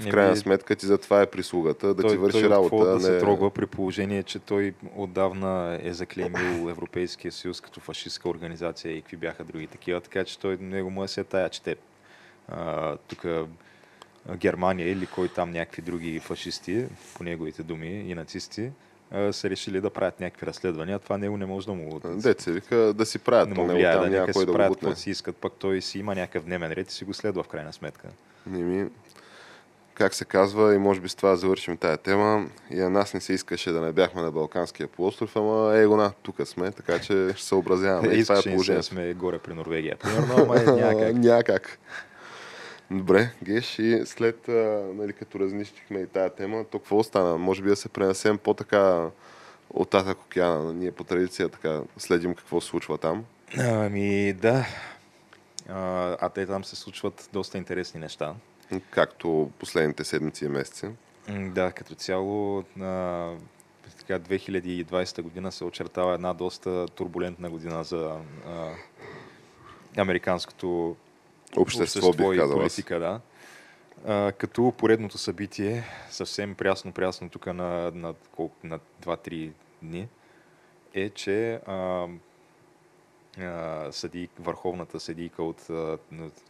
в 0.00 0.10
крайна 0.10 0.32
би... 0.32 0.38
сметка 0.38 0.76
ти 0.76 0.86
за 0.86 0.98
това 0.98 1.22
е 1.22 1.26
прислугата, 1.26 1.94
да 1.94 2.02
той, 2.02 2.10
ти 2.10 2.16
върши 2.16 2.40
той 2.40 2.50
работа. 2.50 2.84
да 2.84 2.94
не... 2.94 3.00
се 3.00 3.18
трогва 3.18 3.50
при 3.50 3.66
положение, 3.66 4.22
че 4.22 4.38
той 4.38 4.74
отдавна 4.96 5.78
е 5.82 5.92
заклеймил 5.92 6.70
Европейския 6.70 7.32
съюз 7.32 7.60
като 7.60 7.80
фашистска 7.80 8.28
организация 8.28 8.96
и 8.96 9.00
какви 9.02 9.16
бяха 9.16 9.44
други 9.44 9.66
такива, 9.66 10.00
така 10.00 10.24
че 10.24 10.38
той 10.38 10.56
него 10.60 10.90
му 10.90 11.04
е 11.04 11.08
се 11.08 11.24
тая, 11.24 11.48
че 11.48 11.62
те 11.62 11.76
тук 13.08 13.26
Германия 14.36 14.90
или 14.90 15.06
кой 15.06 15.28
там 15.28 15.50
някакви 15.50 15.82
други 15.82 16.20
фашисти, 16.20 16.86
по 17.16 17.24
неговите 17.24 17.62
думи, 17.62 17.88
и 17.88 18.14
нацисти, 18.14 18.70
са 19.30 19.50
решили 19.50 19.80
да 19.80 19.90
правят 19.90 20.20
някакви 20.20 20.46
разследвания. 20.46 20.98
Това 20.98 21.18
него 21.18 21.36
не 21.36 21.46
може 21.46 21.66
да 21.66 21.72
му... 21.72 22.00
Деца 22.04 22.50
вика 22.50 22.76
да 22.76 23.06
си 23.06 23.18
правят. 23.18 23.48
Не 23.48 23.54
му 23.54 23.66
влияе, 23.66 23.98
да, 23.98 24.10
нека 24.10 24.34
си 24.34 24.46
да 24.46 24.52
правят 24.52 24.78
какво 24.80 24.96
си 24.96 25.10
искат, 25.10 25.36
пък 25.36 25.52
той 25.58 25.82
си 25.82 25.98
има 25.98 26.14
някакъв 26.14 26.44
дневен 26.44 26.72
ред 26.72 26.90
и 26.90 26.94
си 26.94 27.04
го 27.04 27.14
следва 27.14 27.42
в 27.42 27.48
крайна 27.48 27.72
сметка. 27.72 28.08
Не 28.46 28.62
ми, 28.62 28.90
как 29.96 30.14
се 30.14 30.24
казва, 30.24 30.74
и 30.74 30.78
може 30.78 31.00
би 31.00 31.08
с 31.08 31.14
това 31.14 31.36
завършим 31.36 31.76
тая 31.76 31.96
тема. 31.96 32.46
И 32.70 32.76
на 32.76 32.90
нас 32.90 33.14
не 33.14 33.20
се 33.20 33.32
искаше 33.32 33.70
да 33.70 33.80
не 33.80 33.92
бяхме 33.92 34.22
на 34.22 34.32
Балканския 34.32 34.88
полуостров, 34.88 35.36
ама 35.36 35.76
е 35.76 35.86
го 35.86 35.96
на, 35.96 36.12
тук 36.22 36.36
сме, 36.44 36.72
така 36.72 36.98
че 36.98 37.32
ще 37.34 37.46
се 37.46 37.54
образяваме. 37.54 38.14
и 38.14 38.22
това 38.22 38.38
е 38.38 38.42
положението. 38.42 38.78
да 38.78 38.82
сме 38.82 39.14
горе 39.14 39.38
при 39.38 39.54
Норвегия. 39.54 39.96
Примерно, 39.96 40.34
ама 40.38 40.60
е 40.60 40.64
някак. 40.64 41.14
някак. 41.24 41.78
Добре, 42.90 43.30
Геш, 43.42 43.78
и 43.78 44.02
след, 44.04 44.48
нали, 44.94 45.12
като 45.12 45.40
разнищихме 45.40 45.98
и 45.98 46.06
тая 46.06 46.30
тема, 46.30 46.64
то 46.64 46.78
какво 46.78 46.98
остана? 46.98 47.38
Може 47.38 47.62
би 47.62 47.68
да 47.68 47.76
се 47.76 47.88
пренесем 47.88 48.38
по-така 48.38 49.06
от 49.70 49.90
Татък 49.90 50.18
океана. 50.22 50.72
Ние 50.72 50.92
по 50.92 51.04
традиция 51.04 51.48
така 51.48 51.80
следим 51.98 52.34
какво 52.34 52.60
се 52.60 52.68
случва 52.68 52.98
там. 52.98 53.24
Ами 53.58 54.32
да. 54.32 54.66
А, 55.68 56.16
а 56.20 56.28
те 56.28 56.46
там 56.46 56.64
се 56.64 56.76
случват 56.76 57.28
доста 57.32 57.58
интересни 57.58 58.00
неща. 58.00 58.34
Както 58.90 59.50
последните 59.58 60.04
седмици 60.04 60.44
и 60.44 60.48
месеци. 60.48 60.86
Да, 61.28 61.72
като 61.72 61.94
цяло 61.94 62.64
на 62.76 63.32
така, 63.98 64.18
2020 64.18 65.22
година 65.22 65.52
се 65.52 65.64
очертава 65.64 66.14
една 66.14 66.34
доста 66.34 66.86
турбулентна 66.88 67.50
година 67.50 67.84
за 67.84 68.20
а, 68.46 68.72
американското 69.96 70.96
общество, 71.56 72.08
общество 72.08 72.32
и 72.32 72.38
политика. 72.38 72.98
Да. 72.98 73.20
А, 74.06 74.32
като 74.32 74.72
поредното 74.78 75.18
събитие, 75.18 75.84
съвсем 76.10 76.54
прясно-прясно 76.54 77.30
тук 77.30 77.46
на, 77.46 77.90
на, 77.94 78.14
на 78.64 78.80
2-3 79.02 79.50
дни, 79.82 80.08
е, 80.94 81.10
че 81.10 81.54
а, 81.54 82.06
а, 83.38 83.92
съди, 83.92 84.28
върховната 84.38 85.00
съдийка 85.00 85.42
от 85.42 85.70
а, 85.70 85.98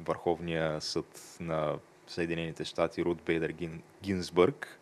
Върховния 0.00 0.80
съд 0.80 1.36
на 1.40 1.78
Съединените 2.06 2.64
щати 2.64 3.04
Рут 3.04 3.22
Бейдер 3.26 3.50
Гин, 3.50 3.82
Гинсбърг 4.02 4.78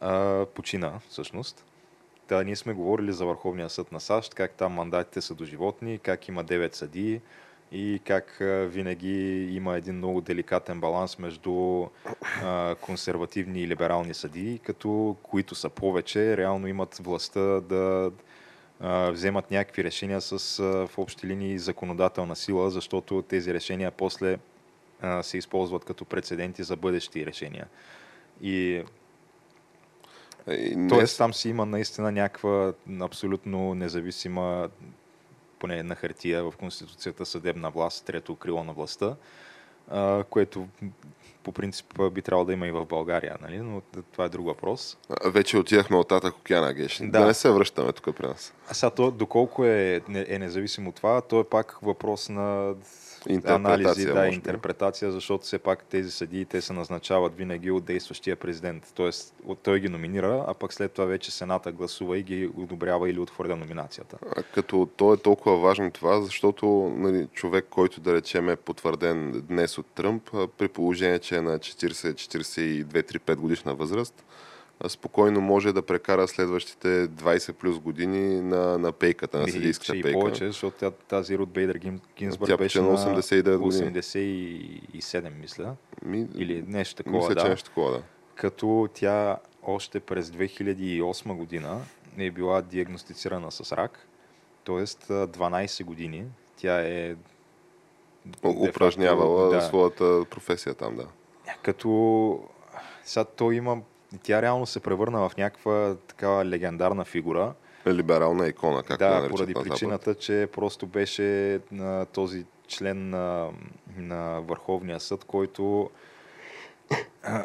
а, 0.00 0.46
почина 0.54 1.00
всъщност. 1.08 1.64
Та, 2.26 2.42
ние 2.42 2.56
сме 2.56 2.72
говорили 2.72 3.12
за 3.12 3.26
Върховния 3.26 3.70
съд 3.70 3.92
на 3.92 4.00
САЩ, 4.00 4.34
как 4.34 4.52
там 4.52 4.72
мандатите 4.72 5.20
са 5.20 5.34
доживотни, 5.34 5.98
как 5.98 6.28
има 6.28 6.44
9 6.44 6.74
съдии 6.74 7.20
и 7.72 8.00
как 8.04 8.36
винаги 8.66 9.48
има 9.54 9.76
един 9.76 9.94
много 9.94 10.20
деликатен 10.20 10.80
баланс 10.80 11.18
между 11.18 11.86
а, 12.42 12.74
консервативни 12.74 13.62
и 13.62 13.68
либерални 13.68 14.14
съдии, 14.14 14.58
като 14.58 15.16
които 15.22 15.54
са 15.54 15.68
повече, 15.68 16.36
реално 16.36 16.66
имат 16.66 16.98
властта 17.02 17.40
да 17.60 18.12
а, 18.80 19.10
вземат 19.10 19.50
някакви 19.50 19.84
решения 19.84 20.20
с 20.20 20.58
а, 20.58 20.86
в 20.86 20.98
общи 20.98 21.26
линии 21.26 21.58
законодателна 21.58 22.36
сила, 22.36 22.70
защото 22.70 23.22
тези 23.22 23.54
решения 23.54 23.90
после 23.90 24.38
а, 25.00 25.22
се 25.22 25.38
използват 25.38 25.84
като 25.84 26.04
прецеденти 26.04 26.62
за 26.62 26.76
бъдещи 26.76 27.26
решения. 27.26 27.66
И 28.42 28.84
не... 30.48 30.88
Тоест 30.88 31.18
там 31.18 31.34
си 31.34 31.48
има 31.48 31.66
наистина 31.66 32.12
някаква 32.12 32.72
абсолютно 33.00 33.74
независима, 33.74 34.68
поне 35.58 35.82
на 35.82 35.94
хартия 35.94 36.44
в 36.44 36.54
Конституцията, 36.58 37.26
съдебна 37.26 37.70
власт, 37.70 38.04
трето 38.04 38.36
крило 38.36 38.64
на 38.64 38.72
властта. 38.72 39.16
а, 39.90 40.24
което 40.24 40.68
по 41.42 41.52
принцип 41.52 41.86
би 42.12 42.22
трябвало 42.22 42.44
да 42.44 42.52
има 42.52 42.66
и 42.66 42.70
в 42.70 42.86
България, 42.86 43.36
нали? 43.42 43.58
но 43.58 43.82
това 44.12 44.24
е 44.24 44.28
друг 44.28 44.46
въпрос. 44.46 44.98
А, 45.10 45.30
вече 45.30 45.58
отидахме 45.58 45.96
от 45.96 46.08
Татък 46.08 46.36
океана, 46.36 46.74
Геш. 46.74 46.98
Да. 46.98 47.20
да 47.20 47.26
не 47.26 47.34
се 47.34 47.50
връщаме 47.50 47.92
тук 47.92 48.16
при 48.16 48.26
нас. 48.26 48.54
А 48.68 48.74
сега 48.74 48.90
то, 48.90 49.10
доколко 49.10 49.64
е, 49.64 50.00
е 50.14 50.38
независимо 50.38 50.92
това, 50.92 51.20
то 51.20 51.40
е 51.40 51.44
пак 51.44 51.78
въпрос 51.82 52.28
на 52.28 52.74
анализи, 53.44 54.06
да, 54.06 54.28
интерпретация, 54.28 55.12
защото 55.12 55.44
все 55.44 55.58
пак 55.58 55.84
тези 55.84 56.10
съдии 56.10 56.44
те 56.44 56.60
се 56.60 56.72
назначават 56.72 57.36
винаги 57.36 57.70
от 57.70 57.84
действащия 57.84 58.36
президент. 58.36 58.92
Тоест, 58.94 59.34
той 59.62 59.80
ги 59.80 59.88
номинира, 59.88 60.44
а 60.48 60.54
пък 60.54 60.72
след 60.72 60.92
това 60.92 61.04
вече 61.04 61.30
Сената 61.30 61.72
гласува 61.72 62.18
и 62.18 62.22
ги 62.22 62.50
одобрява 62.56 63.10
или 63.10 63.18
отхвърля 63.18 63.56
номинацията. 63.56 64.18
А, 64.36 64.42
като 64.42 64.88
то 64.96 65.14
е 65.14 65.16
толкова 65.16 65.58
важно 65.58 65.90
това, 65.90 66.20
защото 66.20 66.66
нали, 66.96 67.28
човек, 67.32 67.66
който 67.70 68.00
да 68.00 68.14
речем 68.14 68.48
е 68.48 68.56
потвърден 68.56 69.44
днес 69.48 69.78
от 69.78 69.86
Тръмп, 69.86 70.30
при 70.58 70.68
положение, 70.68 71.18
че 71.18 71.36
е 71.36 71.40
на 71.40 71.58
40-42-35 71.58 73.36
годишна 73.36 73.74
възраст, 73.74 74.24
спокойно 74.88 75.40
може 75.40 75.72
да 75.72 75.82
прекара 75.82 76.28
следващите 76.28 77.08
20 77.08 77.52
плюс 77.52 77.78
години 77.78 78.40
на, 78.40 78.78
на 78.78 78.92
пейката, 78.92 79.38
на 79.38 79.48
съдийската 79.48 79.92
пейка. 79.92 80.10
И 80.10 80.12
повече, 80.12 80.46
защото 80.46 80.90
тази 80.90 81.38
Рут 81.38 81.50
Бейдер 81.50 81.80
Гинсбърг 82.16 82.58
беше 82.58 82.80
на 82.80 82.98
89 82.98 83.56
години. 83.56 83.92
87, 84.02 85.40
мисля. 85.40 85.74
Ми, 86.04 86.26
Или 86.34 86.64
нещо 86.66 86.96
такова, 86.96 87.18
мисля, 87.18 87.34
да. 87.34 87.42
Че 87.42 87.48
нещо 87.48 87.68
такова, 87.68 87.90
да. 87.90 88.02
Като 88.34 88.88
тя 88.94 89.38
още 89.62 90.00
през 90.00 90.30
2008 90.30 91.36
година 91.36 91.80
е 92.18 92.30
била 92.30 92.62
диагностицирана 92.62 93.52
с 93.52 93.76
рак, 93.76 94.06
т.е. 94.64 94.74
12 94.76 95.84
години 95.84 96.24
тя 96.56 96.80
е 96.80 97.16
упражнявала 98.44 99.54
да, 99.54 99.60
своята 99.60 100.24
професия 100.30 100.74
там, 100.74 100.96
да. 100.96 101.06
Като 101.62 102.40
сега 103.04 103.24
той 103.24 103.54
има 103.54 103.82
тя 104.22 104.42
реално 104.42 104.66
се 104.66 104.80
превърна 104.80 105.28
в 105.28 105.36
някаква 105.36 105.96
такава 106.06 106.44
легендарна 106.44 107.04
фигура. 107.04 107.54
Либерална 107.86 108.48
икона, 108.48 108.82
как 108.82 108.98
да, 108.98 109.20
да 109.20 109.28
поради 109.28 109.54
причината, 109.54 110.14
че 110.14 110.48
просто 110.52 110.86
беше 110.86 111.60
на 111.72 112.06
този 112.06 112.44
член 112.68 113.10
на, 113.10 113.48
на 113.96 114.40
Върховния 114.40 115.00
съд, 115.00 115.24
който, 115.24 115.90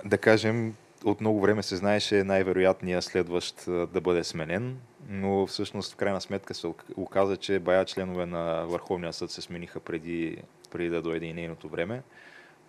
да 0.05 0.17
кажем, 0.17 0.75
от 1.05 1.21
много 1.21 1.41
време 1.41 1.63
се 1.63 1.75
знаеше 1.75 2.23
най-вероятният 2.23 3.03
следващ 3.03 3.65
да 3.65 4.01
бъде 4.01 4.23
сменен, 4.23 4.77
но 5.09 5.47
всъщност 5.47 5.93
в 5.93 5.95
крайна 5.95 6.21
сметка 6.21 6.53
се 6.53 6.67
оказа, 6.95 7.37
че 7.37 7.59
бая 7.59 7.85
членове 7.85 8.25
на 8.25 8.65
Върховния 8.65 9.13
съд 9.13 9.31
се 9.31 9.41
смениха 9.41 9.79
преди, 9.79 10.37
преди 10.71 10.89
да 10.89 11.01
дойде 11.01 11.25
и 11.25 11.33
нейното 11.33 11.69
време. 11.69 12.01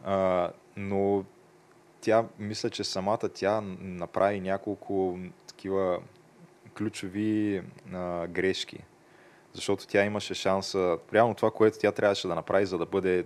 А, 0.05 0.51
но 0.77 1.25
тя, 2.05 2.25
мисля, 2.39 2.71
че 2.71 2.85
самата 2.85 3.29
тя 3.35 3.61
направи 3.81 4.41
няколко 4.41 5.19
такива 5.47 5.99
ключови 6.79 7.63
а, 7.93 8.27
грешки. 8.27 8.79
Защото 9.53 9.87
тя 9.87 10.05
имаше 10.05 10.35
шанса, 10.35 10.99
реално 11.13 11.35
това, 11.35 11.51
което 11.51 11.79
тя 11.79 11.93
трябваше 11.93 12.29
да 12.29 12.35
направи, 12.35 12.67
за 12.67 12.79
да 12.79 12.87
бъде 12.87 13.25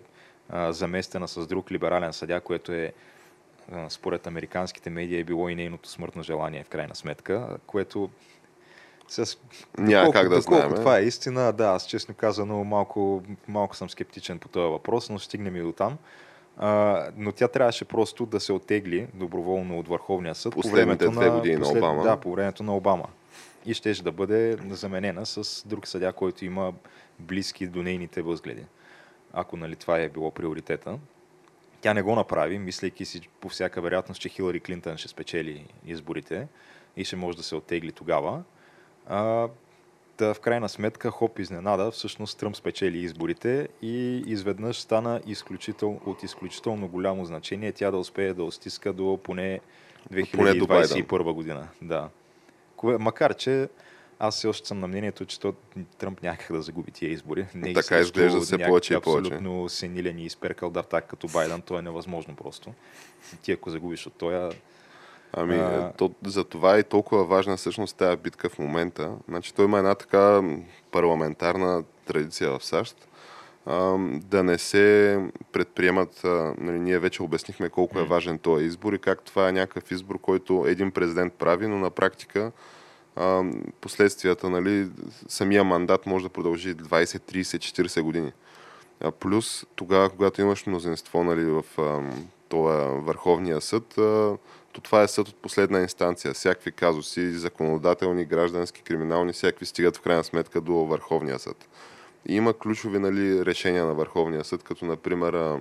а, 0.49 0.73
заместена 0.73 1.29
с 1.29 1.47
друг 1.47 1.71
либерален 1.71 2.13
съдя, 2.13 2.41
което 2.41 2.73
е 2.73 2.93
а, 3.73 3.91
според 3.91 4.27
американските 4.27 4.91
медии 4.91 5.21
е 5.21 5.25
било 5.25 5.49
и 5.49 5.55
нейното 5.55 5.89
смъртно 5.89 6.23
желание 6.23 6.65
в 6.65 6.69
крайна 6.69 6.95
сметка, 6.95 7.57
което 7.67 8.11
с... 9.09 9.39
Няма 9.79 10.05
колко, 10.05 10.19
как 10.19 10.29
да 10.29 10.41
знаем. 10.41 10.75
Това 10.75 10.99
е 10.99 11.03
истина, 11.03 11.53
да, 11.53 11.67
аз 11.67 11.87
честно 11.87 12.15
казано 12.15 12.65
малко, 12.65 13.23
малко 13.49 13.77
съм 13.77 13.91
скептичен 13.91 14.39
по 14.39 14.49
този 14.49 14.71
въпрос, 14.71 15.11
но 15.11 15.19
стигнем 15.19 15.57
и 15.57 15.63
до 15.63 15.73
там. 15.73 15.99
А, 16.59 17.07
но 17.17 17.33
тя 17.33 17.49
трябваше 17.49 17.85
просто 17.85 18.27
да 18.27 18.41
се 18.41 18.53
отегли 18.53 19.07
доброволно 19.15 19.79
от 19.79 19.89
Върховния 19.89 20.35
съд 20.35 20.53
Последните 20.53 21.05
по 21.05 21.11
две 21.11 21.31
години 21.31 21.55
на, 21.55 21.61
послед... 21.61 21.83
на 21.83 21.89
Обама. 21.89 22.03
Да, 22.03 22.17
по 22.17 22.33
времето 22.33 22.63
на 22.63 22.77
Обама. 22.77 23.09
И 23.67 23.75
щеше 23.75 24.03
да 24.03 24.13
бъде 24.13 24.57
заменена 24.71 25.27
с 25.27 25.69
друг 25.69 25.87
съдя, 25.87 26.13
който 26.13 26.45
има 26.45 26.73
близки 27.19 27.67
до 27.67 27.83
нейните 27.83 28.23
възгледи. 28.23 28.65
Ако 29.33 29.57
нали, 29.57 29.77
това 29.77 29.99
е 29.99 30.09
било 30.09 30.31
приоритета. 30.31 30.99
Тя 31.81 31.95
не 31.95 32.03
го 32.03 32.15
направи, 32.15 32.59
мислейки 32.59 33.05
си 33.05 33.29
по 33.41 33.49
всяка 33.49 33.81
вероятност, 33.81 34.21
че 34.21 34.29
Хилари 34.29 34.61
Клинтън 34.61 34.97
ще 34.97 35.09
спечели 35.09 35.67
изборите 35.87 36.49
и 36.97 37.05
ще 37.05 37.17
може 37.17 37.37
да 37.37 37.43
се 37.43 37.57
оттегли 37.57 37.93
тогава. 37.93 38.43
А, 39.07 39.49
Та 40.19 40.35
в 40.35 40.41
крайна 40.41 40.69
сметка, 40.69 41.11
хоп, 41.11 41.39
изненада, 41.39 41.91
всъщност 41.91 42.39
Тръмп 42.39 42.57
спечели 42.57 42.99
изборите 42.99 43.69
и 43.83 44.23
изведнъж 44.27 44.81
стана 44.81 45.21
изключител, 45.27 46.01
от 46.07 46.23
изключително 46.23 46.89
голямо 46.89 47.25
значение 47.25 47.73
тя 47.73 47.91
да 47.91 47.97
успее 47.97 48.35
да 48.35 48.45
остиска 48.45 48.93
до 48.93 49.19
поне 49.23 49.61
2021 50.13 51.33
година. 51.33 51.69
Да. 51.83 52.09
Макар, 52.83 53.35
че 53.35 53.69
аз 54.19 54.37
все 54.37 54.49
още 54.49 54.69
съм 54.69 54.81
на 54.81 54.89
мнението, 54.89 55.25
че 55.25 55.41
то, 55.41 55.55
Тръмп 55.99 56.23
някак 56.23 56.53
да 56.53 56.63
загуби 56.63 56.91
тия 56.91 57.11
избори. 57.11 57.47
Не 57.55 57.73
така 57.73 57.99
изглежда 57.99 58.41
се 58.41 58.59
повече 58.59 58.95
и 58.95 59.01
повече. 59.01 59.27
Абсолютно 59.27 59.69
сенилен 59.69 60.19
и 60.19 60.25
изперкал 60.25 60.71
дартак 60.71 61.07
като 61.07 61.29
Байден, 61.29 61.63
то 61.63 61.79
е 61.79 61.83
невъзможно 61.83 62.37
просто. 62.37 62.75
Ти 63.43 63.53
ако 63.53 63.71
загубиш 63.71 64.07
от 64.07 64.15
този 64.15 64.57
Ами, 65.33 65.57
а... 65.57 65.93
то, 65.97 66.11
за 66.25 66.45
това 66.45 66.77
е 66.77 66.83
толкова 66.83 67.25
важна 67.25 67.57
всъщност 67.57 67.97
тази 67.97 68.17
битка 68.17 68.49
в 68.49 68.59
момента. 68.59 69.13
Значи, 69.29 69.55
той 69.55 69.65
има 69.65 69.79
една 69.79 69.95
така 69.95 70.43
парламентарна 70.91 71.85
традиция 72.07 72.51
в 72.51 72.65
САЩ, 72.65 73.09
да 74.11 74.43
не 74.43 74.59
се 74.59 75.19
предприемат, 75.53 76.21
нали, 76.59 76.79
ние 76.79 76.99
вече 76.99 77.23
обяснихме 77.23 77.69
колко 77.69 77.99
е 77.99 78.05
важен 78.05 78.39
този 78.39 78.65
избор 78.65 78.93
и 78.93 78.99
как 78.99 79.23
това 79.23 79.49
е 79.49 79.53
някакъв 79.53 79.91
избор, 79.91 80.19
който 80.19 80.65
един 80.69 80.91
президент 80.91 81.33
прави, 81.33 81.67
но 81.67 81.79
на 81.79 81.91
практика 81.91 82.53
последствията, 83.81 84.51
нали, 84.51 84.89
самия 85.29 85.65
мандат 85.65 86.07
може 86.07 86.25
да 86.25 86.29
продължи 86.29 86.77
20, 86.77 87.33
30, 87.33 87.43
40 87.43 88.03
години. 88.03 88.33
А 89.01 89.11
плюс 89.11 89.67
тогава, 89.77 90.11
когато 90.11 90.41
имаш 90.41 90.67
мнозинство 90.67 91.25
нали, 91.25 91.45
в 91.45 91.65
това 92.49 92.75
Върховния 92.85 93.61
съд, 93.61 93.99
а, 93.99 94.37
то 94.73 94.81
това 94.83 95.03
е 95.03 95.09
съд 95.09 95.29
от 95.29 95.35
последна 95.35 95.81
инстанция. 95.81 96.35
Всякакви 96.35 96.73
казуси, 96.73 97.31
законодателни, 97.31 98.25
граждански, 98.25 98.83
криминални, 98.83 99.33
всякакви 99.33 99.67
стигат 99.67 99.97
в 99.97 100.01
крайна 100.01 100.25
сметка 100.25 100.61
до 100.61 100.75
Върховния 100.75 101.39
съд. 101.39 101.69
И 102.27 102.37
има 102.37 102.59
ключови 102.59 102.99
нали, 102.99 103.45
решения 103.45 103.87
на 103.87 103.95
Върховния 103.95 104.45
съд, 104.45 104.63
като 104.63 104.85
например 104.85 105.59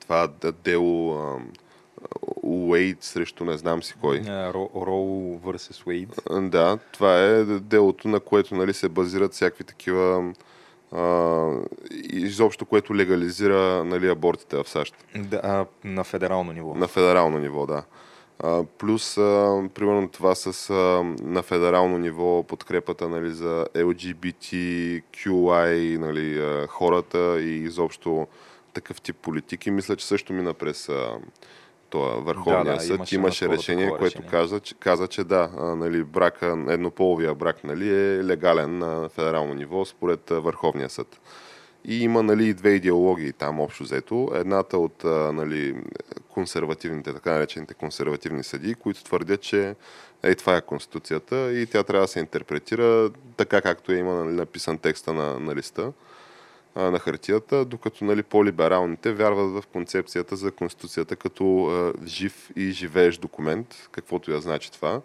това 0.00 0.28
дело 0.64 1.18
Уейд 2.42 3.02
срещу 3.02 3.44
не 3.44 3.58
знам 3.58 3.82
си 3.82 3.94
кой. 4.00 4.22
Роу 4.76 5.38
vs. 5.38 5.86
Уейд. 5.86 6.20
Да, 6.50 6.78
това 6.92 7.18
е 7.18 7.44
делото, 7.44 8.08
на 8.08 8.20
което 8.20 8.54
нали, 8.54 8.74
се 8.74 8.88
базират 8.88 9.32
всякакви 9.32 9.64
такива 9.64 10.32
изобщо, 12.12 12.66
което 12.66 12.96
легализира 12.96 13.84
нали, 13.84 14.08
абортите 14.08 14.56
в 14.56 14.68
САЩ. 14.68 14.94
Да, 15.16 15.66
на 15.84 16.04
федерално 16.04 16.52
ниво. 16.52 16.74
На 16.74 16.88
федерално 16.88 17.38
ниво, 17.38 17.66
да. 17.66 17.82
А, 18.42 18.64
плюс, 18.78 19.18
а, 19.18 19.62
примерно 19.74 20.08
това 20.08 20.34
с 20.34 20.70
а, 20.70 20.74
на 21.22 21.42
федерално 21.42 21.98
ниво 21.98 22.42
подкрепата 22.42 23.08
нали, 23.08 23.30
за 23.30 23.66
LGBTQI 23.74 25.02
нали, 25.98 26.38
а, 26.38 26.66
хората 26.66 27.40
и 27.40 27.56
изобщо 27.56 28.26
такъв 28.72 29.00
тип 29.00 29.16
политики. 29.16 29.70
Мисля, 29.70 29.96
че 29.96 30.06
също 30.06 30.32
мина 30.32 30.54
през 30.54 30.88
а, 30.88 31.18
това 31.90 32.08
Върховния 32.08 32.64
да, 32.64 32.74
да, 32.74 32.80
съд 32.80 32.96
имаше, 32.96 33.14
имаше 33.14 33.48
решение, 33.48 33.88
което 33.88 34.04
решение. 34.04 34.30
Каза, 34.30 34.60
че, 34.60 34.74
каза, 34.74 35.08
че 35.08 35.24
да, 35.24 35.50
а, 35.58 35.64
нали, 35.76 36.04
брака, 36.04 36.64
еднополовия 36.68 37.34
брак 37.34 37.64
нали, 37.64 37.88
е 37.88 38.24
легален 38.24 38.78
на 38.78 39.08
федерално 39.08 39.54
ниво 39.54 39.84
според 39.84 40.30
Върховния 40.30 40.90
съд. 40.90 41.20
И 41.84 42.02
има 42.02 42.22
нали, 42.22 42.54
две 42.54 42.70
идеологии 42.70 43.32
там 43.32 43.60
общо 43.60 43.82
взето. 43.82 44.30
Едната 44.34 44.78
от 44.78 45.04
нали, 45.04 45.76
консервативните, 46.28 47.14
така 47.14 47.32
наречените 47.32 47.74
консервативни 47.74 48.42
съди, 48.42 48.74
които 48.74 49.04
твърдят, 49.04 49.40
че 49.40 49.74
е, 50.22 50.34
това 50.34 50.56
е 50.56 50.60
Конституцията 50.60 51.52
и 51.52 51.66
тя 51.66 51.82
трябва 51.82 52.04
да 52.04 52.08
се 52.08 52.20
интерпретира 52.20 53.10
така, 53.36 53.60
както 53.60 53.92
е 53.92 53.96
има 53.96 54.14
нали, 54.14 54.34
написан 54.34 54.78
текста 54.78 55.12
на, 55.12 55.40
на 55.40 55.54
листа 55.54 55.92
на 56.76 56.98
хартията, 56.98 57.64
докато 57.64 58.04
нали, 58.04 58.22
по-либералните 58.22 59.12
вярват 59.12 59.62
в 59.62 59.66
концепцията 59.66 60.36
за 60.36 60.50
Конституцията 60.50 61.16
като 61.16 61.66
а, 61.66 62.06
жив 62.06 62.50
и 62.56 62.70
живеещ 62.70 63.20
документ, 63.20 63.88
каквото 63.92 64.32
я 64.32 64.40
значи 64.40 64.72
това. 64.72 65.00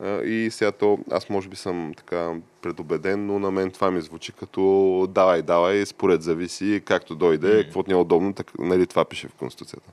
А, 0.00 0.22
и 0.22 0.50
сега 0.50 0.72
то, 0.72 0.98
аз 1.10 1.30
може 1.30 1.48
би 1.48 1.56
съм 1.56 1.92
така 1.96 2.34
предубеден, 2.62 3.26
но 3.26 3.38
на 3.38 3.50
мен 3.50 3.70
това 3.70 3.90
ми 3.90 4.00
звучи 4.00 4.32
като 4.32 5.06
давай, 5.10 5.42
давай, 5.42 5.86
според 5.86 6.22
зависи, 6.22 6.82
както 6.84 7.14
дойде, 7.14 7.46
mm. 7.46 7.64
каквото 7.64 7.90
ни 7.90 7.94
е 7.94 8.00
удобно, 8.00 8.32
так, 8.32 8.58
нали, 8.58 8.86
това 8.86 9.04
пише 9.04 9.28
в 9.28 9.34
Конституцията. 9.34 9.90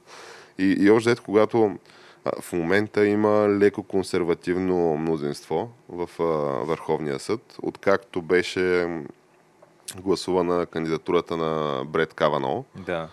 И, 0.58 0.76
и 0.80 0.90
още 0.90 1.16
когато 1.16 1.78
в 2.42 2.54
момента 2.54 3.08
има 3.08 3.50
леко 3.50 3.84
консервативно 3.84 4.98
мнозинство 4.98 5.70
в 5.90 6.10
а, 6.20 6.24
Върховния 6.66 7.20
съд, 7.20 7.56
откакто 7.62 8.22
беше 8.22 8.88
гласува 10.02 10.44
на 10.44 10.66
кандидатурата 10.66 11.38
на 11.38 11.84
Бред 11.86 12.14
Кавано. 12.14 12.66
Да. 12.76 13.10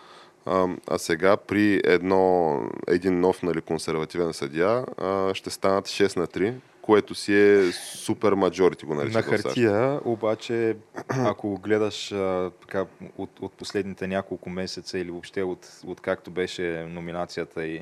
А, 0.47 0.69
а 0.89 0.99
сега 0.99 1.37
при 1.37 1.81
едно, 1.85 2.61
един 2.89 3.21
нов 3.21 3.43
нали, 3.43 3.61
консервативен 3.61 4.33
съдия 4.33 4.87
а, 4.99 5.35
ще 5.35 5.51
станат 5.51 5.87
6 5.87 6.17
на 6.17 6.27
3, 6.27 6.55
което 6.83 7.15
си 7.15 7.35
е 7.35 7.73
супер 7.73 8.33
маджорити 8.33 8.87
го 8.87 8.95
наричат. 8.95 9.15
На 9.15 9.23
хартия, 9.23 10.01
обаче, 10.05 10.77
ако 11.09 11.59
гледаш 11.59 12.13
а, 12.13 12.51
така, 12.61 12.87
от, 13.19 13.31
от 13.41 13.53
последните 13.53 14.07
няколко 14.07 14.51
месеца 14.51 14.99
или 14.99 15.11
въобще 15.11 15.43
от, 15.43 15.69
от 15.87 16.01
както 16.01 16.31
беше 16.31 16.87
номинацията 16.91 17.67
и 17.67 17.81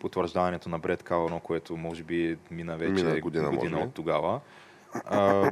потвърждаването 0.00 0.68
на 0.68 0.78
Бред 0.78 1.02
Кавано, 1.02 1.40
което 1.40 1.76
може 1.76 2.02
би 2.02 2.38
мина 2.50 2.76
вече 2.76 2.92
Мина 2.92 3.20
година, 3.20 3.50
година 3.50 3.76
може 3.76 3.86
от 3.86 3.94
тогава. 3.94 4.40
А, 4.94 5.50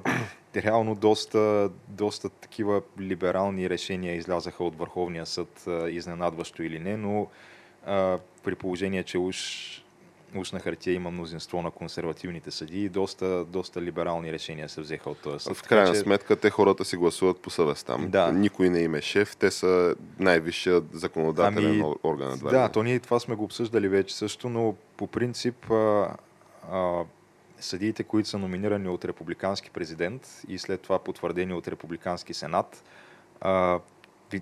реално 0.57 0.95
доста, 0.95 1.71
доста 1.89 2.29
такива 2.29 2.83
либерални 3.01 3.71
решения 3.71 4.15
излязаха 4.17 4.65
от 4.65 4.79
Върховния 4.79 5.27
съд, 5.27 5.65
а, 5.67 5.91
изненадващо 5.91 6.63
или 6.63 6.79
не, 6.79 6.97
но 6.97 7.27
а, 7.87 8.19
при 8.45 8.55
положение, 8.55 9.03
че 9.03 9.19
уж, 9.19 9.37
уж 10.37 10.53
на 10.53 10.61
хартия 10.61 10.95
има 10.95 11.11
мнозинство 11.11 11.63
на 11.63 11.71
консервативните 11.71 12.51
съдии, 12.51 12.89
доста, 12.89 13.45
доста 13.45 13.83
либерални 13.83 14.33
решения 14.33 14.69
се 14.69 14.81
взеха 14.81 15.11
от 15.11 15.19
този 15.19 15.39
съд. 15.45 15.57
В 15.57 15.63
крайна 15.63 15.93
че- 15.95 16.01
сметка 16.01 16.37
те 16.37 16.51
хората 16.51 16.85
си 16.85 16.97
гласуват 16.97 17.41
по 17.41 17.51
съвестта. 17.51 17.97
Да. 17.99 18.33
Никой 18.33 18.69
не 18.71 18.81
им 18.81 18.95
е 18.95 19.01
шеф, 19.01 19.37
те 19.37 19.51
са 19.51 19.95
най-висшият 20.19 20.85
законодателен 20.93 21.71
Ами, 21.71 21.95
орган. 22.05 22.39
Да, 22.51 22.63
не. 22.63 22.69
то 22.73 22.83
ние 22.83 22.99
това 22.99 23.21
сме 23.21 23.35
го 23.35 23.45
обсъждали 23.45 23.89
вече 23.89 24.17
също, 24.17 24.49
но 24.49 24.75
по 24.97 25.07
принцип 25.07 25.71
а, 25.71 26.09
а, 26.73 27.03
съдиите, 27.61 28.05
които 28.05 28.29
са 28.29 28.39
номинирани 28.39 28.89
от 28.89 29.05
републикански 29.05 29.71
президент 29.71 30.43
и 30.49 30.59
след 30.59 30.81
това 30.81 30.99
потвърдени 30.99 31.55
от 31.55 31.69
републикански 31.69 32.35
сенат, 32.35 32.85
а, 33.41 33.81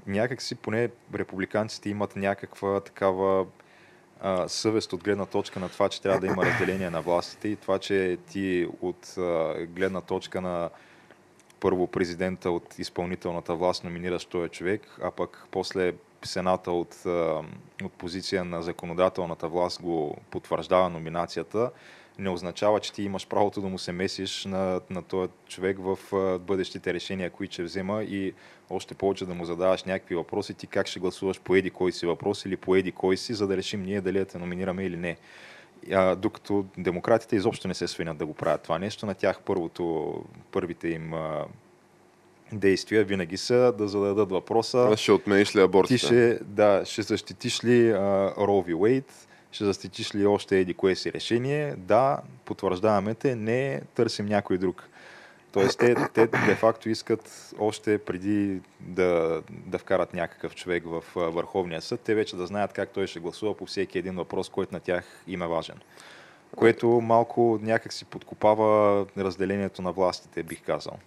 някакси 0.07 0.55
поне 0.55 0.89
републиканците 1.15 1.91
имат 1.91 2.17
някаква 2.17 2.81
такава 2.81 3.47
а, 4.21 4.49
съвест 4.49 4.93
от 4.93 5.05
гледна 5.05 5.27
точка 5.27 5.61
на 5.61 5.69
това, 5.69 5.89
че 5.89 6.03
трябва 6.03 6.21
да 6.21 6.27
има 6.27 6.45
разделение 6.45 6.91
на 6.91 7.03
властите 7.03 7.49
и 7.49 7.57
това, 7.57 7.79
че 7.79 8.19
ти 8.31 8.69
от 8.81 9.15
а, 9.19 9.55
гледна 9.67 10.01
точка 10.01 10.41
на 10.41 10.71
първо 11.61 11.87
президента 11.87 12.51
от 12.51 12.79
изпълнителната 12.79 13.55
власт 13.55 13.85
номинираш 13.85 14.25
този 14.25 14.49
човек, 14.49 14.99
а 15.03 15.11
пък 15.11 15.47
после 15.51 15.95
Сената 16.25 16.73
от, 16.73 16.97
от 17.85 17.93
позиция 17.99 18.45
на 18.45 18.63
законодателната 18.63 19.49
власт 19.49 19.83
го 19.83 20.17
потвърждава 20.31 20.91
номинацията, 20.91 21.71
не 22.19 22.31
означава, 22.31 22.81
че 22.81 22.93
ти 22.93 23.03
имаш 23.03 23.27
правото 23.27 23.61
да 23.61 23.69
му 23.69 23.79
се 23.79 23.93
месиш 23.93 24.45
на, 24.45 24.81
на 24.91 25.03
този 25.03 25.31
човек 25.49 25.77
в 25.81 25.99
а, 26.13 26.39
бъдещите 26.39 26.95
решения, 26.95 27.31
които 27.31 27.53
ще 27.53 27.63
взема 27.63 28.03
и 28.03 28.35
още 28.71 28.95
повече 28.95 29.27
да 29.27 29.35
му 29.35 29.45
задаваш 29.45 29.85
някакви 29.85 30.15
въпроси, 30.15 30.55
ти 30.55 30.67
как 30.67 30.87
ще 30.87 31.01
гласуваш 31.01 31.41
по 31.41 31.55
еди 31.55 31.71
кой 31.71 31.93
си 31.93 32.07
въпрос 32.07 32.45
или 32.45 32.57
по 32.57 32.77
еди 32.77 32.93
кой 32.93 33.17
си, 33.17 33.35
за 33.35 33.47
да 33.47 33.57
решим 33.57 33.83
ние 33.83 34.01
дали 34.01 34.19
да 34.19 34.25
те 34.25 34.39
номинираме 34.39 34.85
или 34.85 34.97
не. 34.97 35.17
А, 35.93 36.17
докато 36.17 36.65
демократите 36.79 37.37
изобщо 37.37 37.69
не 37.69 37.75
се 37.75 37.89
свинят 37.89 38.17
да 38.17 38.27
го 38.27 38.35
правят 38.35 38.63
това 38.63 38.79
нещо, 38.79 39.07
на 39.07 39.15
тях 39.15 39.41
първото, 39.45 40.15
първите 40.53 40.89
им 40.89 41.15
а, 41.15 41.45
действия 42.53 43.05
винаги 43.05 43.37
са 43.37 43.75
да 43.79 43.89
зададат 43.89 44.31
въпроса. 44.31 44.89
А 44.93 44.97
Ще 44.97 45.13
отмениш 45.13 45.57
ли 45.57 45.61
абортите? 45.61 46.01
Ти 46.01 46.07
ще, 46.07 46.39
да, 46.45 46.83
ще 46.85 47.03
защитиш 47.03 47.65
ли 47.65 47.95
Роу 48.39 48.63
Ви 48.63 48.75
Уейт, 48.75 49.28
ще 49.53 49.65
защитиш 49.65 50.15
ли 50.15 50.27
още 50.27 50.59
еди 50.59 50.75
кое 50.75 50.95
си 50.95 51.13
решение, 51.13 51.75
да, 51.77 52.19
потвърждаваме 52.45 53.15
те, 53.15 53.37
не, 53.37 53.83
търсим 53.95 54.27
някой 54.27 54.59
друг. 54.59 54.89
Тоест, 55.53 55.79
те, 55.79 55.95
те 56.15 56.27
де-факто 56.27 56.89
искат 56.89 57.55
още 57.59 57.99
преди 57.99 58.61
да, 58.81 59.43
да 59.51 59.79
вкарат 59.79 60.15
някакъв 60.15 60.55
човек 60.55 60.85
в 60.87 61.05
Върховния 61.15 61.83
съд, 61.83 62.01
те 62.01 62.15
вече 62.15 62.37
да 62.37 62.47
знаят 62.47 62.73
как 62.73 62.91
той 62.91 63.07
ще 63.07 63.21
гласува 63.21 63.57
по 63.57 63.67
всеки 63.67 63.99
един 63.99 64.17
въпрос, 64.17 64.49
който 64.49 64.75
на 64.75 64.81
тях 64.81 65.05
им 65.27 65.43
е 65.43 65.47
важен. 65.47 65.77
Което 66.57 66.89
малко 66.89 67.59
някак 67.63 67.93
си 67.93 68.05
подкопава 68.05 69.07
разделението 69.19 69.83
на 69.83 69.93
властите, 69.93 70.43
бих 70.43 70.63
казал. 70.63 70.99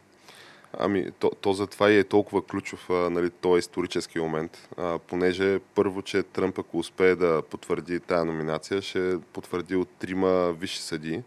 Ами, 0.74 1.12
то, 1.20 1.32
то 1.42 1.54
затова 1.54 1.92
и 1.92 2.00
е 2.00 2.04
толкова 2.04 2.46
ключов 2.46 2.90
а, 2.90 2.94
нали, 2.94 3.30
този 3.30 3.60
исторически 3.60 4.20
момент, 4.20 4.70
а, 4.78 5.00
понеже 5.00 5.60
първо, 5.60 6.02
че 6.02 6.24
Тръмп, 6.24 6.60
ако 6.60 6.78
успее 6.78 7.16
да 7.16 7.42
потвърди 7.50 8.00
тая 8.00 8.26
номинация, 8.26 8.82
ще 8.82 9.18
потвърди 9.34 9.76
от 9.76 9.90
трима 9.90 10.54
висши 10.60 10.82
съди 10.82 11.24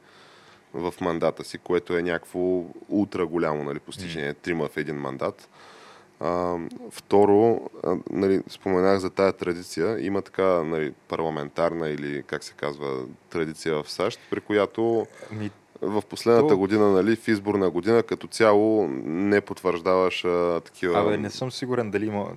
в 0.74 0.94
мандата 1.00 1.44
си, 1.44 1.58
което 1.58 1.96
е 1.96 2.02
някакво 2.02 2.64
ултра 2.88 3.26
голямо 3.26 3.64
нали, 3.64 3.78
постижение. 3.78 4.34
Трима 4.34 4.68
в 4.68 4.76
един 4.76 4.96
мандат. 4.96 5.48
А, 6.20 6.56
второ, 6.90 7.70
а, 7.84 7.96
нали, 8.10 8.42
споменах 8.48 8.98
за 8.98 9.10
тая 9.10 9.32
традиция. 9.32 10.06
Има 10.06 10.22
така 10.22 10.44
нали, 10.44 10.92
парламентарна 11.08 11.88
или 11.88 12.22
как 12.26 12.44
се 12.44 12.52
казва 12.52 13.04
традиция 13.30 13.82
в 13.82 13.90
САЩ, 13.90 14.20
при 14.30 14.40
която 14.40 15.06
Ми, 15.30 15.50
в 15.80 16.02
последната 16.02 16.48
То- 16.48 16.58
година, 16.58 16.90
нали, 16.90 17.16
в 17.16 17.28
изборна 17.28 17.70
година, 17.70 18.02
като 18.02 18.26
цяло 18.26 18.88
не 19.04 19.40
потвърждаваш 19.40 20.24
а, 20.24 20.60
такива... 20.64 21.00
Абе, 21.00 21.16
не 21.16 21.30
съм 21.30 21.52
сигурен 21.52 21.90
дали 21.90 22.06
има 22.06 22.32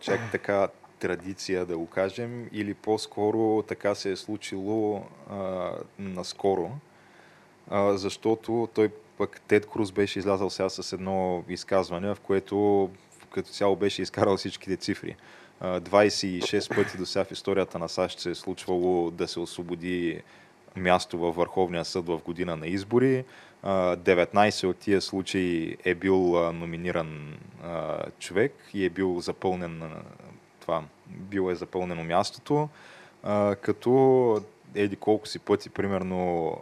чак 0.00 0.20
така 0.32 0.68
традиция, 0.98 1.66
да 1.66 1.78
го 1.78 1.86
кажем, 1.86 2.48
или 2.52 2.74
по-скоро 2.74 3.62
така 3.62 3.94
се 3.94 4.12
е 4.12 4.16
случило 4.16 5.04
а, 5.30 5.70
наскоро, 5.98 6.70
а, 7.70 7.96
защото 7.96 8.68
той 8.74 8.90
пък 9.18 9.40
Тед 9.48 9.66
Круз 9.66 9.92
беше 9.92 10.18
излязал 10.18 10.50
сега 10.50 10.68
с 10.68 10.92
едно 10.92 11.44
изказване, 11.48 12.14
в 12.14 12.20
което 12.20 12.90
като 13.30 13.50
цяло 13.50 13.76
беше 13.76 14.02
изкарал 14.02 14.36
всичките 14.36 14.76
цифри. 14.76 15.16
А, 15.60 15.80
26 15.80 16.74
пъти 16.74 16.96
до 16.96 17.06
сега 17.06 17.24
в 17.24 17.32
историята 17.32 17.78
на 17.78 17.88
САЩ 17.88 18.20
се 18.20 18.30
е 18.30 18.34
случвало 18.34 19.10
да 19.10 19.28
се 19.28 19.40
освободи 19.40 20.22
място 20.78 21.18
във 21.18 21.36
Върховния 21.36 21.84
съд 21.84 22.06
в 22.06 22.18
година 22.24 22.56
на 22.56 22.66
избори. 22.66 23.24
А, 23.62 23.96
19 23.96 24.66
от 24.66 24.76
тия 24.76 25.00
случаи 25.00 25.76
е 25.84 25.94
бил 25.94 26.52
номиниран 26.52 27.38
човек 28.18 28.54
и 28.74 28.84
е 28.84 28.90
бил 28.90 29.20
запълнен 29.20 29.82
това, 30.60 30.82
било 31.06 31.50
е 31.50 31.54
запълнено 31.54 32.04
мястото, 32.04 32.68
като 33.60 34.42
еди 34.74 34.96
колко 34.96 35.28
си 35.28 35.38
пъти, 35.38 35.70
примерно, 35.70 36.56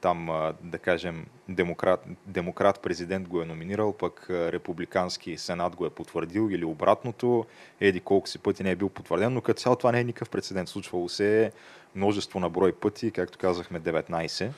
там, 0.00 0.52
да 0.62 0.78
кажем, 0.78 1.26
демократ, 1.48 2.04
демократ 2.26 2.80
президент 2.80 3.28
го 3.28 3.42
е 3.42 3.44
номинирал, 3.44 3.92
пък 3.92 4.26
републикански 4.30 5.38
сенат 5.38 5.76
го 5.76 5.86
е 5.86 5.90
потвърдил 5.90 6.50
или 6.50 6.64
обратното, 6.64 7.44
еди 7.80 8.00
колко 8.00 8.28
си 8.28 8.38
пъти 8.38 8.62
не 8.62 8.70
е 8.70 8.76
бил 8.76 8.88
потвърден, 8.88 9.34
но 9.34 9.40
като 9.40 9.60
цяло 9.60 9.76
това 9.76 9.92
не 9.92 10.00
е 10.00 10.04
никакъв 10.04 10.30
прецедент. 10.30 10.68
Случвало 10.68 11.08
се 11.08 11.44
е 11.44 11.50
множество 11.96 12.40
на 12.40 12.50
брой 12.50 12.72
пъти, 12.72 13.10
както 13.10 13.38
казахме, 13.38 13.80
19. 13.80 14.50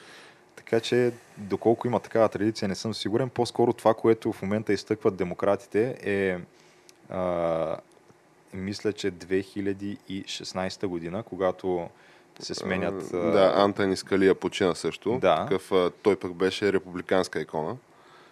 Така 0.57 0.80
че, 0.80 1.12
доколко 1.36 1.86
има 1.86 2.01
такава 2.01 2.28
традиция, 2.28 2.68
не 2.68 2.74
съм 2.74 2.95
сигурен. 2.95 3.28
По-скоро 3.30 3.72
това, 3.72 3.95
което 3.95 4.32
в 4.32 4.43
момента 4.43 4.72
изтъкват 4.72 5.16
демократите 5.16 5.99
е 6.03 6.39
а, 7.14 7.76
мисля, 8.55 8.93
че 8.93 9.12
2016 9.12 10.86
година, 10.86 11.22
когато 11.22 11.89
се 12.39 12.55
сменят... 12.55 13.14
А, 13.14 13.30
Да, 13.30 13.53
Антони 13.57 13.97
Скалия 13.97 14.34
почина 14.34 14.74
също. 14.74 15.18
Да. 15.18 15.47
Такъв, 15.49 15.93
той 16.03 16.16
пък 16.16 16.34
беше 16.34 16.72
републиканска 16.72 17.41
икона. 17.41 17.76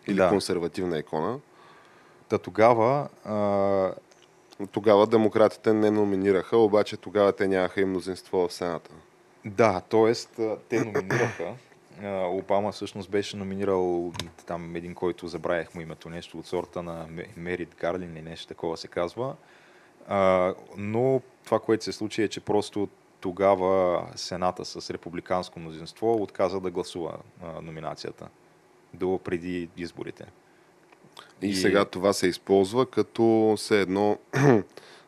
Или 0.06 0.16
Да. 0.16 0.28
консервативна 0.28 0.98
икона. 0.98 1.38
Та 2.28 2.38
тогава 2.38 3.08
а, 3.24 3.34
Тогава 4.72 5.06
демократите 5.06 5.72
не 5.72 5.90
номинираха, 5.90 6.56
обаче 6.56 6.96
тогава 6.96 7.32
те 7.32 7.48
нямаха 7.48 7.80
и 7.80 7.84
мнозинство 7.84 8.48
в 8.48 8.52
Сената. 8.52 8.90
Да, 9.44 9.80
т.е. 9.80 10.14
те 10.68 10.84
номинираха. 10.84 11.54
Обама 12.28 12.72
всъщност 12.72 13.10
беше 13.10 13.36
номинирал 13.36 14.12
там 14.46 14.76
един, 14.76 14.94
който 14.94 15.28
забравях 15.28 15.74
му 15.74 15.80
името, 15.80 16.10
нещо 16.10 16.38
от 16.38 16.46
сорта 16.46 16.82
на 16.82 17.06
Ме- 17.08 17.26
Мерит 17.36 17.76
Гарлин 17.80 18.12
или 18.12 18.22
нещо 18.22 18.46
такова 18.48 18.76
се 18.76 18.88
казва. 18.88 19.34
Но 20.76 21.20
това, 21.44 21.60
което 21.60 21.84
се 21.84 21.92
случи 21.92 22.22
е, 22.22 22.28
че 22.28 22.40
просто 22.40 22.88
тогава 23.20 24.06
Сената 24.16 24.64
с 24.64 24.90
републиканско 24.90 25.60
мнозинство 25.60 26.22
отказа 26.22 26.60
да 26.60 26.70
гласува 26.70 27.18
номинацията 27.62 28.28
до 28.94 29.20
преди 29.24 29.68
изборите. 29.76 30.26
И, 31.42 31.46
И- 31.46 31.54
сега 31.54 31.84
това 31.84 32.12
се 32.12 32.26
използва 32.26 32.86
като 32.86 33.54
все 33.56 33.80
едно 33.80 34.18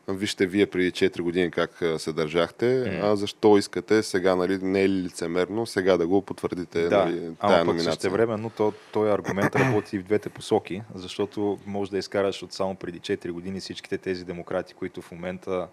вижте 0.07 0.45
вие 0.45 0.65
преди 0.65 0.91
4 0.91 1.21
години 1.21 1.51
как 1.51 1.83
се 1.97 2.13
държахте, 2.13 2.65
М. 2.93 3.07
а 3.07 3.15
защо 3.15 3.57
искате 3.57 4.03
сега, 4.03 4.35
нали, 4.35 4.57
не 4.57 4.81
е 4.81 4.89
ли 4.89 4.93
лицемерно, 4.93 5.65
сега 5.65 5.97
да 5.97 6.07
го 6.07 6.21
потвърдите 6.21 6.81
Да, 6.81 7.05
нали, 7.05 7.15
тая 7.19 7.35
ама 7.39 7.63
номинация. 7.63 7.93
същевременно 7.93 8.49
то, 8.49 8.73
този 8.93 9.11
аргумент 9.11 9.55
работи 9.55 9.95
и 9.95 9.99
в 9.99 10.03
двете 10.03 10.29
посоки, 10.29 10.81
защото 10.95 11.59
може 11.65 11.91
да 11.91 11.97
изкараш 11.97 12.43
от 12.43 12.53
само 12.53 12.75
преди 12.75 12.99
4 12.99 13.31
години 13.31 13.59
всичките 13.59 13.97
тези 13.97 14.25
демократи, 14.25 14.73
които 14.73 15.01
в 15.01 15.11
момента 15.11 15.67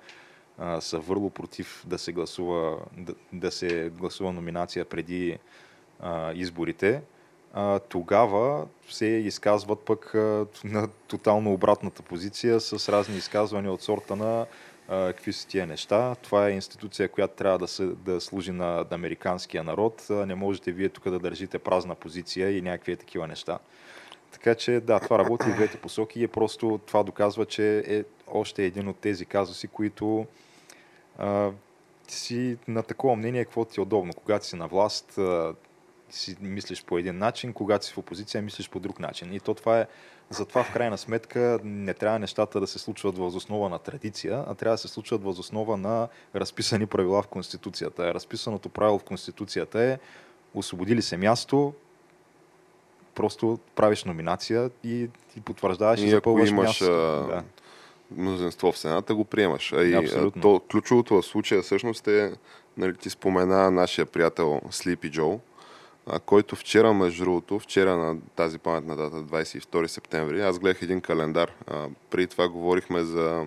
а, 0.59 0.81
са 0.81 0.99
върло 0.99 1.31
против 1.31 1.85
да 1.87 1.99
се 1.99 2.13
гласува, 2.13 2.77
да, 2.97 3.15
да 3.33 3.51
се 3.51 3.91
гласува 3.91 4.33
номинация 4.33 4.85
преди 4.85 5.39
а, 6.01 6.33
изборите, 6.33 7.03
тогава 7.89 8.67
се 8.89 9.07
изказват 9.07 9.81
пък 9.81 10.15
на 10.65 10.89
тотално 11.09 11.53
обратната 11.53 12.03
позиция 12.03 12.61
с 12.61 12.93
разни 12.93 13.17
изказвания 13.17 13.73
от 13.73 13.83
сорта 13.83 14.17
на 14.17 14.47
какви 14.89 15.33
са 15.33 15.49
тия 15.49 15.67
неща. 15.67 16.15
Това 16.15 16.49
е 16.49 16.53
институция, 16.53 17.09
която 17.09 17.35
трябва 17.35 17.59
да, 17.59 17.69
се, 17.69 17.87
да 17.87 18.21
служи 18.21 18.53
на, 18.53 18.67
на 18.67 18.87
американския 18.91 19.65
народ. 19.65 20.07
Не 20.11 20.35
можете 20.35 20.73
вие 20.73 20.89
тук 20.89 21.11
да 21.11 21.19
държите 21.19 21.59
празна 21.59 21.95
позиция 21.95 22.59
и 22.59 22.63
някакви 22.63 22.97
такива 22.97 23.27
неща. 23.27 23.59
Така 24.33 24.55
че 24.55 24.81
да, 24.81 25.01
това 25.01 25.19
работи 25.19 25.45
в 25.45 25.55
двете 25.55 25.77
посоки 25.77 26.23
и 26.23 26.29
просто 26.29 26.81
това 26.87 27.03
доказва, 27.03 27.47
че 27.47 27.85
е 27.87 28.05
още 28.27 28.65
един 28.65 28.89
от 28.89 28.97
тези 28.97 29.27
казуси, 29.27 29.69
които 29.69 30.27
а, 31.19 31.51
си 32.09 32.57
на 32.69 32.83
такова 32.83 33.17
мнение, 33.17 33.45
какво 33.45 33.65
ти 33.65 33.81
е 33.81 33.83
удобно. 33.83 34.13
Когато 34.13 34.47
си 34.47 34.57
на 34.57 34.69
власт, 34.69 35.19
си 36.11 36.37
мислиш 36.41 36.85
по 36.85 36.99
един 36.99 37.19
начин, 37.19 37.53
когато 37.53 37.87
си 37.87 37.93
в 37.93 37.99
опозиция, 37.99 38.43
мислиш 38.43 38.69
по 38.71 38.81
друг 38.81 39.01
начин. 39.01 39.33
И 39.33 39.41
то 39.41 39.55
това 39.55 39.81
е, 39.81 39.87
затова 40.31 40.63
в 40.65 40.73
крайна 40.73 40.99
сметка 40.99 41.59
не 41.65 41.95
трябва 41.95 42.19
нещата 42.19 42.61
да 42.61 42.67
се 42.67 42.79
случват 42.79 43.19
въз 43.19 43.35
основа 43.35 43.69
на 43.69 43.79
традиция, 43.79 44.45
а 44.49 44.55
трябва 44.55 44.75
да 44.75 44.79
се 44.79 44.89
случват 44.89 45.23
въз 45.23 45.39
основа 45.39 45.77
на 45.77 46.09
разписани 46.35 46.87
правила 46.87 47.23
в 47.23 47.27
Конституцията. 47.27 48.15
Разписаното 48.15 48.69
правило 48.69 48.99
в 48.99 49.05
Конституцията 49.05 49.83
е 49.83 49.99
освободи 50.55 50.97
ли 50.97 51.03
се 51.03 51.17
място, 51.17 51.75
просто 53.15 53.59
правиш 53.75 54.05
номинация 54.05 54.71
и, 54.85 55.09
и 55.37 55.41
потвърждаваш 55.45 56.01
и, 56.01 56.07
И 56.07 56.11
запълваш 56.11 56.51
имаш 56.51 56.67
мястото. 56.69 56.93
а, 56.93 57.27
Да. 57.27 57.43
мнозинство 58.11 58.73
в 58.73 58.79
Сената, 58.79 59.15
го 59.15 59.25
приемаш. 59.25 59.73
А 59.73 59.83
и 59.83 59.95
Абсолютно. 59.95 60.43
то, 60.43 60.61
ключовото 60.71 61.23
в 61.23 61.27
случая 61.27 61.63
всъщност 61.63 62.09
е, 62.09 62.33
нали, 62.77 62.97
ти 62.97 63.11
спомена 63.11 63.71
нашия 63.71 64.07
приятел 64.07 64.61
Слипи 64.71 65.11
Джо, 65.11 65.39
а, 66.07 66.21
който 66.21 66.57
вчера, 66.57 66.95
между 66.95 67.25
другото, 67.25 67.59
вчера 67.59 67.97
на 67.97 68.17
тази 68.37 68.59
паметна 68.59 68.97
дата, 68.97 69.17
22 69.17 69.87
септември, 69.87 70.43
аз 70.43 70.59
гледах 70.59 70.83
един 70.83 71.01
календар. 71.01 71.53
А, 71.67 71.89
преди 72.11 72.27
това 72.27 72.49
говорихме 72.49 73.03
за 73.03 73.47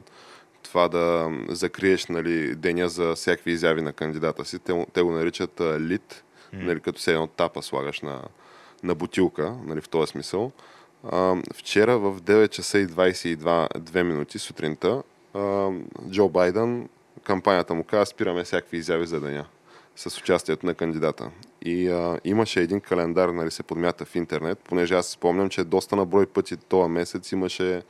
това 0.64 0.88
да 0.88 1.32
закриеш 1.50 2.06
нали, 2.06 2.56
деня 2.56 2.90
за 2.90 3.16
всякакви 3.16 3.52
изяви 3.52 3.82
на 3.82 3.94
кандидата 3.94 4.46
си. 4.46 4.60
Те, 4.60 4.86
те 4.94 5.02
го 5.02 5.12
наричат 5.12 5.60
а, 5.60 5.80
лит, 5.80 6.24
нали, 6.54 6.80
като 6.80 7.00
се 7.00 7.12
едно 7.12 7.28
тапа 7.28 7.62
слагаш 7.62 8.02
на, 8.02 8.22
на 8.84 8.96
бутилка, 8.96 9.56
нали, 9.66 9.82
в 9.82 9.90
този 9.90 10.12
смисъл. 10.12 10.52
А, 11.12 11.36
вчера 11.54 11.98
в 11.98 12.22
9 12.22 12.50
часа 12.50 12.80
и 12.80 12.88
22 12.88 13.38
2 13.38 14.04
минути 14.04 14.40
сутринта 14.40 15.04
а, 15.34 15.70
Джо 16.10 16.30
Байден, 16.30 16.90
кампанията 17.24 17.74
му 17.74 17.84
каза, 17.84 18.06
спираме 18.06 18.44
всякакви 18.44 18.78
изяви 18.78 19.06
за 19.06 19.20
деня 19.20 19.46
с 19.96 20.18
участието 20.18 20.66
на 20.66 20.74
кандидата. 20.74 21.32
И 21.62 21.90
а, 21.90 22.20
имаше 22.24 22.62
един 22.62 22.82
календар, 22.82 23.30
нали, 23.30 23.52
се 23.52 23.64
подмята 23.64 24.06
в 24.06 24.16
интернет, 24.16 24.60
понеже 24.60 24.96
аз 24.96 25.08
спомням, 25.08 25.50
че 25.50 25.64
доста 25.64 25.96
на 25.96 26.06
брой 26.06 26.26
пъти 26.26 26.58
този 26.58 26.90
месец 26.90 27.32
имаше 27.32 27.82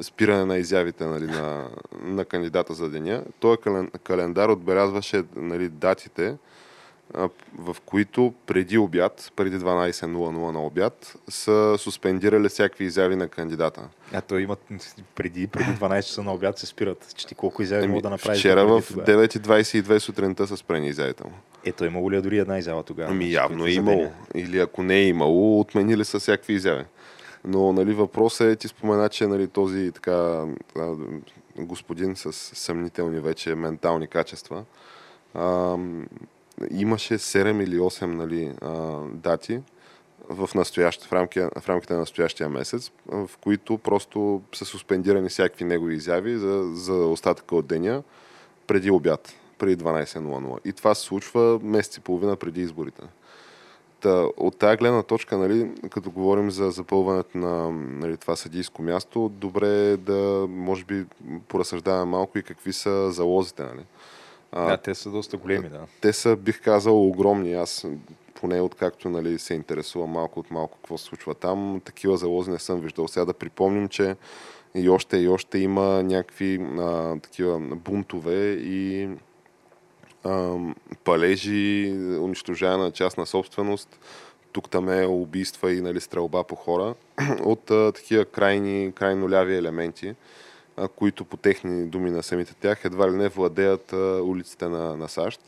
спиране 0.00 0.44
на 0.44 0.56
изявите 0.56 1.06
нали, 1.06 1.26
на, 1.26 1.68
на 2.02 2.24
кандидата 2.24 2.74
за 2.74 2.90
деня. 2.90 3.24
Този 3.40 3.56
кален- 3.58 3.98
календар 3.98 4.48
отбелязваше 4.48 5.22
нали, 5.36 5.68
датите, 5.68 6.36
в 7.58 7.76
които 7.86 8.34
преди 8.46 8.78
обяд, 8.78 9.32
преди 9.36 9.58
12.00 9.58 10.50
на 10.52 10.66
обяд, 10.66 11.16
са 11.28 11.74
суспендирали 11.78 12.48
всякакви 12.48 12.84
изяви 12.84 13.16
на 13.16 13.28
кандидата. 13.28 13.88
А 14.12 14.20
то 14.20 14.38
имат 14.38 14.58
преди, 15.14 15.46
преди 15.46 15.70
12 15.70 16.02
часа 16.02 16.22
на 16.22 16.32
обяд 16.32 16.58
се 16.58 16.66
спират. 16.66 17.14
Че 17.16 17.26
ти 17.26 17.34
колко 17.34 17.62
изяви 17.62 17.86
мога 17.86 18.02
да 18.02 18.10
направиш? 18.10 18.38
вчера 18.38 18.66
в 18.66 18.82
тогава? 18.88 19.28
9.22 19.28 19.98
сутринта 19.98 20.46
са 20.46 20.56
спрени 20.56 20.88
изявите 20.88 21.24
му. 21.24 21.32
Ето, 21.64 21.84
имало 21.84 22.10
ли 22.10 22.16
е 22.16 22.20
дори 22.20 22.38
една 22.38 22.58
изява 22.58 22.82
тогава? 22.82 23.10
Ами 23.10 23.32
явно 23.32 23.66
е 23.66 23.70
имало. 23.70 24.10
Или 24.34 24.58
ако 24.58 24.82
не 24.82 24.96
е 24.96 25.06
имало, 25.06 25.60
отменили 25.60 26.04
са 26.04 26.18
всякакви 26.18 26.52
изяви. 26.52 26.84
Но 27.44 27.72
нали, 27.72 27.94
въпросът 27.94 28.48
е, 28.48 28.56
ти 28.56 28.68
спомена, 28.68 29.08
че 29.08 29.26
нали, 29.26 29.48
този 29.48 29.92
така, 29.92 30.44
господин 31.56 32.16
с 32.16 32.32
съмнителни 32.32 33.20
вече 33.20 33.54
ментални 33.54 34.06
качества 34.06 34.64
а, 35.34 35.76
имаше 36.70 37.18
7 37.18 37.62
или 37.62 37.78
8 37.78 38.06
нали, 38.06 38.52
а, 38.62 39.00
дати 39.14 39.60
в, 40.28 40.50
настоящ, 40.54 41.04
в, 41.04 41.12
рамки, 41.12 41.40
в 41.40 41.68
рамките 41.68 41.92
на 41.92 41.98
настоящия 41.98 42.48
месец, 42.48 42.90
в 43.06 43.30
които 43.42 43.78
просто 43.78 44.42
са 44.54 44.64
суспендирани 44.64 45.28
всякакви 45.28 45.64
негови 45.64 45.94
изяви 45.94 46.38
за, 46.38 46.70
за 46.74 46.94
остатъка 46.94 47.56
от 47.56 47.66
деня 47.66 48.02
преди 48.66 48.90
обяд, 48.90 49.34
преди 49.58 49.84
12.00. 49.84 50.58
И 50.64 50.72
това 50.72 50.94
се 50.94 51.02
случва 51.02 51.60
месец 51.62 51.96
и 51.96 52.00
половина 52.00 52.36
преди 52.36 52.60
изборите. 52.60 53.02
Та, 54.00 54.26
от 54.36 54.58
тази 54.58 54.76
гледна 54.76 55.02
точка, 55.02 55.38
нали, 55.38 55.70
като 55.90 56.10
говорим 56.10 56.50
за 56.50 56.70
запълването 56.70 57.38
на 57.38 57.70
нали, 57.70 58.16
това 58.16 58.36
съдийско 58.36 58.82
място, 58.82 59.28
добре 59.34 59.68
е 59.68 59.96
да, 59.96 60.46
може 60.48 60.84
би, 60.84 61.04
поразсъждаваме 61.48 62.04
малко 62.04 62.38
и 62.38 62.42
какви 62.42 62.72
са 62.72 63.12
залозите. 63.12 63.62
Нали. 63.62 63.84
А, 64.52 64.66
Да, 64.66 64.76
те 64.76 64.94
са 64.94 65.10
доста 65.10 65.36
големи, 65.36 65.68
да. 65.68 65.86
те 66.00 66.12
са, 66.12 66.36
бих 66.36 66.62
казал, 66.62 67.06
огромни. 67.08 67.54
Аз, 67.54 67.86
поне 68.34 68.60
откакто 68.60 69.10
нали, 69.10 69.38
се 69.38 69.54
интересувам 69.54 70.10
малко 70.10 70.40
от 70.40 70.50
малко 70.50 70.78
какво 70.78 70.98
се 70.98 71.04
случва 71.04 71.34
там, 71.34 71.80
такива 71.84 72.16
залози 72.16 72.50
не 72.50 72.58
съм 72.58 72.80
виждал. 72.80 73.08
Сега 73.08 73.24
да 73.24 73.32
припомним, 73.32 73.88
че 73.88 74.16
и 74.74 74.88
още 74.88 75.16
и 75.16 75.28
още 75.28 75.58
има 75.58 76.02
някакви 76.02 76.60
а, 76.78 77.16
такива 77.20 77.58
бунтове 77.60 78.52
и 78.52 79.08
а, 80.24 80.56
палежи, 81.04 81.92
унищожаване 82.20 82.84
на 82.84 82.90
частна 82.90 83.26
собственост, 83.26 83.98
тук 84.52 84.70
там 84.70 84.88
е 84.88 85.06
убийства 85.06 85.72
и 85.72 85.80
нали, 85.80 86.00
стрелба 86.00 86.44
по 86.44 86.54
хора 86.54 86.94
от 87.42 87.70
а, 87.70 87.92
такива 87.92 88.24
крайни, 88.24 88.92
крайно 88.94 89.30
ляви 89.30 89.56
елементи, 89.56 90.14
които 90.96 91.24
по 91.24 91.36
техни 91.36 91.86
думи 91.86 92.10
на 92.10 92.22
самите 92.22 92.54
тях 92.54 92.84
едва 92.84 93.10
ли 93.10 93.16
не 93.16 93.28
владеят 93.28 93.92
улиците 94.22 94.68
на, 94.68 94.96
на 94.96 95.08
САЩ. 95.08 95.40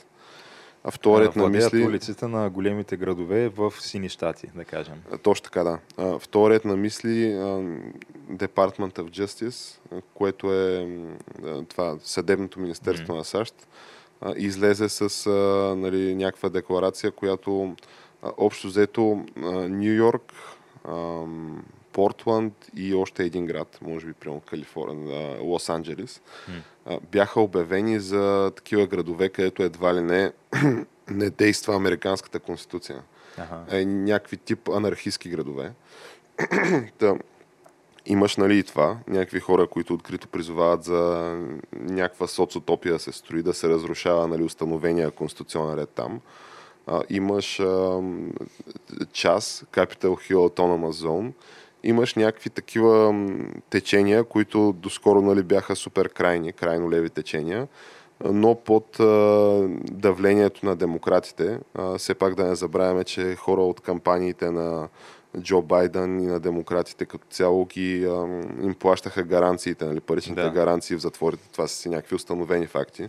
А 0.87 0.91
вторият 0.91 1.37
на 1.37 1.49
мисли... 1.49 1.87
улиците 1.87 2.27
на 2.27 2.51
големите 2.51 2.97
градове 2.97 3.49
в 3.49 3.73
сини 3.81 4.09
щати, 4.09 4.51
да 4.55 4.65
кажем. 4.65 5.03
Точно 5.23 5.45
така, 5.45 5.65
да. 5.65 5.79
А, 5.97 6.19
Вторият 6.19 6.65
на 6.65 6.77
мисли 6.77 7.33
Department 8.31 8.99
of 8.99 9.11
Justice, 9.25 9.79
което 10.15 10.53
е 10.53 10.89
това 11.69 11.97
съдебното 12.03 12.61
министерство 12.61 13.15
на 13.15 13.25
САЩ, 13.25 13.55
излезе 14.37 14.89
с 14.89 15.31
нали, 15.77 16.15
някаква 16.15 16.49
декларация, 16.49 17.11
която 17.11 17.77
общо 18.23 18.67
взето 18.67 19.25
Нью 19.69 19.95
Йорк, 19.95 20.33
Портланд 21.95 22.53
и 22.77 22.95
още 22.95 23.25
един 23.25 23.47
град, 23.47 23.79
може 23.83 24.07
би 24.07 24.13
прямо 24.13 24.41
Калифорния, 24.41 25.43
Лос 25.43 25.69
Анджелис, 25.69 26.21
бяха 27.13 27.41
обявени 27.41 28.01
за 28.01 28.53
такива 28.57 28.87
градове, 28.87 29.29
където 29.29 29.63
едва 29.63 29.95
ли 29.95 30.01
не 30.01 30.33
не 31.11 31.31
действа 31.31 31.77
американската 31.77 32.41
конституция 32.41 33.03
Ага. 33.39 33.79
е, 33.79 33.85
някакви 33.85 34.37
тип 34.37 34.69
анархистски 34.69 35.29
градове. 35.29 35.73
Та, 36.99 37.15
имаш 38.07 38.37
нали 38.37 38.59
и 38.59 38.63
това, 38.63 38.99
някакви 39.09 39.41
хора, 39.41 39.67
които 39.67 39.95
открито 39.95 40.29
призовават 40.29 40.85
за 40.85 41.33
някаква 41.73 42.27
соцутопия 42.27 42.93
да 42.93 42.99
се 42.99 43.13
строи, 43.13 43.43
да 43.43 43.55
се 43.55 43.69
разрушава 43.69 44.29
нали, 44.29 44.43
установения 44.43 45.11
конституционен 45.11 45.79
ред 45.79 45.91
там. 45.91 46.21
А, 46.87 47.03
имаш 47.11 47.61
а, 47.61 48.01
час, 49.13 49.65
Capital 49.73 50.09
Hill 50.09 50.35
Autonomous 50.35 51.07
Zone, 51.07 51.33
имаш 51.85 52.15
някакви 52.15 52.51
такива 52.51 53.15
течения, 53.71 54.25
които 54.25 54.73
доскоро 54.73 55.23
нали, 55.23 55.43
бяха 55.43 55.77
супер 55.77 56.09
крайни, 56.09 56.53
крайно 56.53 56.91
леви 56.91 57.11
течения, 57.11 57.69
но 58.25 58.55
под 58.55 59.01
а, 59.01 59.05
давлението 59.93 60.67
на 60.67 60.77
демократите. 60.77 61.59
А, 61.75 61.99
все 61.99 62.15
пак 62.15 62.35
да 62.35 62.45
не 62.45 62.55
забравяме, 62.55 63.05
че 63.05 63.35
хора 63.37 63.61
от 63.61 63.81
кампаниите 63.81 64.51
на 64.51 64.89
Джо 65.41 65.63
Байден 65.63 66.21
и 66.21 66.27
на 66.27 66.41
демократите 66.41 67.05
като 67.05 67.27
цяло 67.31 67.65
ги, 67.65 68.05
а, 68.05 68.27
им 68.63 68.75
плащаха 68.75 69.23
гаранциите, 69.23 69.85
нали, 69.85 70.01
паричните 70.01 70.43
Да. 70.43 70.51
гаранции 70.51 70.97
в 70.97 71.01
затворите. 71.01 71.49
Това 71.53 71.67
са 71.69 71.77
си 71.77 71.89
някакви 71.89 72.17
установени 72.17 72.67
факти. 72.67 73.09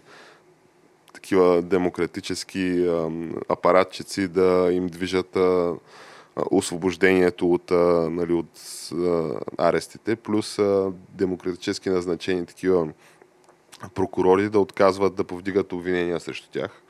Такива 1.13 1.61
демократически 1.61 2.87
а, 2.87 3.09
апаратчици 3.49 4.27
да 4.27 4.69
им 4.71 4.87
движат 4.87 5.35
а, 5.35 5.73
освобождението 6.51 7.51
от, 7.51 7.71
а, 7.71 8.09
нали, 8.11 8.33
от 8.33 8.49
а, 8.93 9.39
арестите, 9.57 10.15
плюс 10.15 10.59
а, 10.59 10.91
демократически 11.09 11.89
назначени 11.89 12.45
такива 12.45 12.87
прокурори 13.93 14.49
да 14.49 14.59
отказват 14.59 15.15
да 15.15 15.23
повдигат 15.23 15.73
обвинения 15.73 16.19
срещу 16.19 16.47
тях. 16.51 16.81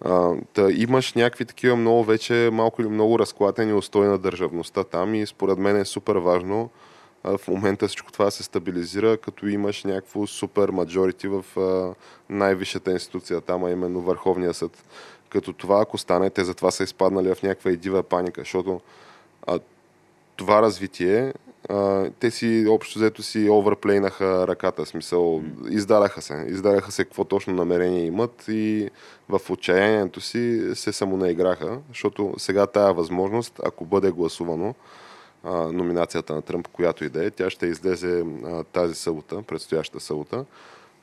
А, 0.00 0.32
та 0.52 0.70
имаш 0.70 1.14
някакви 1.14 1.44
такива 1.44 1.76
много 1.76 2.04
вече 2.04 2.50
малко 2.52 2.82
или 2.82 2.88
много 2.88 3.18
разклатени 3.18 3.72
устои 3.72 4.06
на 4.06 4.18
държавността 4.18 4.84
там 4.84 5.14
и 5.14 5.26
според 5.26 5.58
мен 5.58 5.76
е 5.76 5.84
супер 5.84 6.16
важно 6.16 6.70
а, 7.24 7.38
в 7.38 7.48
момента 7.48 7.88
всичко 7.88 8.12
това 8.12 8.30
се 8.30 8.42
стабилизира, 8.42 9.16
като 9.16 9.46
имаш 9.46 9.84
някакво 9.84 10.26
супер 10.26 10.68
маджорити 10.68 11.28
в 11.28 11.44
а, 11.56 11.94
най-висшата 12.30 12.92
институция 12.92 13.40
там, 13.40 13.64
а 13.64 13.70
именно 13.70 14.00
Върховния 14.00 14.54
съд. 14.54 14.84
Като 15.36 15.52
това, 15.52 15.80
ако 15.80 15.98
стане, 15.98 16.30
те 16.30 16.44
затова 16.44 16.70
са 16.70 16.84
изпаднали 16.84 17.34
в 17.34 17.42
някаква 17.42 17.70
идива 17.70 18.02
паника, 18.02 18.40
защото 18.40 18.80
а, 19.46 19.58
това 20.36 20.62
развитие 20.62 21.32
а, 21.68 22.10
те 22.20 22.30
си 22.30 22.66
общо 22.68 22.98
взето 22.98 23.22
си 23.22 23.48
оверплейнаха 23.50 24.48
ръката, 24.48 24.86
смисъл, 24.86 25.42
издадаха 25.68 26.22
се. 26.22 26.46
Издадаха 26.48 26.92
се 26.92 27.04
какво 27.04 27.24
точно 27.24 27.54
намерение 27.54 28.06
имат 28.06 28.44
и 28.48 28.90
в 29.28 29.40
отчаянието 29.50 30.20
си 30.20 30.70
се 30.74 30.92
самонаиграха, 30.92 31.78
защото 31.88 32.34
сега 32.38 32.66
тая 32.66 32.94
възможност, 32.94 33.60
ако 33.64 33.84
бъде 33.84 34.10
гласувано, 34.10 34.74
а, 35.44 35.72
номинацията 35.72 36.34
на 36.34 36.42
Тръмп, 36.42 36.68
която 36.68 37.04
и 37.04 37.08
да 37.08 37.26
е, 37.26 37.30
тя 37.30 37.50
ще 37.50 37.66
излезе 37.66 38.24
а, 38.44 38.64
тази 38.64 38.94
събота, 38.94 39.42
предстоящата 39.42 40.04
събота. 40.04 40.44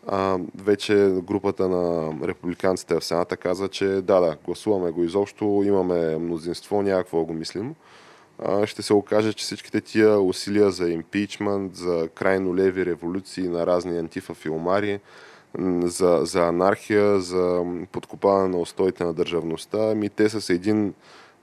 А, 0.08 0.40
вече 0.56 1.14
групата 1.24 1.68
на 1.70 2.14
републиканците 2.28 2.96
в 2.96 3.04
Сената 3.06 3.38
каза, 3.38 3.68
че 3.68 3.86
да, 3.86 4.20
да, 4.20 4.38
гласуваме 4.46 4.92
го 4.92 5.04
изобщо, 5.04 5.64
имаме 5.66 6.18
мнозинство, 6.18 6.82
някакво 6.82 7.26
го 7.26 7.34
мислим 7.34 7.76
ще 8.66 8.82
се 8.82 8.94
окаже, 8.94 9.34
че 9.34 9.44
всичките 9.44 9.82
тия 9.82 10.20
усилия 10.20 10.72
за 10.72 10.90
импичмент, 10.90 11.76
за 11.76 12.10
крайно 12.16 12.56
леви 12.56 12.86
революции 12.86 13.48
на 13.48 13.68
разни 13.68 13.98
антифа 13.98 14.34
филмари, 14.34 15.00
за, 15.84 16.20
за 16.24 16.48
анархия, 16.48 17.20
за 17.20 17.64
подкопаване 17.92 18.50
на 18.50 18.58
устоите 18.58 19.04
на 19.04 19.14
държавността, 19.14 19.96
ми 19.96 20.10
те 20.10 20.30
с 20.30 20.50
един 20.50 20.94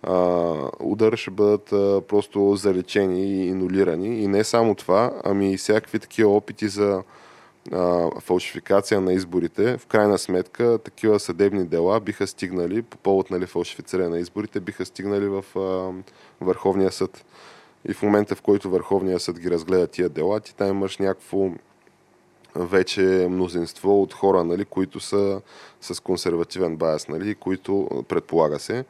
а, 0.03 0.55
удар 0.81 1.17
ще 1.17 1.31
бъдат 1.31 1.73
а, 1.73 2.03
просто 2.09 2.57
залечени 2.57 3.23
и 3.23 3.47
инулирани. 3.47 4.23
И 4.23 4.29
не 4.29 4.45
само 4.45 4.75
това, 4.75 5.13
ами 5.25 5.53
и 5.53 5.57
всякакви 5.57 5.99
такива 5.99 6.37
опити 6.37 6.69
за 6.69 7.03
а, 7.73 8.11
фалшификация 8.21 9.01
на 9.01 9.13
изборите, 9.13 9.79
в 9.79 9.87
крайна 9.87 10.19
сметка 10.19 10.79
такива 10.85 11.21
съдебни 11.21 11.65
дела 11.65 12.01
биха 12.01 12.27
стигнали, 12.27 12.83
по 12.83 12.97
повод 12.97 13.31
нали, 13.31 13.47
фалшифициране 13.47 14.09
на 14.09 14.19
изборите, 14.19 14.61
биха 14.61 14.85
стигнали 14.85 15.29
в 15.29 15.45
а, 15.57 15.93
Върховния 16.45 16.93
съд. 16.93 17.25
И 17.89 17.95
в 17.95 18.03
момента, 18.03 18.35
в 18.35 18.43
който 18.43 18.71
Върховния 18.71 19.21
съд 19.21 19.39
ги 19.41 19.51
разгледа 19.51 19.87
тия 19.87 20.09
дела, 20.09 20.41
ти 20.41 20.57
там 20.57 20.69
имаш 20.69 20.99
някакво 20.99 21.51
вече 22.55 23.27
мнозинство 23.31 24.03
от 24.03 24.15
хора, 24.15 24.45
нали, 24.45 24.65
които 24.65 25.01
са 25.01 25.41
с 25.81 26.03
консервативен 26.03 26.77
байс, 26.77 27.09
нали, 27.09 27.35
които 27.35 28.05
предполага 28.09 28.59
се, 28.59 28.85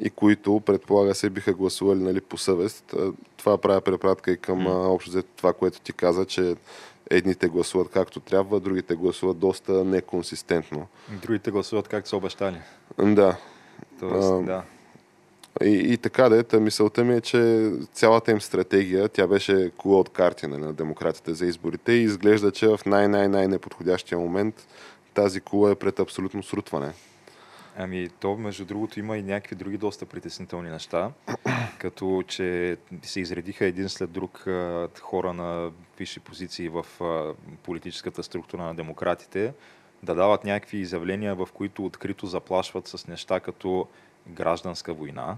и 0.00 0.10
които 0.10 0.60
предполага 0.66 1.14
се 1.14 1.30
биха 1.30 1.54
гласували 1.54 1.98
нали, 1.98 2.20
по 2.20 2.38
съвест. 2.38 2.94
Това 3.36 3.58
правя 3.58 3.80
препратка 3.80 4.30
и 4.30 4.36
към 4.36 4.58
mm. 4.58 4.88
общо 4.88 5.22
това, 5.22 5.52
което 5.52 5.80
ти 5.80 5.92
каза, 5.92 6.24
че 6.24 6.56
едните 7.10 7.48
гласуват 7.48 7.88
както 7.88 8.20
трябва, 8.20 8.60
другите 8.60 8.94
гласуват 8.94 9.38
доста 9.38 9.84
неконсистентно. 9.84 10.86
Другите 11.22 11.50
гласуват 11.50 11.88
както 11.88 12.08
са 12.08 12.16
обещали. 12.16 12.60
Да. 12.98 13.36
Тоест, 14.00 14.28
а, 14.28 14.42
да. 14.42 14.62
И, 15.64 15.92
и 15.92 15.96
така 15.96 16.28
да 16.28 16.44
е, 16.52 16.60
мисълта 16.60 17.04
ми 17.04 17.16
е, 17.16 17.20
че 17.20 17.70
цялата 17.92 18.30
им 18.30 18.40
стратегия, 18.40 19.08
тя 19.08 19.26
беше 19.26 19.70
кула 19.76 20.00
от 20.00 20.08
карти 20.08 20.46
нали, 20.46 20.60
на 20.60 20.72
демократите 20.72 21.34
за 21.34 21.46
изборите 21.46 21.92
и 21.92 22.02
изглежда, 22.02 22.52
че 22.52 22.68
в 22.68 22.80
най-най-най-неподходящия 22.86 24.18
момент 24.18 24.66
тази 25.14 25.40
кула 25.40 25.70
е 25.70 25.74
пред 25.74 26.00
абсолютно 26.00 26.42
срутване. 26.42 26.92
Ами, 27.78 28.08
то, 28.20 28.36
между 28.36 28.64
другото, 28.64 29.00
има 29.00 29.16
и 29.16 29.22
някакви 29.22 29.56
други 29.56 29.78
доста 29.78 30.06
притеснителни 30.06 30.70
неща, 30.70 31.10
като 31.78 32.22
че 32.26 32.76
се 33.02 33.20
изредиха 33.20 33.64
един 33.64 33.88
след 33.88 34.10
друг 34.10 34.44
хора 35.00 35.32
на 35.32 35.70
висши 35.98 36.20
позиции 36.20 36.68
в 36.68 36.86
политическата 37.62 38.22
структура 38.22 38.62
на 38.62 38.74
демократите, 38.74 39.52
да 40.02 40.14
дават 40.14 40.44
някакви 40.44 40.78
изявления, 40.78 41.34
в 41.34 41.48
които 41.54 41.84
открито 41.84 42.26
заплашват 42.26 42.88
с 42.88 43.06
неща 43.06 43.40
като 43.40 43.86
гражданска 44.28 44.94
война, 44.94 45.36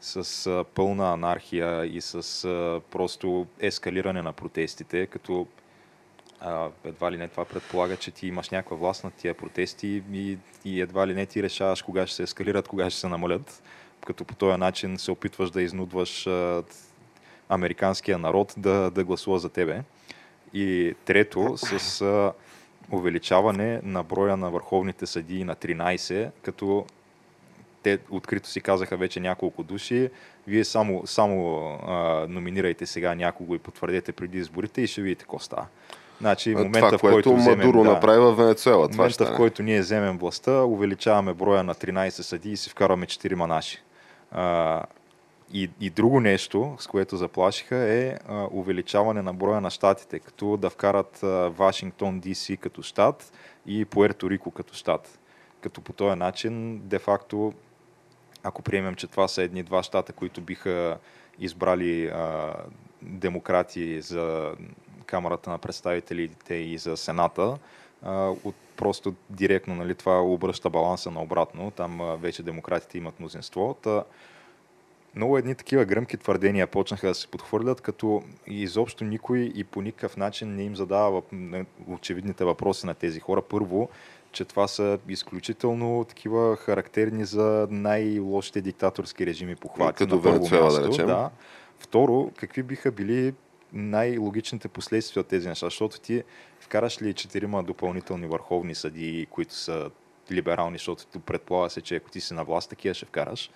с 0.00 0.64
пълна 0.74 1.12
анархия 1.12 1.86
и 1.86 2.00
с 2.00 2.80
просто 2.90 3.46
ескалиране 3.60 4.22
на 4.22 4.32
протестите, 4.32 5.06
като 5.06 5.46
а, 6.44 6.68
едва 6.84 7.12
ли 7.12 7.16
не 7.16 7.28
това 7.28 7.44
предполага, 7.44 7.96
че 7.96 8.10
ти 8.10 8.26
имаш 8.26 8.50
някаква 8.50 8.76
власт 8.76 9.04
над 9.04 9.14
тия 9.14 9.34
протести 9.34 10.02
и, 10.12 10.38
и 10.64 10.80
едва 10.80 11.06
ли 11.06 11.14
не 11.14 11.26
ти 11.26 11.42
решаваш 11.42 11.82
кога 11.82 12.06
ще 12.06 12.16
се 12.16 12.22
ескалират, 12.22 12.68
кога 12.68 12.90
ще 12.90 13.00
се 13.00 13.08
намалят, 13.08 13.62
като 14.06 14.24
по 14.24 14.34
този 14.34 14.58
начин 14.58 14.98
се 14.98 15.10
опитваш 15.10 15.50
да 15.50 15.62
изнудваш 15.62 16.26
а, 16.26 16.62
американския 17.48 18.18
народ 18.18 18.54
да, 18.56 18.90
да 18.90 19.04
гласува 19.04 19.38
за 19.38 19.48
тебе. 19.48 19.82
И 20.54 20.94
трето, 21.04 21.56
с 21.56 22.00
а, 22.00 22.32
увеличаване 22.90 23.80
на 23.82 24.02
броя 24.02 24.36
на 24.36 24.50
върховните 24.50 25.06
съдии 25.06 25.44
на 25.44 25.56
13, 25.56 26.30
като 26.42 26.86
те 27.82 27.98
открито 28.10 28.48
си 28.48 28.60
казаха 28.60 28.96
вече 28.96 29.20
няколко 29.20 29.62
души, 29.62 30.10
вие 30.46 30.64
само, 30.64 31.06
само 31.06 31.64
а, 31.86 32.26
номинирайте 32.28 32.86
сега 32.86 33.14
някого 33.14 33.54
и 33.54 33.58
потвърдете 33.58 34.12
преди 34.12 34.38
изборите 34.38 34.80
и 34.80 34.86
ще 34.86 35.02
видите 35.02 35.24
какво 35.24 35.38
става. 35.38 35.66
Значи, 36.22 36.54
момента, 36.54 36.78
това, 36.78 36.98
в 36.98 37.00
който 37.00 37.36
вземем, 37.36 37.66
Мадуро 37.66 37.84
да, 37.84 37.90
направи 37.90 38.20
в 38.20 38.32
Венецуела. 38.32 38.88
Това 38.88 39.04
момента, 39.04 39.26
в 39.26 39.36
който 39.36 39.62
ние 39.62 39.80
вземем 39.80 40.18
властта, 40.18 40.62
увеличаваме 40.62 41.34
броя 41.34 41.62
на 41.62 41.74
13 41.74 42.08
съди 42.08 42.52
и 42.52 42.56
си 42.56 42.70
вкарваме 42.70 43.06
4 43.06 43.46
наши. 43.46 43.82
А, 44.30 44.82
и, 45.52 45.70
и 45.80 45.90
друго 45.90 46.20
нещо, 46.20 46.76
с 46.78 46.86
което 46.86 47.16
заплашиха, 47.16 47.76
е 47.76 48.16
а, 48.28 48.48
увеличаване 48.52 49.22
на 49.22 49.34
броя 49.34 49.60
на 49.60 49.70
щатите, 49.70 50.18
като 50.18 50.56
да 50.56 50.70
вкарат 50.70 51.22
а, 51.22 51.26
Вашингтон, 51.48 52.20
ДС 52.20 52.56
като 52.56 52.82
щат 52.82 53.32
и 53.66 53.84
Пуерто 53.84 54.30
Рико 54.30 54.50
като 54.50 54.74
щат. 54.74 55.18
Като 55.60 55.80
по 55.80 55.92
този 55.92 56.18
начин, 56.18 56.78
де-факто, 56.78 57.52
ако 58.42 58.62
приемем, 58.62 58.94
че 58.94 59.06
това 59.06 59.28
са 59.28 59.42
едни 59.42 59.62
два 59.62 59.82
щата, 59.82 60.12
които 60.12 60.40
биха 60.40 60.98
избрали 61.38 62.06
а, 62.06 62.54
демократи 63.02 64.00
за 64.00 64.52
Камерата 65.06 65.50
на 65.50 65.58
представителите 65.58 66.54
и 66.54 66.78
за 66.78 66.96
Сената, 66.96 67.58
от 68.44 68.54
просто 68.76 69.14
директно 69.30 69.74
нали, 69.74 69.94
това 69.94 70.22
обръща 70.22 70.70
баланса 70.70 71.10
на 71.10 71.22
обратно. 71.22 71.70
Там 71.70 72.18
вече 72.20 72.42
демократите 72.42 72.98
имат 72.98 73.20
мнозинство. 73.20 73.76
Та, 73.82 74.04
много 75.14 75.38
едни 75.38 75.54
такива 75.54 75.84
гръмки 75.84 76.16
твърдения 76.16 76.66
почнаха 76.66 77.08
да 77.08 77.14
се 77.14 77.26
подхвърлят, 77.26 77.80
като 77.80 78.22
изобщо 78.46 79.04
никой 79.04 79.38
и 79.54 79.64
по 79.64 79.82
никакъв 79.82 80.16
начин 80.16 80.54
не 80.54 80.62
им 80.62 80.76
задава 80.76 81.22
очевидните 81.88 82.44
въпроси 82.44 82.86
на 82.86 82.94
тези 82.94 83.20
хора. 83.20 83.42
Първо, 83.42 83.88
че 84.32 84.44
това 84.44 84.68
са 84.68 84.98
изключително 85.08 86.04
такива 86.04 86.56
характерни 86.56 87.24
за 87.24 87.66
най-лошите 87.70 88.60
диктаторски 88.60 89.26
режими 89.26 89.56
похвати. 89.56 89.98
Като 89.98 90.18
Венецуела, 90.18 90.72
да 90.72 90.88
речем. 90.88 91.06
Да. 91.06 91.30
Второ, 91.78 92.30
какви 92.36 92.62
биха 92.62 92.92
били 92.92 93.34
най-логичните 93.72 94.68
последствия 94.68 95.20
от 95.20 95.26
тези 95.26 95.48
неща, 95.48 95.66
защото 95.66 96.00
ти 96.00 96.22
вкараш 96.60 97.02
ли 97.02 97.14
четирима 97.14 97.62
допълнителни 97.62 98.26
върховни 98.26 98.74
съди, 98.74 99.26
които 99.30 99.54
са 99.54 99.90
либерални, 100.32 100.78
защото 100.78 101.20
предполага 101.20 101.70
се, 101.70 101.80
че 101.80 101.96
ако 101.96 102.10
ти 102.10 102.20
си 102.20 102.34
на 102.34 102.44
власт, 102.44 102.70
такива 102.70 102.94
ще 102.94 103.06
вкараш. 103.06 103.50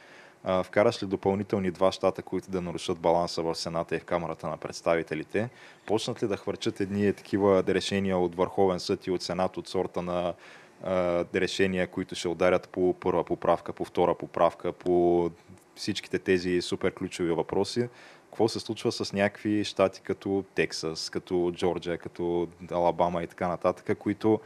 А, 0.45 0.63
вкараш 0.63 1.03
ли 1.03 1.07
допълнителни 1.07 1.71
два 1.71 1.93
щата, 1.93 2.23
които 2.23 2.51
да 2.51 2.63
нарушат 2.63 2.99
баланса 2.99 3.43
в 3.43 3.55
Сената 3.55 3.97
и 3.97 3.99
в 3.99 4.05
Камерата 4.05 4.49
на 4.49 4.57
представителите, 4.57 5.49
почнат 5.87 6.23
ли 6.23 6.29
да 6.29 6.37
хвърчат 6.37 6.81
едни 6.81 7.13
такива 7.13 7.65
решения 7.69 8.19
от 8.19 8.35
Върховен 8.35 8.81
съд 8.81 9.07
и 9.07 9.11
от 9.11 9.23
Сенат 9.23 9.57
от 9.57 9.69
сорта 9.69 10.03
на 10.03 10.35
а, 10.83 11.25
решения, 11.35 11.87
които 11.87 12.15
ще 12.15 12.29
ударят 12.29 12.69
по 12.69 12.95
първа 13.01 13.25
поправка, 13.25 13.73
по 13.73 13.85
втора 13.85 14.15
поправка, 14.15 14.73
по 14.73 15.31
всичките 15.77 16.19
тези 16.19 16.63
супер 16.63 16.95
ключови 16.95 17.33
въпроси, 17.33 17.89
какво 18.37 18.49
се 18.49 18.61
случва 18.61 18.93
с 18.93 19.13
някакви 19.13 19.65
щати 19.65 20.01
като 20.01 20.45
Тексас, 20.55 21.11
като 21.11 21.53
Джорджия, 21.55 21.99
като 21.99 22.49
Алабама 22.71 23.23
и 23.23 23.27
така 23.27 23.49
нататък, 23.49 23.99
които 23.99 24.41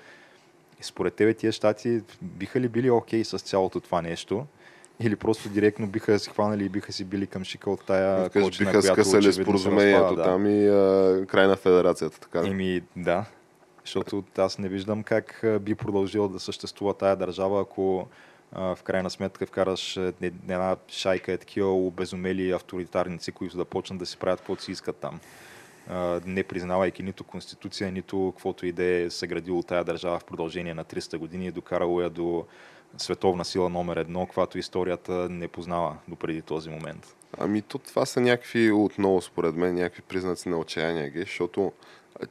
според 0.80 1.14
тебе 1.14 1.34
тия 1.34 1.52
щати 1.52 2.00
биха 2.22 2.60
ли 2.60 2.68
били 2.68 2.90
окей 2.90 3.22
okay 3.22 3.36
с 3.36 3.42
цялото 3.42 3.80
това 3.80 4.02
нещо? 4.02 4.46
Или 5.00 5.16
просто 5.16 5.48
директно 5.48 5.86
биха 5.86 6.18
си 6.18 6.30
хванали 6.30 6.64
и 6.64 6.68
биха 6.68 6.92
си 6.92 7.04
били 7.04 7.26
към 7.26 7.44
шика 7.44 7.70
от 7.70 7.84
тая 7.86 8.30
Кажеш, 8.30 8.48
кочина, 8.48 8.70
биха 8.70 8.82
скъсали 8.82 9.32
споразумението 9.32 10.14
да. 10.14 10.22
там 10.22 10.46
и 10.46 10.68
а, 10.68 11.26
край 11.26 11.46
на 11.46 11.56
федерацията. 11.56 12.20
Така. 12.20 12.46
Еми, 12.46 12.82
да. 12.96 13.24
Защото 13.84 14.24
аз 14.38 14.58
не 14.58 14.68
виждам 14.68 15.02
как 15.02 15.44
би 15.60 15.74
продължила 15.74 16.28
да 16.28 16.40
съществува 16.40 16.94
тая 16.94 17.16
държава, 17.16 17.60
ако 17.60 18.06
в 18.52 18.78
крайна 18.84 19.10
сметка 19.10 19.46
вкараш 19.46 19.96
е, 19.96 20.12
една 20.22 20.76
шайка 20.88 21.32
е 21.32 21.38
такива 21.38 21.72
обезумели 21.72 22.50
авторитарници, 22.50 23.32
които 23.32 23.56
да 23.56 23.64
почнат 23.64 23.98
да 23.98 24.06
си 24.06 24.16
правят 24.16 24.40
каквото 24.40 24.62
си 24.62 24.72
искат 24.72 24.96
там. 24.96 25.20
Не 26.26 26.42
признавайки 26.42 27.02
нито 27.02 27.24
конституция, 27.24 27.92
нито 27.92 28.32
каквото 28.36 28.66
и 28.66 28.72
да 28.72 28.84
е 28.84 29.10
съградило 29.10 29.62
тая 29.62 29.84
държава 29.84 30.18
в 30.18 30.24
продължение 30.24 30.74
на 30.74 30.84
300 30.84 31.16
години 31.16 31.46
и 31.46 31.50
докарало 31.50 32.00
я 32.00 32.10
до 32.10 32.46
световна 32.98 33.44
сила 33.44 33.68
номер 33.68 33.96
едно, 33.96 34.26
каквато 34.26 34.58
историята 34.58 35.12
не 35.12 35.48
познава 35.48 35.96
до 36.08 36.16
преди 36.16 36.42
този 36.42 36.70
момент. 36.70 37.16
Ами 37.38 37.62
то 37.62 37.78
това 37.78 38.06
са 38.06 38.20
някакви 38.20 38.72
отново, 38.72 39.22
според 39.22 39.54
мен, 39.54 39.74
някакви 39.74 40.02
признаци 40.02 40.48
на 40.48 40.58
отчаяние, 40.58 41.12
защото 41.16 41.72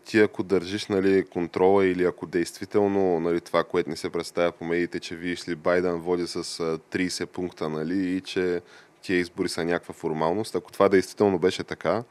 ти 0.06 0.20
ако 0.20 0.44
държиш 0.44 0.88
нали, 0.88 1.26
контрола 1.26 1.86
или 1.86 2.04
ако 2.04 2.26
действително 2.28 3.20
нали, 3.20 3.42
това, 3.42 3.64
което 3.64 3.90
ни 3.90 3.98
се 3.98 4.10
представя 4.10 4.52
по 4.52 4.66
медиите, 4.66 5.00
че 5.00 5.16
виж 5.16 5.48
ли 5.48 5.56
Байден 5.56 5.96
води 5.96 6.28
с 6.28 6.44
30 6.44 7.26
пункта 7.26 7.70
нали, 7.70 8.16
и 8.16 8.22
че 8.22 8.62
тия 9.02 9.20
избори 9.20 9.50
са 9.50 9.66
някаква 9.66 9.94
формалност, 9.94 10.56
ако 10.56 10.72
това 10.72 10.90
действително 10.90 11.40
беше 11.40 11.64
така, 11.64 12.04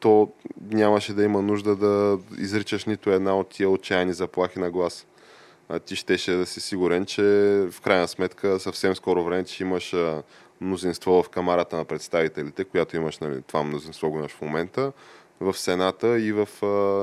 то 0.00 0.32
нямаше 0.70 1.12
да 1.12 1.24
има 1.24 1.42
нужда 1.42 1.76
да 1.76 2.18
изричаш 2.38 2.84
нито 2.84 3.10
една 3.10 3.38
от 3.38 3.48
тия 3.48 3.70
отчаяни 3.70 4.12
заплахи 4.12 4.58
на 4.58 4.70
глас. 4.70 5.06
А 5.68 5.78
ти 5.78 5.96
щеше 5.96 6.32
да 6.32 6.46
си 6.46 6.60
сигурен, 6.60 7.06
че 7.06 7.22
в 7.70 7.80
крайна 7.80 8.08
сметка 8.08 8.60
съвсем 8.60 8.96
скоро 8.96 9.24
време, 9.24 9.44
че 9.44 9.62
имаш 9.62 9.94
мнозинство 10.60 11.22
в 11.22 11.28
камарата 11.28 11.76
на 11.76 11.84
представителите, 11.84 12.64
която 12.64 12.96
имаш 12.96 13.18
нали, 13.18 13.42
това 13.42 13.62
мнозинство 13.62 14.10
го 14.10 14.18
имаш 14.18 14.32
в 14.32 14.40
момента, 14.40 14.92
в 15.44 15.58
Сената 15.58 16.18
и 16.18 16.32
в 16.32 16.48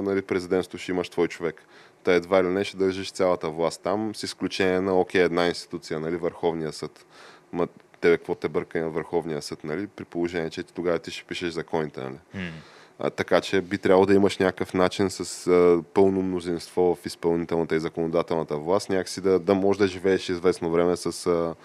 нали, 0.04 0.22
президентство 0.22 0.78
ще 0.78 0.92
имаш 0.92 1.10
твой 1.10 1.28
човек. 1.28 1.64
Та 2.04 2.14
едва 2.14 2.44
ли 2.44 2.48
не 2.48 2.64
ще 2.64 2.78
държиш 2.78 3.12
цялата 3.12 3.50
власт 3.50 3.82
там, 3.84 4.16
с 4.16 4.24
изключение 4.24 4.82
на 4.82 5.00
окей, 5.00 5.22
една 5.22 5.48
институция, 5.48 6.00
нали, 6.00 6.16
Върховния 6.16 6.74
съд. 6.74 7.06
Ма 7.54 7.68
тебе 8.02 8.18
какво 8.18 8.36
те 8.36 8.50
бърка 8.50 8.80
на 8.80 8.90
Върховния 8.90 9.42
съд, 9.42 9.64
нали, 9.64 9.88
при 9.88 10.06
положение, 10.06 10.50
че 10.50 10.64
тогава 10.64 11.00
ти 11.00 11.12
ще 11.12 11.24
пишеш 11.24 11.54
законите. 11.54 12.02
Нали. 12.02 12.18
Mm. 12.36 12.52
А, 13.00 13.10
така 13.10 13.42
че 13.42 13.62
би 13.62 13.78
трябвало 13.78 14.06
да 14.06 14.14
имаш 14.14 14.38
някакъв 14.38 14.74
начин 14.74 15.10
с 15.10 15.48
а, 15.48 15.84
пълно 15.94 16.22
мнозинство 16.22 16.96
в 16.96 17.06
изпълнителната 17.06 17.76
и 17.76 17.80
законодателната 17.80 18.58
власт, 18.58 18.90
някакси 18.90 19.22
да, 19.22 19.40
да 19.40 19.54
можеш 19.54 19.78
да 19.78 19.88
живееш 19.88 20.30
известно 20.30 20.72
време 20.72 20.98
с 20.98 21.26
а, 21.28 21.56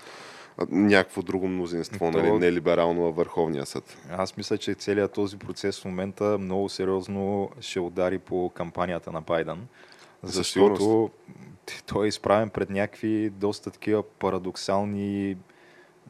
някакво 0.70 1.22
друго 1.22 1.48
мнозинство, 1.48 2.10
То... 2.12 2.18
нали, 2.18 2.32
нелиберално 2.32 3.02
във 3.02 3.16
Върховния 3.16 3.66
съд. 3.66 3.96
Аз 4.10 4.36
мисля, 4.36 4.58
че 4.58 4.74
целият 4.74 5.12
този 5.12 5.38
процес 5.38 5.80
в 5.80 5.84
момента 5.84 6.38
много 6.38 6.68
сериозно 6.68 7.50
ще 7.60 7.80
удари 7.80 8.18
по 8.18 8.50
кампанията 8.54 9.12
на 9.12 9.20
Байден, 9.20 9.66
защото 10.22 11.10
той 11.86 12.06
е 12.06 12.08
изправен 12.08 12.50
пред 12.50 12.70
някакви 12.70 13.30
доста 13.30 13.70
такива 13.70 14.02
парадоксални 14.02 15.36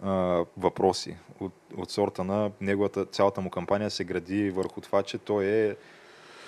а, 0.03 0.45
въпроси 0.57 1.17
от, 1.41 1.53
от 1.77 1.91
сорта 1.91 2.25
на 2.25 2.51
неговата, 2.61 3.05
цялата 3.05 3.41
му 3.41 3.51
кампания 3.51 3.91
се 3.91 4.05
гради 4.05 4.51
върху 4.51 4.81
това, 4.81 5.03
че 5.03 5.19
той 5.19 5.45
е 5.45 5.77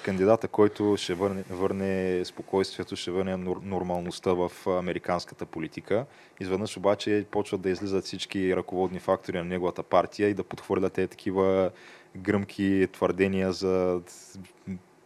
кандидата, 0.05 0.49
който 0.49 0.96
ще 0.99 1.14
върне, 1.14 1.44
върне 1.51 2.24
спокойствието, 2.24 2.96
ще 2.96 3.11
върне 3.11 3.36
нормалността 3.62 4.32
в 4.32 4.53
американската 4.66 5.46
политика. 5.46 6.07
Изведнъж 6.40 6.76
обаче 6.76 7.26
почват 7.30 7.61
да 7.61 7.70
излизат 7.70 8.05
всички 8.05 8.57
ръководни 8.57 8.99
фактори 8.99 9.38
на 9.38 9.44
неговата 9.44 9.82
партия 9.82 10.28
и 10.28 10.34
да 10.34 10.44
подхвърлят 10.44 10.92
те 10.92 11.07
такива 11.07 11.70
гръмки 12.16 12.88
твърдения 12.92 13.53
за 13.53 14.01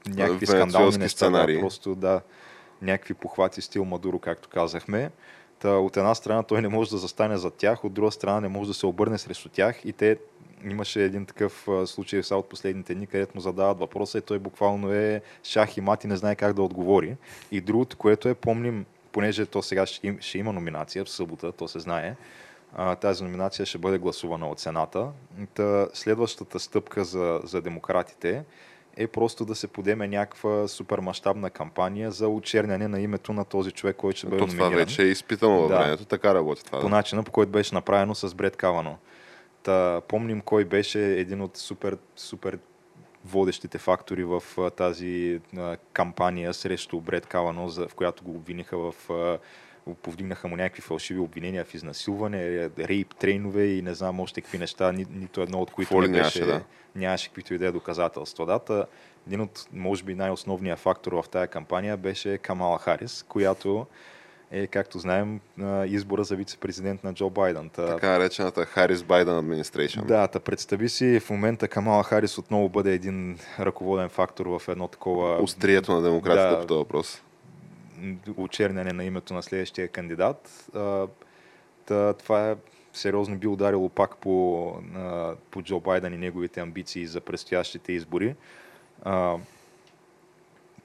някакви 0.08 0.46
скандални 0.46 0.96
неща. 0.98 1.30
Да, 1.30 1.60
просто 1.60 1.94
да, 1.94 2.20
някакви 2.82 3.14
похвати 3.14 3.62
стил 3.62 3.84
Мадуро, 3.84 4.18
както 4.18 4.48
казахме. 4.48 5.10
Та, 5.62 5.70
от 5.70 5.96
една 5.96 6.14
страна 6.14 6.42
той 6.42 6.62
не 6.62 6.68
може 6.68 6.90
да 6.90 6.98
застане 6.98 7.36
за 7.36 7.50
тях, 7.50 7.84
от 7.84 7.92
друга 7.92 8.10
страна 8.10 8.40
не 8.40 8.48
може 8.48 8.68
да 8.68 8.74
се 8.74 8.86
обърне 8.86 9.18
срещу 9.18 9.48
тях 9.48 9.84
и 9.84 9.92
те 9.92 10.18
имаше 10.64 11.04
един 11.04 11.26
такъв 11.26 11.68
случай 11.86 12.22
в 12.22 12.32
от 12.32 12.48
последните 12.48 12.94
дни, 12.94 13.06
където 13.06 13.32
му 13.34 13.40
задават 13.40 13.78
въпроса 13.78 14.18
и 14.18 14.20
той 14.20 14.38
буквално 14.38 14.92
е 14.92 15.22
шах 15.44 15.76
и 15.76 15.80
мати, 15.80 16.06
не 16.06 16.16
знае 16.16 16.36
как 16.36 16.52
да 16.52 16.62
отговори. 16.62 17.16
И 17.50 17.60
другото, 17.60 17.96
което 17.96 18.28
е, 18.28 18.34
помним, 18.34 18.86
понеже 19.12 19.46
то 19.46 19.62
сега 19.62 19.86
ще, 19.86 20.16
ще 20.20 20.38
има 20.38 20.52
номинация 20.52 21.04
в 21.04 21.10
събота, 21.10 21.52
то 21.52 21.68
се 21.68 21.78
знае, 21.78 22.16
а, 22.74 22.96
тази 22.96 23.24
номинация 23.24 23.66
ще 23.66 23.78
бъде 23.78 23.98
гласувана 23.98 24.48
от 24.48 24.60
Сената. 24.60 25.08
Та, 25.54 25.88
следващата 25.92 26.58
стъпка 26.60 27.04
за, 27.04 27.40
за 27.44 27.62
демократите 27.62 28.44
е 28.96 29.06
просто 29.06 29.44
да 29.44 29.54
се 29.54 29.66
подеме 29.66 30.08
някаква 30.08 30.68
супермащабна 30.68 31.50
кампания 31.50 32.10
за 32.10 32.28
очерняне 32.28 32.88
на 32.88 33.00
името 33.00 33.32
на 33.32 33.44
този 33.44 33.70
човек, 33.70 33.96
който 33.96 34.18
ще 34.18 34.26
бъде 34.26 34.38
То 34.38 34.46
номиниран. 34.46 34.70
Това 34.70 34.84
вече 34.84 35.02
е 35.02 35.06
изпитано 35.06 35.60
във 35.60 35.70
да, 35.70 35.78
времето, 35.78 36.04
така 36.04 36.34
работи 36.34 36.64
това. 36.64 36.80
По 36.80 36.88
да. 36.88 36.96
начина, 36.96 37.22
по 37.22 37.32
който 37.32 37.52
беше 37.52 37.74
направено 37.74 38.14
с 38.14 38.34
Бред 38.34 38.56
Кавано. 38.56 38.96
Та, 39.62 40.00
помним 40.08 40.40
кой 40.40 40.64
беше 40.64 41.00
един 41.00 41.42
от 41.42 41.56
супер, 41.56 41.98
супер 42.16 42.58
водещите 43.24 43.78
фактори 43.78 44.24
в 44.24 44.42
тази 44.76 45.40
кампания 45.92 46.54
срещу 46.54 47.00
Бред 47.00 47.26
Кавано, 47.26 47.68
в 47.68 47.94
която 47.96 48.24
го 48.24 48.30
обвиниха 48.30 48.78
в 48.78 48.94
повдигнаха 50.02 50.48
му 50.48 50.56
някакви 50.56 50.82
фалшиви 50.82 51.20
обвинения 51.20 51.64
в 51.64 51.74
изнасилване, 51.74 52.70
рейп 52.78 53.14
трейнове 53.14 53.64
и 53.64 53.82
не 53.82 53.94
знам 53.94 54.20
още 54.20 54.40
какви 54.40 54.58
неща, 54.58 54.92
ни, 54.92 55.06
нито 55.10 55.40
едно 55.40 55.58
от 55.58 55.70
които 55.70 56.00
не 56.00 56.08
беше, 56.08 56.16
нямаше, 56.16 56.44
да. 56.44 56.62
нямаше 56.94 57.28
каквито 57.28 57.54
и 57.54 57.58
да 57.58 57.66
е 57.66 57.72
доказателства. 57.72 58.46
Да, 58.46 58.86
един 59.26 59.40
от, 59.40 59.66
може 59.72 60.04
би, 60.04 60.14
най-основният 60.14 60.78
фактор 60.78 61.12
в 61.12 61.24
тази 61.30 61.48
кампания 61.48 61.96
беше 61.96 62.38
Камала 62.38 62.78
Харис, 62.78 63.24
която 63.28 63.86
е, 64.50 64.66
както 64.66 64.98
знаем, 64.98 65.40
избора 65.86 66.24
за 66.24 66.36
вице-президент 66.36 67.04
на 67.04 67.14
Джо 67.14 67.30
Байден. 67.30 67.68
Та, 67.68 67.86
така 67.86 68.08
наречената 68.08 68.64
Харис 68.64 69.02
Байден 69.02 69.38
администрейшн. 69.38 70.00
Да, 70.06 70.26
та 70.26 70.40
представи 70.40 70.88
си 70.88 71.20
в 71.20 71.30
момента 71.30 71.68
Камала 71.68 72.02
Харис 72.02 72.38
отново 72.38 72.68
бъде 72.68 72.92
един 72.92 73.38
ръководен 73.60 74.08
фактор 74.08 74.46
в 74.46 74.62
едно 74.68 74.88
такова... 74.88 75.42
Острието 75.42 75.92
на 75.92 76.02
демократията 76.02 76.54
да, 76.54 76.60
по 76.60 76.66
този 76.66 76.78
въпрос 76.78 77.22
очерняне 78.36 78.92
на 78.92 79.04
името 79.04 79.34
на 79.34 79.42
следващия 79.42 79.88
кандидат. 79.88 80.70
Та, 81.86 82.12
това 82.12 82.50
е 82.50 82.56
сериозно 82.92 83.38
би 83.38 83.46
ударило 83.46 83.88
пак 83.88 84.16
по, 84.16 84.74
по 85.50 85.62
Джо 85.62 85.80
Байден 85.80 86.14
и 86.14 86.18
неговите 86.18 86.60
амбиции 86.60 87.06
за 87.06 87.20
предстоящите 87.20 87.92
избори. 87.92 88.34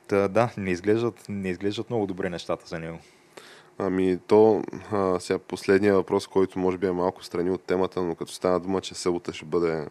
Та, 0.07 0.27
да, 0.27 0.49
не 0.57 0.71
изглеждат, 0.71 1.25
не 1.29 1.49
изглеждат 1.49 1.89
много 1.89 2.07
добре 2.07 2.29
нещата 2.29 2.67
за 2.67 2.79
него. 2.79 2.99
Ами 3.77 4.19
то, 4.27 4.63
а, 4.91 5.19
сега 5.19 5.39
последния 5.39 5.93
въпрос, 5.93 6.27
който 6.27 6.59
може 6.59 6.77
би 6.77 6.87
е 6.87 6.91
малко 6.91 7.23
страни 7.23 7.51
от 7.51 7.61
темата, 7.61 8.01
но 8.01 8.15
като 8.15 8.31
стана 8.31 8.59
дума, 8.59 8.81
че 8.81 8.95
събота 8.95 9.33
ще 9.33 9.45
бъде 9.45 9.87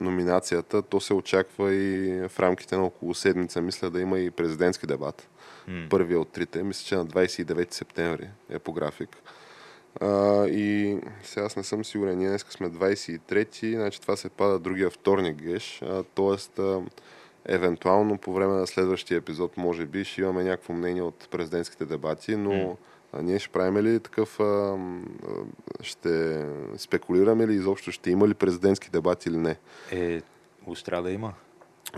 номинацията, 0.00 0.82
то 0.82 1.00
се 1.00 1.14
очаква 1.14 1.74
и 1.74 2.28
в 2.28 2.40
рамките 2.40 2.76
на 2.76 2.84
около 2.84 3.14
седмица, 3.14 3.60
мисля 3.60 3.90
да 3.90 4.00
има 4.00 4.18
и 4.18 4.30
президентски 4.30 4.86
дебат. 4.86 5.28
Mm. 5.70 5.88
Първия 5.88 6.20
от 6.20 6.28
трите, 6.28 6.62
мисля, 6.62 6.86
че 6.86 6.96
на 6.96 7.06
29 7.06 7.74
септември 7.74 8.28
е 8.50 8.58
по 8.58 8.72
график. 8.72 9.16
А, 10.00 10.46
и 10.46 10.98
сега 11.22 11.46
аз 11.46 11.56
не 11.56 11.62
съм 11.62 11.84
сигурен, 11.84 12.18
ние 12.18 12.28
днес 12.28 12.46
сме 12.50 12.70
23, 12.70 13.76
значи 13.76 14.00
това 14.00 14.16
се 14.16 14.28
пада 14.28 14.58
другия 14.58 14.90
вторник 14.90 15.42
геш, 15.42 15.82
а, 15.82 16.02
т.е. 16.02 16.62
евентуално 17.54 18.18
по 18.18 18.32
време 18.32 18.54
на 18.54 18.66
следващия 18.66 19.18
епизод, 19.18 19.56
може 19.56 19.86
би, 19.86 20.04
ще 20.04 20.20
имаме 20.20 20.44
някакво 20.44 20.72
мнение 20.72 21.02
от 21.02 21.28
президентските 21.30 21.84
дебати, 21.84 22.36
но 22.36 22.50
mm. 22.50 22.76
А 23.12 23.22
ние 23.22 23.38
ще 23.38 23.48
правим 23.48 23.76
ли 23.76 24.00
такъв, 24.00 24.40
а, 24.40 24.78
ще 25.80 26.44
спекулираме 26.76 27.46
ли 27.46 27.54
изобщо, 27.54 27.92
ще 27.92 28.10
има 28.10 28.28
ли 28.28 28.34
президентски 28.34 28.90
дебати 28.90 29.28
или 29.28 29.36
не? 29.36 29.56
Е, 29.92 30.22
уж 30.66 30.82
трябва 30.82 31.02
да 31.02 31.10
има. 31.10 31.32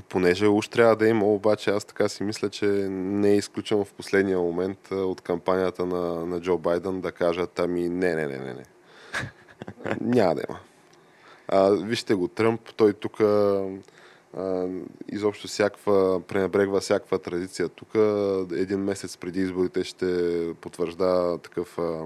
Понеже 0.08 0.48
уж 0.48 0.68
трябва 0.68 0.96
да 0.96 1.08
има, 1.08 1.26
обаче 1.26 1.70
аз 1.70 1.84
така 1.84 2.08
си 2.08 2.22
мисля, 2.22 2.50
че 2.50 2.66
не 2.90 3.30
е 3.30 3.36
изключено 3.36 3.84
в 3.84 3.92
последния 3.92 4.38
момент 4.38 4.90
от 4.90 5.20
кампанията 5.20 5.86
на, 5.86 6.26
на 6.26 6.40
Джо 6.40 6.58
Байден 6.58 7.00
да 7.00 7.12
кажат 7.12 7.58
ами 7.58 7.88
не, 7.88 8.14
не, 8.14 8.26
не, 8.26 8.38
не, 8.38 8.54
не. 8.54 8.64
Няма 10.00 10.34
да 10.34 10.42
има. 10.48 10.58
А, 11.48 11.70
вижте 11.70 12.14
го, 12.14 12.28
Тръмп, 12.28 12.60
той 12.76 12.92
тук 12.92 13.20
изобщо 15.08 15.48
всякаква, 15.48 16.20
пренебрегва 16.20 16.80
всякаква 16.80 17.18
традиция. 17.18 17.68
Тук 17.68 17.88
един 18.52 18.78
месец 18.78 19.16
преди 19.16 19.40
изборите 19.40 19.84
ще 19.84 20.54
потвържда 20.60 21.38
такъв 21.42 21.78
а, 21.78 22.04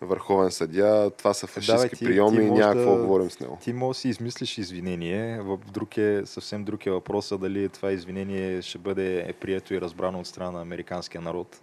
върховен 0.00 0.50
съдя. 0.50 1.10
Това 1.18 1.34
са 1.34 1.46
фашистски 1.46 2.04
да, 2.04 2.10
приеми 2.10 2.46
и 2.46 2.50
няма 2.50 2.74
какво 2.74 2.96
да 2.96 3.02
говорим 3.02 3.30
с 3.30 3.40
него. 3.40 3.58
Ти 3.62 3.72
може 3.72 3.96
да 3.96 4.00
си 4.00 4.08
измислиш 4.08 4.58
извинение. 4.58 5.40
В 5.40 5.58
друг 5.72 5.96
е, 5.96 6.22
съвсем 6.24 6.64
друг 6.64 6.86
е 6.86 6.90
въпроса 6.90 7.38
дали 7.38 7.68
това 7.68 7.92
извинение 7.92 8.62
ще 8.62 8.78
бъде 8.78 9.34
прието 9.40 9.74
и 9.74 9.80
разбрано 9.80 10.20
от 10.20 10.26
страна 10.26 10.50
на 10.50 10.62
американския 10.62 11.20
народ, 11.20 11.60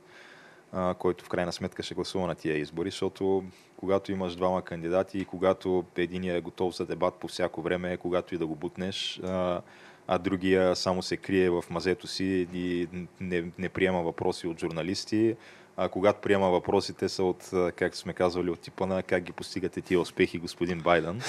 а, 0.72 0.94
който 0.94 1.26
в 1.26 1.30
крайна 1.30 1.52
сметка 1.52 1.84
ще 1.84 1.96
гласува 1.96 2.28
на 2.28 2.36
тия 2.36 2.58
избори, 2.58 2.90
защото 2.90 3.44
когато 3.78 4.12
имаш 4.12 4.36
двама 4.36 4.62
кандидати 4.62 5.18
и 5.18 5.26
когато 5.26 5.84
единия 5.98 6.36
е 6.36 6.42
готов 6.42 6.76
за 6.76 6.86
дебат 6.86 7.14
по 7.14 7.28
всяко 7.28 7.62
време, 7.62 7.98
когато 7.98 8.36
и 8.36 8.38
да 8.38 8.48
го 8.48 8.56
бутнеш, 8.56 9.20
а, 9.24 9.62
а 10.08 10.18
другия 10.18 10.76
само 10.76 11.02
се 11.02 11.18
крие 11.18 11.50
в 11.50 11.64
мазето 11.70 12.08
си 12.08 12.48
и 12.54 12.88
не, 13.22 13.44
не 13.58 13.70
приема 13.70 14.02
въпроси 14.02 14.48
от 14.48 14.60
журналисти, 14.60 15.36
а 15.78 15.90
когато 15.90 16.22
приема 16.22 16.50
въпросите 16.50 17.10
са 17.10 17.24
от, 17.24 17.52
както 17.76 17.98
сме 17.98 18.14
казвали, 18.14 18.50
от 18.50 18.60
типа 18.60 18.86
на 18.86 19.04
как 19.04 19.24
ги 19.24 19.32
постигате 19.32 19.82
тия 19.82 20.00
успехи, 20.00 20.40
господин 20.40 20.80
Байден. 20.80 21.22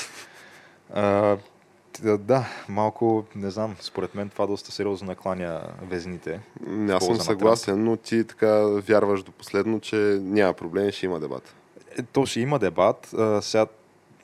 А, 0.94 1.36
да, 2.02 2.46
малко, 2.68 3.24
не 3.36 3.50
знам, 3.50 3.76
според 3.80 4.14
мен 4.14 4.28
това 4.28 4.46
доста 4.46 4.72
сериозно 4.72 5.06
накланя 5.06 5.60
везните. 5.82 6.40
Аз 6.90 7.06
съм 7.06 7.16
съгласен, 7.16 7.84
но 7.84 7.96
ти 7.96 8.24
така 8.24 8.58
вярваш 8.66 9.22
до 9.22 9.32
последно, 9.32 9.80
че 9.80 9.96
няма 10.22 10.52
проблем, 10.52 10.90
ще 10.90 11.06
има 11.06 11.20
дебат. 11.20 11.54
Е, 11.98 12.02
то 12.02 12.26
ще 12.26 12.40
има 12.40 12.58
дебат. 12.58 13.14
Сега 13.40 13.66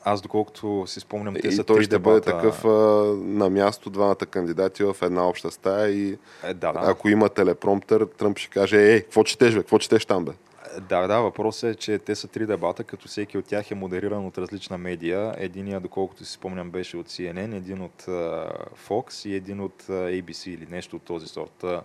аз 0.04 0.20
доколкото 0.20 0.84
си 0.86 1.00
спомням, 1.00 1.34
те 1.34 1.48
и 1.48 1.52
са 1.52 1.64
той 1.64 1.76
три 1.76 1.84
ще 1.84 1.90
дебата. 1.90 2.10
бъде 2.10 2.20
такъв 2.20 2.64
а, 2.64 2.68
на 3.14 3.50
място 3.50 3.90
двамата 3.90 4.16
кандидати 4.16 4.84
в 4.84 4.96
една 5.02 5.28
обща 5.28 5.50
стая 5.50 5.90
и 5.90 6.18
е, 6.44 6.54
да, 6.54 6.72
да. 6.72 6.80
ако 6.82 7.08
има 7.08 7.28
телепромтър, 7.28 8.06
Тръмп 8.06 8.38
ще 8.38 8.50
каже, 8.50 8.76
ей, 8.76 9.00
какво 9.00 9.24
четеш, 9.24 9.54
бе? 9.54 9.60
Какво 9.60 9.78
четеш 9.78 10.06
там, 10.06 10.24
бе? 10.24 10.32
Да, 10.80 11.06
да, 11.06 11.20
въпросът 11.20 11.70
е, 11.70 11.74
че 11.74 11.98
те 11.98 12.14
са 12.14 12.28
три 12.28 12.46
дебата, 12.46 12.84
като 12.84 13.08
всеки 13.08 13.38
от 13.38 13.44
тях 13.44 13.70
е 13.70 13.74
модериран 13.74 14.26
от 14.26 14.38
различна 14.38 14.78
медия. 14.78 15.34
Единия, 15.38 15.80
доколкото 15.80 16.24
си 16.24 16.32
спомням, 16.32 16.70
беше 16.70 16.96
от 16.96 17.08
CNN, 17.08 17.56
един 17.56 17.82
от 17.82 18.02
uh, 18.02 18.50
Fox 18.88 19.28
и 19.28 19.34
един 19.34 19.60
от 19.60 19.82
uh, 19.82 20.22
ABC 20.22 20.50
или 20.50 20.66
нещо 20.70 20.96
от 20.96 21.02
този 21.02 21.26
сорт. 21.26 21.62
Uh, 21.62 21.80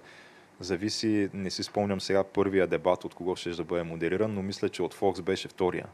зависи, 0.59 1.29
не 1.33 1.49
си 1.49 1.63
спомням 1.63 2.01
сега 2.01 2.23
първия 2.23 2.67
дебат 2.67 3.03
от 3.03 3.13
кого 3.13 3.35
ще 3.35 3.49
да 3.49 3.63
бъде 3.63 3.83
модериран, 3.83 4.33
но 4.33 4.41
мисля, 4.41 4.69
че 4.69 4.83
от 4.83 4.95
Fox 4.95 5.21
беше 5.21 5.47
втория. 5.47 5.85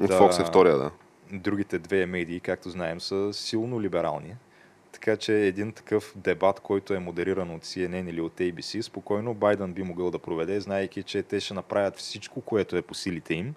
От 0.00 0.08
да, 0.08 0.20
Fox 0.20 0.42
е 0.42 0.44
втория, 0.44 0.76
да. 0.78 0.90
Другите 1.32 1.78
две 1.78 2.06
медии, 2.06 2.40
както 2.40 2.70
знаем, 2.70 3.00
са 3.00 3.32
силно 3.32 3.82
либерални. 3.82 4.34
Така 4.92 5.16
че 5.16 5.34
един 5.34 5.72
такъв 5.72 6.12
дебат, 6.16 6.60
който 6.60 6.94
е 6.94 6.98
модериран 6.98 7.50
от 7.50 7.64
CNN 7.64 8.10
или 8.10 8.20
от 8.20 8.32
ABC, 8.32 8.80
спокойно 8.80 9.34
Байден 9.34 9.72
би 9.72 9.82
могъл 9.82 10.10
да 10.10 10.18
проведе, 10.18 10.60
знаеки, 10.60 11.02
че 11.02 11.22
те 11.22 11.40
ще 11.40 11.54
направят 11.54 11.98
всичко, 11.98 12.40
което 12.40 12.76
е 12.76 12.82
по 12.82 12.94
силите 12.94 13.34
им, 13.34 13.54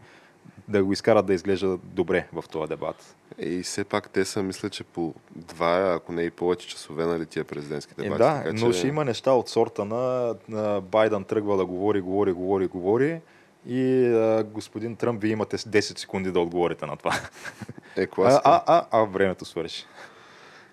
да 0.68 0.84
го 0.84 0.94
изкарат 0.94 1.26
да 1.26 1.34
изглежда 1.34 1.78
добре 1.84 2.28
в 2.34 2.44
този 2.52 2.70
дебат. 2.70 3.16
И 3.40 3.64
все 3.64 3.84
пак 3.84 4.10
те 4.10 4.26
са, 4.26 4.44
мисля, 4.44 4.70
че 4.70 4.84
по 4.84 5.14
два, 5.36 5.94
ако 5.96 6.12
не 6.12 6.22
и 6.22 6.32
повече 6.32 6.68
часове, 6.68 7.06
нали, 7.06 7.26
тия 7.26 7.44
президентски 7.44 7.94
е, 7.98 8.04
дебати. 8.04 8.24
Е, 8.24 8.26
да, 8.26 8.44
така, 8.44 8.54
но 8.54 8.72
че... 8.72 8.78
ще 8.78 8.88
има 8.88 9.06
неща 9.06 9.32
от 9.32 9.50
сорта 9.50 9.86
на, 9.86 10.36
на 10.50 10.82
Байден 10.82 11.24
тръгва 11.24 11.58
да 11.58 11.66
говори, 11.66 12.02
говори, 12.02 12.32
говори, 12.32 12.68
говори 12.68 13.22
и 13.66 14.06
а, 14.06 14.44
господин 14.44 14.96
Тръмп, 14.96 15.22
вие 15.22 15.32
имате 15.32 15.58
10 15.58 15.80
секунди 15.80 16.32
да 16.32 16.40
отговорите 16.40 16.86
на 16.86 16.98
това. 16.98 17.14
Е, 17.96 18.08
класика. 18.08 18.42
А, 18.46 18.64
а, 18.68 18.86
а, 18.92 19.02
а 19.02 19.04
времето 19.04 19.46
свърши. 19.46 19.86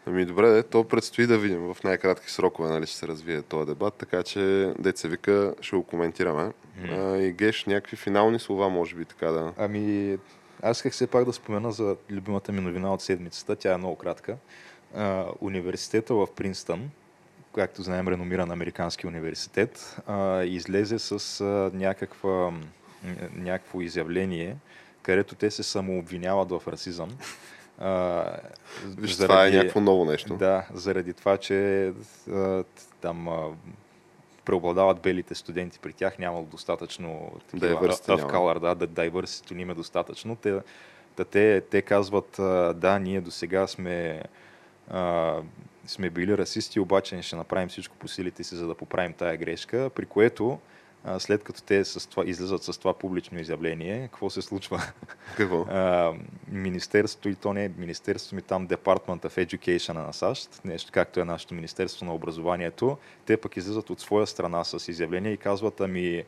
Ами 0.07 0.25
добре, 0.25 0.51
де, 0.51 0.63
то 0.63 0.85
предстои 0.85 1.27
да 1.27 1.39
видим 1.39 1.75
в 1.75 1.85
най-кратки 1.85 2.31
срокове, 2.31 2.69
нали, 2.69 2.87
ще 2.87 2.97
се 2.97 3.09
развие 3.09 3.43
този 3.43 3.67
дебат, 3.67 3.95
така 3.95 4.23
че 4.23 4.73
деца 4.79 5.09
вика, 5.09 5.55
ще 5.61 5.77
го 5.77 5.83
коментираме. 5.83 6.53
Mm. 6.79 7.15
А, 7.15 7.23
и 7.23 7.33
Геш, 7.33 7.65
някакви 7.65 7.97
финални 7.97 8.39
слова, 8.39 8.69
може 8.69 8.95
би 8.97 9.05
така 9.05 9.27
да. 9.27 9.53
Ами, 9.57 10.19
аз 10.63 10.77
исках 10.77 10.93
все 10.93 11.07
пак 11.07 11.25
да 11.25 11.33
спомена 11.33 11.73
за 11.73 11.97
любимата 12.11 12.53
ми 12.53 12.61
новина 12.61 12.95
от 12.95 13.03
седмицата, 13.03 13.57
тя 13.57 13.73
е 13.73 13.77
много 13.77 13.97
кратка. 13.97 14.37
А, 14.95 15.27
университета 15.41 16.15
в 16.15 16.27
Принстън, 16.37 16.91
както 17.55 17.83
знаем, 17.83 18.09
реномиран 18.09 18.51
американски 18.51 19.07
университет, 19.07 19.97
а, 20.07 20.43
излезе 20.43 20.99
с 20.99 21.41
а, 21.41 21.71
някаква, 21.75 22.53
някакво 23.35 23.81
изявление, 23.81 24.57
където 25.03 25.35
те 25.35 25.51
се 25.51 25.63
самообвиняват 25.63 26.51
в 26.51 26.63
расизъм. 26.69 27.11
А, 27.79 28.25
Виж, 28.85 29.13
заради, 29.13 29.29
това 29.29 29.47
е 29.47 29.51
някакво 29.51 29.81
ново 29.81 30.05
нещо. 30.05 30.35
Да, 30.35 30.67
заради 30.75 31.13
това, 31.13 31.37
че 31.37 31.93
а, 32.31 32.65
там 33.01 33.29
а, 33.29 33.49
преобладават 34.45 35.01
белите 35.01 35.35
студенти 35.35 35.79
при 35.79 35.93
тях, 35.93 36.19
нямало 36.19 36.45
достатъчно 36.45 37.33
такива, 37.51 37.89
of 37.89 38.33
color, 38.33 38.75
да, 38.75 38.87
diversity 38.87 39.61
им 39.61 39.71
е 39.71 39.75
достатъчно. 39.75 40.37
Те, 40.37 40.61
те, 41.31 41.61
те 41.61 41.83
казват, 41.83 42.35
да, 42.81 42.99
ние 42.99 43.21
до 43.21 43.31
сега 43.31 43.67
сме, 43.67 44.23
а, 44.91 45.37
сме 45.87 46.11
били 46.11 46.39
расисти, 46.39 46.81
обаче 46.81 47.23
ще 47.23 47.37
направим 47.37 47.69
всичко 47.69 47.97
по 47.97 48.09
силите 48.09 48.45
си, 48.45 48.55
за 48.55 48.67
да 48.67 48.75
поправим 48.75 49.13
тая 49.13 49.37
грешка, 49.37 49.91
при 49.95 50.07
което 50.07 50.59
след 51.19 51.45
като 51.45 51.63
те 51.63 51.85
с 51.85 52.09
това, 52.09 52.25
излизат 52.27 52.63
с 52.63 52.79
това 52.79 52.95
публично 52.95 53.41
изявление, 53.41 54.09
какво 54.09 54.31
се 54.31 54.43
случва? 54.43 54.83
Какво? 55.37 55.67
А, 55.75 56.13
министерството, 56.49 57.29
и 57.29 57.35
то 57.35 57.53
не 57.53 57.65
е 57.65 57.71
министерство, 57.79 58.37
ми 58.37 58.43
там 58.43 58.69
Department 58.69 59.27
of 59.27 59.47
Education 59.47 59.93
на 59.93 60.13
САЩ, 60.13 60.61
нещо 60.65 60.91
както 60.93 61.21
е 61.21 61.25
нашето 61.25 61.55
Министерство 61.55 62.07
на 62.07 62.15
образованието, 62.15 62.99
те 63.27 63.37
пък 63.37 63.57
излизат 63.57 63.91
от 63.91 64.01
своя 64.01 64.27
страна 64.27 64.65
с 64.65 64.89
изявление 64.89 65.33
и 65.33 65.37
казват, 65.37 65.81
ами 65.81 66.25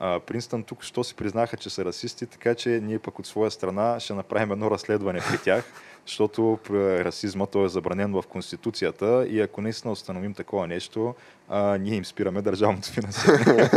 Принстън 0.00 0.62
тук 0.62 0.82
що 0.82 1.04
си 1.04 1.14
признаха, 1.14 1.56
че 1.56 1.70
са 1.70 1.84
расисти, 1.84 2.26
така 2.26 2.54
че 2.54 2.68
ние 2.68 2.98
пък 2.98 3.18
от 3.18 3.26
своя 3.26 3.50
страна 3.50 4.00
ще 4.00 4.14
направим 4.14 4.52
едно 4.52 4.70
разследване 4.70 5.20
при 5.30 5.38
тях, 5.38 5.64
защото 6.06 6.58
расизма 6.70 7.46
той 7.46 7.64
е 7.64 7.68
забранен 7.68 8.12
в 8.12 8.22
Конституцията 8.28 9.26
и 9.30 9.40
ако 9.40 9.60
наистина 9.60 9.92
установим 9.92 10.34
такова 10.34 10.66
нещо, 10.66 11.14
а, 11.48 11.78
ние 11.78 11.94
им 11.94 12.04
спираме 12.04 12.42
държавното 12.42 12.88
финансиране. 12.88 13.70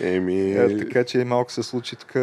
Еми... 0.00 0.52
Е, 0.52 0.78
така 0.78 1.04
че 1.04 1.24
малко 1.24 1.52
се 1.52 1.62
случи 1.62 1.96
тук 1.96 2.16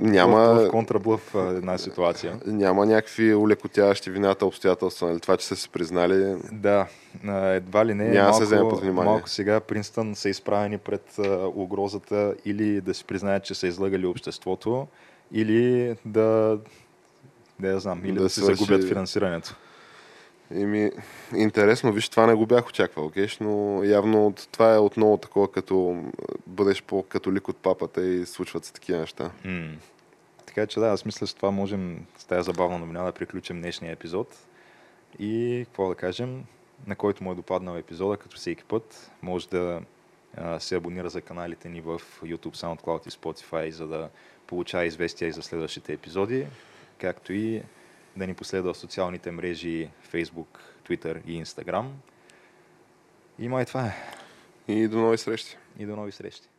няма... 0.00 0.38
В, 0.38 0.68
контраблъв 0.68 1.34
една 1.34 1.78
ситуация. 1.78 2.40
Няма 2.46 2.86
някакви 2.86 3.34
улекотяващи 3.34 4.10
вината 4.10 4.46
обстоятелства, 4.46 5.08
нали? 5.08 5.20
Това, 5.20 5.36
че 5.36 5.46
са 5.46 5.56
се 5.56 5.68
признали... 5.68 6.36
Да, 6.52 6.86
едва 7.54 7.86
ли 7.86 7.94
не. 7.94 8.08
Няма 8.08 8.22
малко, 8.22 8.36
се 8.36 8.44
вземе 8.44 8.68
под 8.70 8.80
внимание. 8.80 9.10
Малко 9.12 9.28
сега 9.28 9.60
Принстън 9.60 10.14
са 10.14 10.28
изправени 10.28 10.78
пред 10.78 11.18
угрозата 11.54 12.34
или 12.44 12.80
да 12.80 12.94
си 12.94 13.04
признаят, 13.04 13.44
че 13.44 13.54
са 13.54 13.66
излъгали 13.66 14.06
обществото, 14.06 14.86
или 15.32 15.94
да, 16.04 16.58
да 17.60 17.68
я 17.68 17.80
знам, 17.80 18.00
или 18.04 18.14
да, 18.14 18.22
да 18.22 18.28
си 18.28 18.40
свърши... 18.40 18.64
загубят 18.64 18.88
финансирането. 18.88 19.56
Еми, 20.54 20.90
интересно, 21.36 21.92
виж, 21.92 22.08
това 22.08 22.26
не 22.26 22.34
го 22.34 22.46
бях 22.46 22.68
очаквал, 22.68 23.08
геш, 23.08 23.38
но 23.38 23.84
явно 23.84 24.34
това 24.52 24.74
е 24.74 24.78
отново 24.78 25.16
такова, 25.16 25.52
като 25.52 26.04
бъдеш 26.46 26.82
по-католик 26.82 27.48
от 27.48 27.56
папата 27.56 28.06
и 28.06 28.26
случват 28.26 28.64
се 28.64 28.72
такива 28.72 28.98
неща. 29.00 29.30
Mm. 29.44 29.74
Така 30.46 30.66
че 30.66 30.80
да, 30.80 30.86
аз 30.86 31.04
мисля, 31.04 31.26
с 31.26 31.34
това 31.34 31.50
можем 31.50 32.06
с 32.18 32.24
тази 32.24 32.46
забавна 32.46 32.78
новина 32.78 33.04
да 33.04 33.12
приключим 33.12 33.60
днешния 33.60 33.92
епизод. 33.92 34.36
И 35.18 35.62
какво 35.66 35.88
да 35.88 35.94
кажем, 35.94 36.44
на 36.86 36.96
който 36.96 37.24
му 37.24 37.32
е 37.32 37.34
допаднал 37.34 37.76
епизода, 37.76 38.16
като 38.16 38.36
всеки 38.36 38.64
път, 38.64 39.10
може 39.22 39.48
да 39.48 39.80
а, 40.36 40.60
се 40.60 40.76
абонира 40.76 41.08
за 41.08 41.20
каналите 41.20 41.68
ни 41.68 41.80
в 41.80 42.00
YouTube, 42.22 42.56
SoundCloud 42.56 43.08
и 43.08 43.10
Spotify, 43.10 43.70
за 43.70 43.86
да 43.86 44.08
получава 44.46 44.84
известия 44.84 45.28
и 45.28 45.32
за 45.32 45.42
следващите 45.42 45.92
епизоди, 45.92 46.46
както 46.98 47.32
и 47.32 47.62
да 48.20 48.26
ни 48.26 48.34
последва 48.34 48.72
в 48.72 48.78
социалните 48.78 49.30
мрежи 49.30 49.90
Facebook, 50.12 50.58
Twitter 50.88 51.24
и 51.26 51.44
Instagram. 51.44 51.88
И 53.38 53.48
май 53.48 53.64
това 53.64 53.86
е. 53.86 53.96
И 54.68 54.88
до 54.88 54.98
нови 54.98 55.18
срещи. 55.18 55.56
И 55.78 55.86
до 55.86 55.96
нови 55.96 56.12
срещи. 56.12 56.49